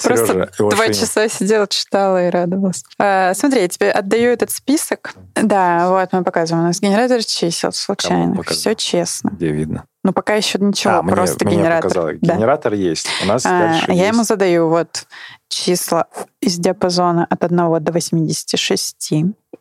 просто 0.00 0.48
два 0.56 0.86
часа 0.90 1.28
сидела, 1.28 1.66
читала 1.66 2.28
и 2.28 2.30
радовалась. 2.30 2.84
А, 3.00 3.34
Смотри, 3.34 3.62
я 3.62 3.68
тебе 3.68 3.90
отдаю 3.90 4.30
этот 4.30 4.52
список. 4.52 5.14
Да, 5.34 5.88
вот 5.90 6.12
мы 6.12 6.22
показываем. 6.22 6.66
У 6.66 6.68
нас 6.68 6.80
генератор 6.80 7.24
чисел 7.24 7.72
случайно. 7.72 8.40
Все 8.44 8.76
честно. 8.76 9.30
Где 9.30 9.50
видно? 9.50 9.86
Ну, 10.04 10.12
пока 10.12 10.34
еще 10.34 10.58
ничего, 10.58 10.94
а, 10.94 11.02
мне, 11.02 11.12
просто 11.14 11.44
мне 11.44 11.56
генератор. 11.56 11.82
показало. 11.90 12.12
Да. 12.20 12.34
Генератор 12.36 12.72
есть. 12.74 13.06
У 13.22 13.26
нас 13.26 13.46
А, 13.46 13.50
дальше 13.50 13.84
я 13.92 13.94
есть. 13.94 14.08
ему 14.14 14.24
задаю 14.24 14.68
вот 14.68 15.06
числа 15.48 16.06
из 16.40 16.56
диапазона 16.58 17.26
от 17.30 17.44
1 17.44 17.78
до 17.80 17.92
86. 17.92 19.12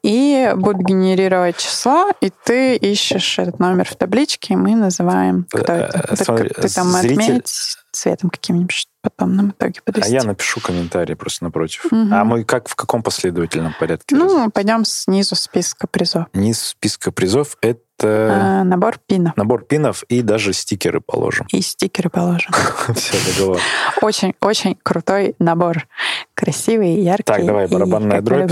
И 0.03 0.51
буду 0.55 0.79
генерировать 0.79 1.57
число, 1.57 2.09
и 2.21 2.31
ты 2.43 2.75
ищешь 2.75 3.37
этот 3.37 3.59
номер 3.59 3.85
в 3.87 3.95
табличке, 3.95 4.53
и 4.53 4.57
мы 4.57 4.73
называем, 4.75 5.45
кто 5.51 5.59
Э, 5.73 5.77
это. 5.89 5.99
э, 6.11 6.15
Ты- 6.15 6.23
смотри, 6.23 6.49
ты 6.49 6.69
там 6.73 6.87
зритель- 6.87 7.21
отметь 7.23 7.77
цветом 7.91 8.29
каким-нибудь, 8.31 8.87
потом 9.03 9.35
нам 9.35 9.49
итоги 9.51 9.79
А 9.79 9.81
подвести. 9.91 10.13
я 10.13 10.23
напишу 10.23 10.59
комментарий 10.61 11.15
просто 11.15 11.43
напротив. 11.43 11.85
Мгм. 11.91 12.13
А 12.13 12.23
мы 12.23 12.45
как 12.45 12.67
в 12.69 12.75
каком 12.75 13.03
последовательном 13.03 13.75
порядке? 13.79 14.15
раз- 14.15 14.23
Ну, 14.31 14.49
пойдем 14.49 14.85
снизу 14.85 15.35
списка 15.35 15.85
призов. 15.87 16.25
Низ 16.33 16.59
списка 16.61 17.11
призов— 17.11 17.57
это 17.61 17.81
А, 18.07 18.63
набор 18.63 18.97
пинов. 19.05 19.35
набор 19.37 19.63
пинов 19.63 20.03
и 20.03 20.21
даже 20.21 20.53
стикеры 20.53 21.01
положим. 21.01 21.47
И 21.51 21.61
стикеры 21.61 22.09
положим. 22.09 22.51
Все, 22.95 23.17
договор. 23.31 23.59
Очень-очень 24.01 24.77
крутой 24.81 25.35
набор. 25.39 25.87
Красивый, 26.33 26.95
яркий. 26.95 27.23
Так, 27.23 27.45
давай, 27.45 27.67
барабанная 27.67 28.21
дробь. 28.21 28.51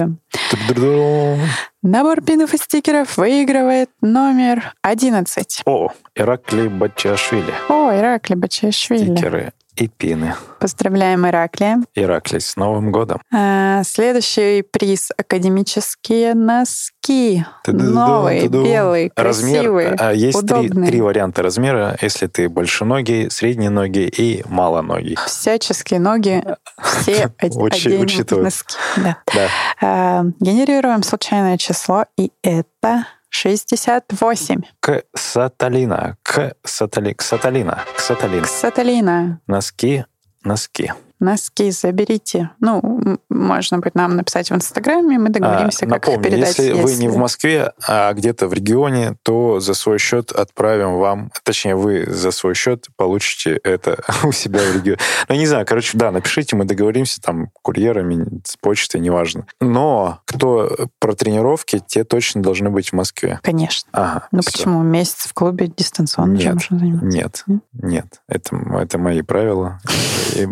Набор 1.81 2.21
пинов 2.21 2.53
и 2.53 2.57
стикеров 2.57 3.17
выигрывает 3.17 3.89
номер 4.01 4.73
11. 4.81 5.63
О, 5.65 5.89
Ираклий 6.15 6.67
Бачашвили. 6.67 7.53
О, 7.69 7.91
Иракли 7.95 8.35
Бачашвили. 8.35 9.15
Стикеры 9.15 9.53
и 9.79 9.87
пины. 9.87 10.35
Поздравляем 10.59 11.25
Ираклия. 11.27 11.81
Ираклий, 11.95 12.41
с 12.41 12.55
Новым 12.57 12.91
годом. 12.91 13.21
А, 13.33 13.81
следующий 13.83 14.61
приз— 14.61 15.09
академические 15.17 16.33
носки. 16.33 17.45
Ту-ду-ду, 17.63 17.91
Новые, 17.93 18.47
белые, 18.47 19.09
красивые, 19.09 19.95
а, 19.97 20.11
Есть 20.11 20.45
три, 20.45 20.57
удобные. 20.67 20.89
три 20.91 21.01
варианта 21.01 21.43
размера, 21.43 21.97
если 22.01 22.27
ты 22.27 22.49
большеногий, 22.49 23.31
средненогий 23.31 24.07
и 24.07 24.43
малоногий. 24.47 25.17
Всяческие 25.25 25.99
ноги, 26.01 26.43
все 26.81 27.31
оденем 27.37 28.43
носки. 28.43 28.75
Да. 28.97 29.17
Да. 29.33 29.47
А, 29.81 30.25
генерируем 30.39 31.03
случайное 31.03 31.57
число, 31.57 32.05
и 32.17 32.31
это 32.43 33.05
68. 33.29 34.61
К 34.79 35.03
Саталина. 35.15 36.17
К 36.23 36.53
Сатали... 36.63 37.13
К 37.13 37.21
Саталина. 37.21 37.83
К 37.95 37.99
Саталина. 37.99 38.45
Саталина. 38.47 39.41
Носки. 39.47 40.05
Носки. 40.43 40.91
Носки 41.19 41.69
заберите. 41.71 42.51
Ну, 42.59 43.17
можно 43.29 43.79
будет 43.79 43.95
нам 43.95 44.15
написать 44.15 44.49
в 44.49 44.55
Инстаграме, 44.55 45.19
мы 45.19 45.29
договоримся, 45.29 45.85
А, 45.85 45.89
как 45.89 46.07
их 46.07 46.15
Напомню, 46.15 46.23
передать. 46.31 46.57
если, 46.59 46.71
вы 46.73 46.95
не 46.95 47.07
в 47.09 47.17
Москве, 47.17 47.73
а 47.87 48.13
где-то 48.13 48.47
в 48.47 48.53
регионе, 48.53 49.15
то 49.23 49.59
за 49.59 49.73
свой 49.73 49.99
счет 49.99 50.31
отправим 50.31 50.97
вам, 50.97 51.31
точнее, 51.43 51.75
вы 51.75 52.05
за 52.07 52.31
свой 52.31 52.55
счет 52.55 52.87
получите 52.95 53.59
это 53.63 54.01
у 54.23 54.31
себя 54.31 54.59
в 54.59 54.75
регионе. 54.75 54.99
Ну, 55.27 55.35
не 55.35 55.45
знаю, 55.45 55.65
короче, 55.65 55.97
да, 55.97 56.11
напишите, 56.11 56.55
мы 56.55 56.65
договоримся 56.65 57.21
там 57.21 57.49
курьерами, 57.61 58.41
с 58.45 58.55
почтой, 58.57 59.01
неважно. 59.01 59.45
Но 59.59 60.21
кто 60.25 60.69
про 60.99 61.13
тренировки, 61.15 61.81
те 61.85 62.03
точно 62.03 62.41
должны 62.41 62.69
быть 62.69 62.89
в 62.89 62.93
Москве. 62.93 63.39
Конечно. 63.43 63.89
Ага, 63.91 64.27
Ну 64.31 64.41
почему? 64.43 64.81
Месяц 64.83 65.27
в 65.27 65.33
клубе 65.33 65.67
дистанционно 65.75 66.33
Нет. 66.33 66.41
чем 66.41 66.53
можно 66.53 66.79
заниматься? 66.79 67.05
Нет, 67.07 67.43
Нет? 67.47 67.61
нет, 67.73 68.21
это, 68.27 68.55
это 68.79 68.97
мои 68.97 69.21
правила. 69.21 69.79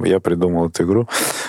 Я 0.03 0.20
придумал 0.20 0.57
эту 0.66 0.84
игру. 0.84 1.08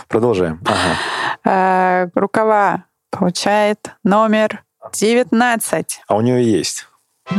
Продолжаем. 0.09 0.61
Ага. 0.65 0.97
А, 1.45 2.09
рукава 2.15 2.85
получает 3.11 3.93
номер 4.05 4.65
19. 4.93 6.01
А 6.07 6.17
у 6.17 6.21
нее 6.21 6.51
есть 6.51 6.87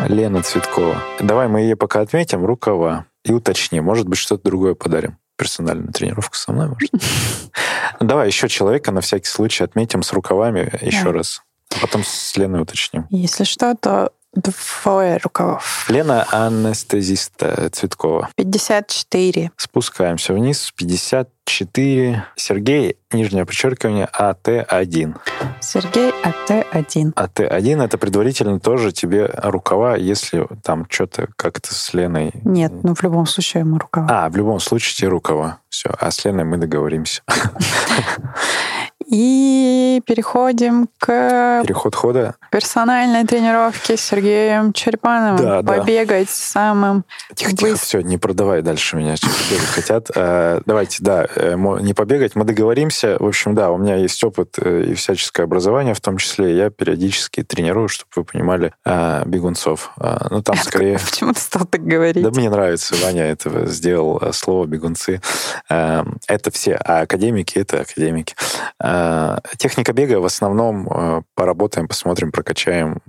Лена 0.08 0.42
Цветкова. 0.42 0.98
Давай 1.20 1.48
мы 1.48 1.62
ее 1.62 1.76
пока 1.76 2.02
отметим, 2.02 2.46
рукава, 2.46 3.06
и 3.24 3.34
уточним. 3.34 3.86
Может 3.86 4.08
быть, 4.08 4.20
что-то 4.20 4.44
другое 4.44 4.76
подарим. 4.76 5.18
Персональную 5.38 5.94
тренировку 5.94 6.36
со 6.36 6.52
мной, 6.52 6.68
может. 6.70 6.92
Давай 8.00 8.28
еще 8.28 8.50
человека 8.50 8.92
на 8.92 9.02
всякий 9.02 9.28
случай 9.28 9.64
отметим 9.64 10.04
с 10.04 10.12
рукавами 10.12 10.72
еще 10.82 11.12
раз. 11.12 11.42
А 11.76 11.82
Потом 11.82 12.04
с 12.04 12.36
Леной 12.36 12.62
уточним. 12.62 13.06
Если 13.10 13.44
что, 13.44 13.76
то 13.76 14.12
двое 14.34 15.18
рукавов. 15.18 15.86
Лена 15.90 16.26
анестезиста 16.32 17.70
Цветкова. 17.70 18.30
54. 18.36 19.52
Спускаемся 19.56 20.34
вниз. 20.34 20.72
54. 20.76 22.26
Сергей, 22.36 22.98
нижнее 23.12 23.46
подчеркивание, 23.46 24.08
АТ1. 24.18 25.18
Сергей 25.62 26.14
АТ1. 26.24 27.14
АТ1 27.14 27.84
это 27.84 27.98
предварительно 27.98 28.60
тоже 28.60 28.92
тебе 28.92 29.30
рукава, 29.36 29.96
если 29.96 30.48
там 30.64 30.86
что-то 30.90 31.28
как-то 31.36 31.74
с 31.74 31.94
Леной... 31.94 32.32
Нет, 32.44 32.72
ну 32.84 32.94
в 32.94 33.02
любом 33.04 33.26
случае 33.26 33.62
ему 33.62 33.80
рукава. 33.80 34.08
А, 34.10 34.30
в 34.30 34.36
любом 34.36 34.60
случае 34.60 34.96
тебе 34.96 35.08
рукава. 35.10 35.60
Все, 35.70 35.90
а 36.00 36.12
с 36.12 36.24
Леной 36.24 36.46
мы 36.46 36.58
договоримся. 36.58 37.24
И 39.10 40.02
переходим 40.06 40.88
к 41.00 41.62
Переход 41.64 41.96
хода. 41.96 42.36
персональной 42.52 43.26
тренировке 43.26 43.98
с 43.98 44.02
Сергеем 44.02 44.72
Черепановым. 44.72 45.38
Да, 45.38 45.62
да. 45.62 45.74
Побегать 45.74 46.30
самым 46.30 47.06
Тихо-тихо, 47.34 47.76
все, 47.78 48.02
не 48.02 48.18
продавай 48.18 48.62
дальше 48.62 48.96
меня, 48.98 49.16
хотят. 49.74 50.12
А, 50.16 50.62
Давайте, 50.66 50.98
да, 51.02 51.28
э, 51.36 51.56
не 51.82 51.94
побегать, 51.94 52.36
мы 52.36 52.44
договоримся. 52.44 53.18
В 53.20 53.26
общем, 53.26 53.56
да, 53.56 53.72
у 53.72 53.78
меня 53.78 53.96
есть 53.96 54.24
опыт 54.24 54.56
э, 54.60 54.84
и 54.84 54.94
всяческое 54.94 55.46
образование, 55.46 55.94
в 55.94 56.02
том 56.02 56.18
числе 56.18 56.56
я 56.56 56.70
периодически 56.70 57.44
тренирую, 57.44 57.88
чтобы 57.88 58.10
вы 58.16 58.24
понимали, 58.24 58.74
бегунцов. 59.26 59.92
Ну, 60.30 60.42
там 60.44 60.56
скорее... 60.58 61.00
Почему 61.00 61.34
ты 61.34 61.40
стал 61.40 61.66
так 61.66 61.84
говорить? 61.84 62.24
Да 62.24 62.30
мне 62.30 62.50
нравится, 62.50 62.96
Ваня 63.04 63.26
этого 63.26 63.66
сделал 63.66 64.20
э, 64.22 64.34
слово 64.34 64.66
бегунцы. 64.66 65.22
Э, 65.70 66.04
Это 66.28 66.52
все, 66.52 66.76
а 66.76 67.02
академики 67.02 67.58
это 67.58 67.82
академики. 67.82 68.36
Э, 69.00 69.38
Техника 69.58 69.94
бега 69.94 70.20
в 70.20 70.26
основном 70.26 70.88
э, 70.88 71.22
поработаем, 71.36 71.88
посмотрим, 71.88 72.32
прокачаем 72.32 73.02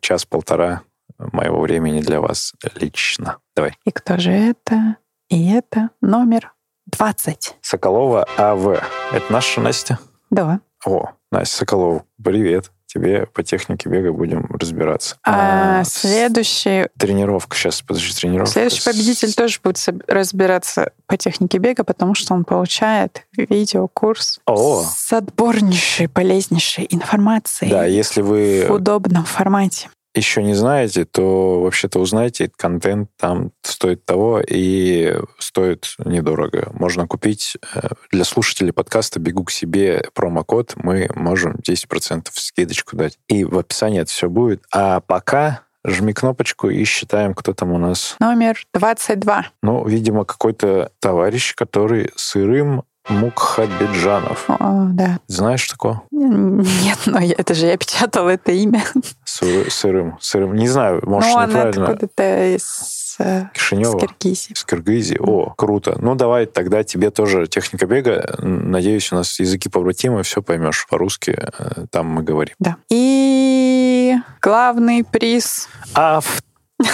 час-полтора 0.00 0.82
моего 1.18 1.60
времени 1.60 2.00
для 2.00 2.20
вас 2.20 2.52
лично. 2.74 3.38
Давай. 3.54 3.76
И 3.84 3.90
кто 3.90 4.18
же 4.18 4.30
это? 4.32 4.96
И 5.28 5.50
это 5.52 5.90
номер 6.00 6.52
20. 6.86 7.56
Соколова 7.60 8.26
АВ. 8.36 8.82
Это 9.12 9.32
наша 9.32 9.60
Настя? 9.60 9.98
Да. 10.30 10.60
О, 10.84 11.10
Настя 11.30 11.56
Соколова, 11.58 12.04
привет. 12.22 12.72
Тебе 12.92 13.26
по 13.26 13.44
технике 13.44 13.88
бега 13.88 14.12
будем 14.12 14.46
разбираться. 14.50 15.16
А, 15.22 15.80
А, 15.80 15.84
следующий, 15.84 16.88
Тренировка. 16.98 17.56
Сейчас, 17.56 17.82
подожди, 17.82 18.12
тренировка. 18.12 18.52
следующий 18.52 18.84
победитель 18.84 19.32
тоже 19.32 19.60
будет 19.62 19.78
разбираться 20.08 20.90
по 21.06 21.16
технике 21.16 21.58
бега, 21.58 21.84
потому 21.84 22.16
что 22.16 22.34
он 22.34 22.44
получает 22.44 23.26
видеокурс 23.36 24.40
О. 24.44 24.82
с 24.82 25.12
отборнейшей, 25.12 26.08
полезнейшей 26.08 26.88
информацией 26.90 27.70
Да, 27.70 27.84
если 27.84 28.22
вы 28.22 28.66
в 28.68 28.72
удобном 28.72 29.24
формате. 29.24 29.88
Еще 30.14 30.42
не 30.42 30.54
знаете, 30.54 31.04
то 31.04 31.62
вообще-то 31.62 32.00
узнайте, 32.00 32.50
контент 32.56 33.10
там 33.16 33.52
стоит 33.62 34.04
того 34.04 34.40
и 34.46 35.14
стоит 35.38 35.94
недорого. 36.04 36.70
Можно 36.74 37.06
купить 37.06 37.56
э, 37.74 37.88
для 38.10 38.24
слушателей 38.24 38.72
подкаста 38.72 39.20
«Бегу 39.20 39.44
к 39.44 39.50
себе» 39.50 40.04
промокод, 40.14 40.74
мы 40.76 41.08
можем 41.14 41.56
10% 41.56 42.28
скидочку 42.32 42.96
дать. 42.96 43.18
И 43.28 43.44
в 43.44 43.56
описании 43.58 44.00
это 44.00 44.10
все 44.10 44.28
будет. 44.28 44.64
А 44.72 45.00
пока 45.00 45.62
жми 45.84 46.12
кнопочку 46.12 46.68
и 46.68 46.84
считаем, 46.84 47.34
кто 47.34 47.54
там 47.54 47.72
у 47.72 47.78
нас. 47.78 48.16
Номер 48.20 48.62
22. 48.74 49.46
Ну, 49.62 49.86
видимо, 49.86 50.24
какой-то 50.24 50.92
товарищ, 51.00 51.54
который 51.54 52.10
сырым 52.16 52.84
Мукхабиджанов. 53.08 54.44
О, 54.48 54.88
да. 54.92 55.18
Знаешь 55.26 55.66
такого? 55.66 56.02
Нет, 56.10 56.98
но 57.06 57.18
я, 57.20 57.34
это 57.36 57.54
же 57.54 57.66
я 57.66 57.76
печатала 57.76 58.28
это 58.30 58.52
имя. 58.52 58.82
Сырым, 59.24 59.70
сырым, 59.70 60.18
сырым. 60.20 60.54
Не 60.54 60.68
знаю, 60.68 61.00
может, 61.04 61.30
ну, 61.30 61.36
она 61.38 61.46
неправильно. 61.46 61.84
откуда-то 61.88 62.54
из, 62.56 63.16
э, 63.18 63.44
Кишинева? 63.54 63.96
из 63.96 64.00
Киргизии. 64.00 64.52
С 64.54 64.64
Кыргызии. 64.64 65.18
О, 65.18 65.52
круто. 65.56 65.96
Ну, 66.00 66.14
давай 66.14 66.46
тогда 66.46 66.84
тебе 66.84 67.10
тоже 67.10 67.46
техника 67.46 67.86
бега. 67.86 68.36
Надеюсь, 68.38 69.10
у 69.12 69.16
нас 69.16 69.40
языки 69.40 69.68
побратимы, 69.68 70.22
все 70.22 70.42
поймешь 70.42 70.86
по-русски. 70.88 71.36
э, 71.58 71.86
Там 71.90 72.06
мы 72.06 72.22
говорим. 72.22 72.54
Да. 72.58 72.76
И 72.90 74.14
главный 74.42 75.04
приз 75.04 75.68
Ав... 75.94 76.42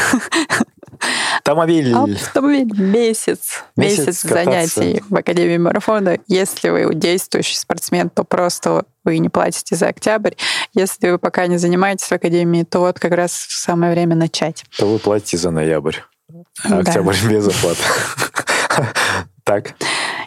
Автомобиль. 1.39 1.95
Автомобиль 1.95 2.69
месяц. 2.81 3.65
Месяц 3.77 3.99
Месяц, 4.07 4.23
кататься. 4.23 4.45
занятий 4.81 5.03
в 5.09 5.15
Академии 5.17 5.59
марафона. 5.59 6.19
Если 6.27 6.69
вы 6.71 6.95
действующий 6.95 7.57
спортсмен, 7.57 8.11
то 8.11 8.25
просто 8.25 8.85
вы 9.05 9.19
не 9.19 9.29
платите 9.29 9.77
за 9.77 9.89
октябрь. 9.89 10.33
Если 10.75 11.11
вы 11.11 11.19
пока 11.19 11.47
не 11.47 11.57
занимаетесь 11.59 12.07
в 12.09 12.13
Академии, 12.13 12.65
то 12.65 12.81
вот 12.81 12.99
как 12.99 13.13
раз 13.13 13.33
самое 13.33 13.93
время 13.93 14.17
начать. 14.17 14.65
То 14.79 14.87
вы 14.87 14.99
платите 14.99 15.37
за 15.37 15.51
ноябрь. 15.51 15.97
А 16.65 16.69
Да. 16.69 16.79
октябрь 16.79 17.15
без 17.29 17.47
оплаты. 17.49 17.83
Так. 19.45 19.75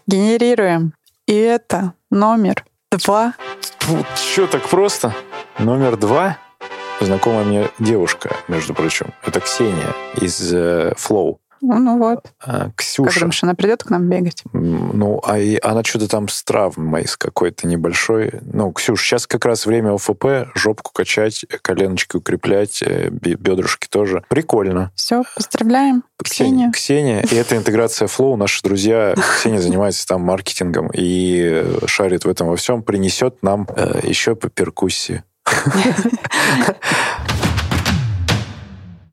Генерируем. 0.07 0.93
И 1.27 1.33
это 1.35 1.93
номер 2.09 2.63
два. 2.89 3.33
Что, 4.15 4.47
так 4.47 4.67
просто? 4.69 5.13
Номер 5.59 5.97
два. 5.97 6.37
Знакомая 6.99 7.45
мне 7.45 7.69
девушка, 7.79 8.35
между 8.47 8.73
прочим. 8.73 9.13
Это 9.25 9.39
Ксения 9.39 9.95
из 10.21 10.53
э, 10.53 10.93
Flow. 10.97 11.37
Ну, 11.61 11.77
ну 11.77 11.97
вот. 11.97 12.25
А, 12.41 12.65
Как 12.67 12.75
Ксюша. 12.77 13.19
думаешь, 13.19 13.43
она 13.43 13.53
придет 13.53 13.83
к 13.83 13.89
нам 13.89 14.07
бегать? 14.09 14.43
Ну, 14.53 15.21
а 15.25 15.37
и 15.37 15.59
она 15.61 15.83
что-то 15.83 16.07
там 16.07 16.29
с 16.29 16.41
травмой 16.43 17.05
с 17.05 17.17
какой-то 17.17 17.67
небольшой. 17.67 18.31
Ну, 18.43 18.71
Ксюш, 18.71 19.01
сейчас 19.03 19.27
как 19.27 19.43
раз 19.45 19.65
время 19.65 19.93
ОФП, 19.93 20.55
жопку 20.55 20.91
качать, 20.93 21.45
коленочки 21.61 22.15
укреплять, 22.17 22.81
э, 22.81 23.09
бе- 23.09 23.35
бедрышки 23.35 23.87
тоже. 23.89 24.23
Прикольно. 24.29 24.91
Все, 24.95 25.23
поздравляем 25.35 26.03
Ксению. 26.23 26.71
Ксения. 26.71 27.21
И 27.29 27.35
это 27.35 27.57
интеграция 27.57 28.07
Flow. 28.07 28.35
Наши 28.37 28.61
друзья, 28.63 29.13
Ксения 29.15 29.59
занимается 29.59 30.07
там 30.07 30.21
маркетингом 30.21 30.89
и 30.93 31.41
э, 31.41 31.79
шарит 31.87 32.23
в 32.23 32.29
этом 32.29 32.47
во 32.47 32.55
всем, 32.55 32.83
принесет 32.83 33.41
нам 33.43 33.67
э, 33.75 33.99
еще 34.03 34.35
по 34.35 34.49
перкуссии. 34.49 35.23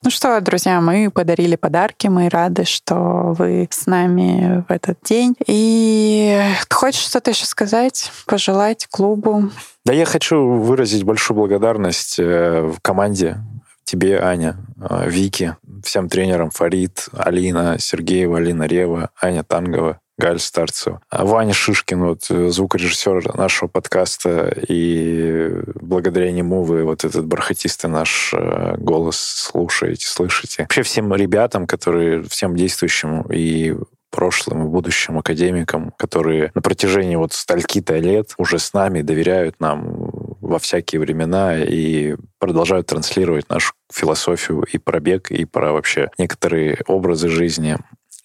Ну 0.07 0.11
что, 0.11 0.41
друзья, 0.41 0.81
мы 0.81 1.11
подарили 1.11 1.57
подарки, 1.57 2.07
мы 2.07 2.29
рады, 2.29 2.65
что 2.65 3.35
вы 3.37 3.67
с 3.69 3.87
нами 3.87 4.65
в 4.69 4.71
этот 4.71 4.99
день. 5.03 5.35
И 5.49 6.41
хочешь 6.71 7.01
что-то 7.01 7.33
еще 7.33 7.45
сказать, 7.45 8.13
пожелать 8.25 8.87
клубу? 8.89 9.51
Да, 9.85 9.93
я 9.93 10.05
хочу 10.05 10.41
выразить 10.41 11.03
большую 11.03 11.37
благодарность 11.39 12.21
э, 12.21 12.73
команде 12.83 13.39
тебе, 13.83 14.21
Аня, 14.21 14.57
э, 14.79 15.11
Вики, 15.11 15.57
всем 15.83 16.09
тренерам 16.09 16.51
Фарид, 16.51 17.09
Алина 17.13 17.77
Сергеева, 17.81 18.39
Алина 18.39 18.63
Рева, 18.63 19.11
Аня 19.21 19.43
Тангова, 19.43 19.99
Галь 20.19 20.39
Старцева, 20.39 21.01
Ваня 21.11 21.53
Шишкин, 21.53 22.01
вот, 22.05 22.27
э, 22.31 22.49
звукорежиссер 22.49 23.37
нашего 23.37 23.69
подкаста, 23.69 24.49
и 24.69 25.53
благодаря 25.75 26.33
нему 26.33 26.63
вы 26.63 26.85
вот 26.85 27.05
этот 27.05 27.27
бархатистый 27.27 27.91
наш 27.91 28.33
э, 28.33 28.77
голос 28.79 29.19
слушаете, 29.19 30.07
слышите. 30.07 30.63
Вообще 30.63 30.83
всем 30.83 31.15
ребятам, 31.15 31.67
которые, 31.67 32.23
всем 32.23 32.57
действующим 32.57 33.23
и 33.31 33.77
прошлым 34.11 34.65
и 34.65 34.71
будущим 34.71 35.19
академикам, 35.19 35.93
которые 35.99 36.51
на 36.55 36.63
протяжении 36.63 37.17
вот 37.17 37.35
стальки-то 37.35 37.99
лет 37.99 38.33
уже 38.39 38.59
с 38.59 38.73
нами 38.73 39.03
доверяют 39.03 39.61
нам 39.61 40.09
во 40.41 40.59
всякие 40.59 41.01
времена 41.01 41.59
и 41.59 42.17
продолжают 42.39 42.87
транслировать 42.87 43.51
нашу 43.51 43.75
философию 43.93 44.63
и 44.63 44.79
про 44.79 45.01
бег, 45.01 45.31
и 45.31 45.45
про 45.45 45.73
вообще 45.73 46.11
некоторые 46.17 46.79
образы 46.87 47.29
жизни. 47.29 47.77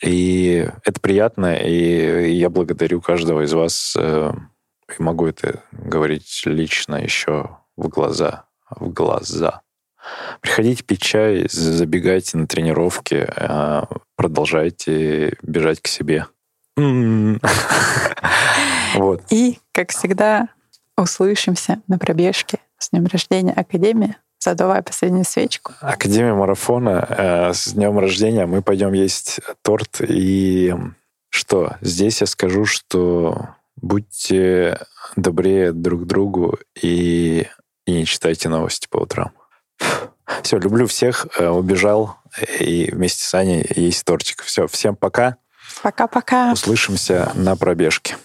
И 0.02 0.68
это 0.84 0.99
приятно, 0.99 1.56
и 1.56 2.32
я 2.32 2.49
благодарю 2.49 3.02
каждого 3.02 3.41
из 3.41 3.54
вас, 3.54 3.95
э, 3.97 4.32
и 4.97 5.02
могу 5.02 5.28
это 5.28 5.64
говорить 5.72 6.41
лично 6.45 6.95
еще 6.95 7.58
в 7.78 7.88
глаза, 7.88 8.45
в 8.70 8.89
глаза. 8.89 9.62
Приходите 10.41 10.84
пить 10.84 11.02
чай, 11.02 11.45
забегайте 11.49 12.38
на 12.38 12.47
тренировки, 12.47 13.28
э, 13.36 13.82
продолжайте 14.16 15.38
бежать 15.43 15.82
к 15.82 15.88
себе. 15.88 16.28
Вот. 18.93 19.24
И, 19.30 19.58
как 19.72 19.91
всегда, 19.91 20.49
услышимся 20.97 21.82
на 21.88 21.97
пробежке. 21.97 22.60
С 22.78 22.89
днем 22.89 23.06
рождения 23.06 23.54
Академия. 23.54 24.18
Задувай 24.44 24.82
последнюю 24.82 25.24
свечку. 25.24 25.74
Академия 25.82 26.34
марафона. 26.34 27.06
э, 27.10 27.54
С 27.54 27.74
днем 27.74 28.00
рождения 28.00 28.48
мы 28.48 28.64
пойдем 28.64 28.92
есть 28.94 29.39
торт. 29.62 30.02
И 30.02 30.74
что? 31.30 31.76
Здесь 31.82 32.22
я 32.22 32.28
скажу, 32.28 32.66
что 32.66 33.50
будьте 33.76 34.80
добрее 35.16 35.74
друг 35.74 36.08
другу 36.08 36.58
и, 36.82 37.48
и 37.86 37.92
не 37.92 38.06
читайте 38.06 38.50
новости 38.50 38.88
по 38.89 38.98
утрам. 38.98 39.32
Все, 40.42 40.58
люблю 40.58 40.88
всех. 40.88 41.28
э, 41.38 41.48
Убежал 41.48 42.18
и 42.60 42.89
вместе 42.92 43.24
с 43.24 43.34
Аней 43.36 43.64
есть 43.76 44.04
тортик. 44.06 44.42
Все, 44.42 44.66
всем 44.68 44.96
пока. 44.96 45.36
Пока-пока. 45.84 46.54
Услышимся 46.54 47.32
на 47.36 47.56
пробежке. 47.56 48.16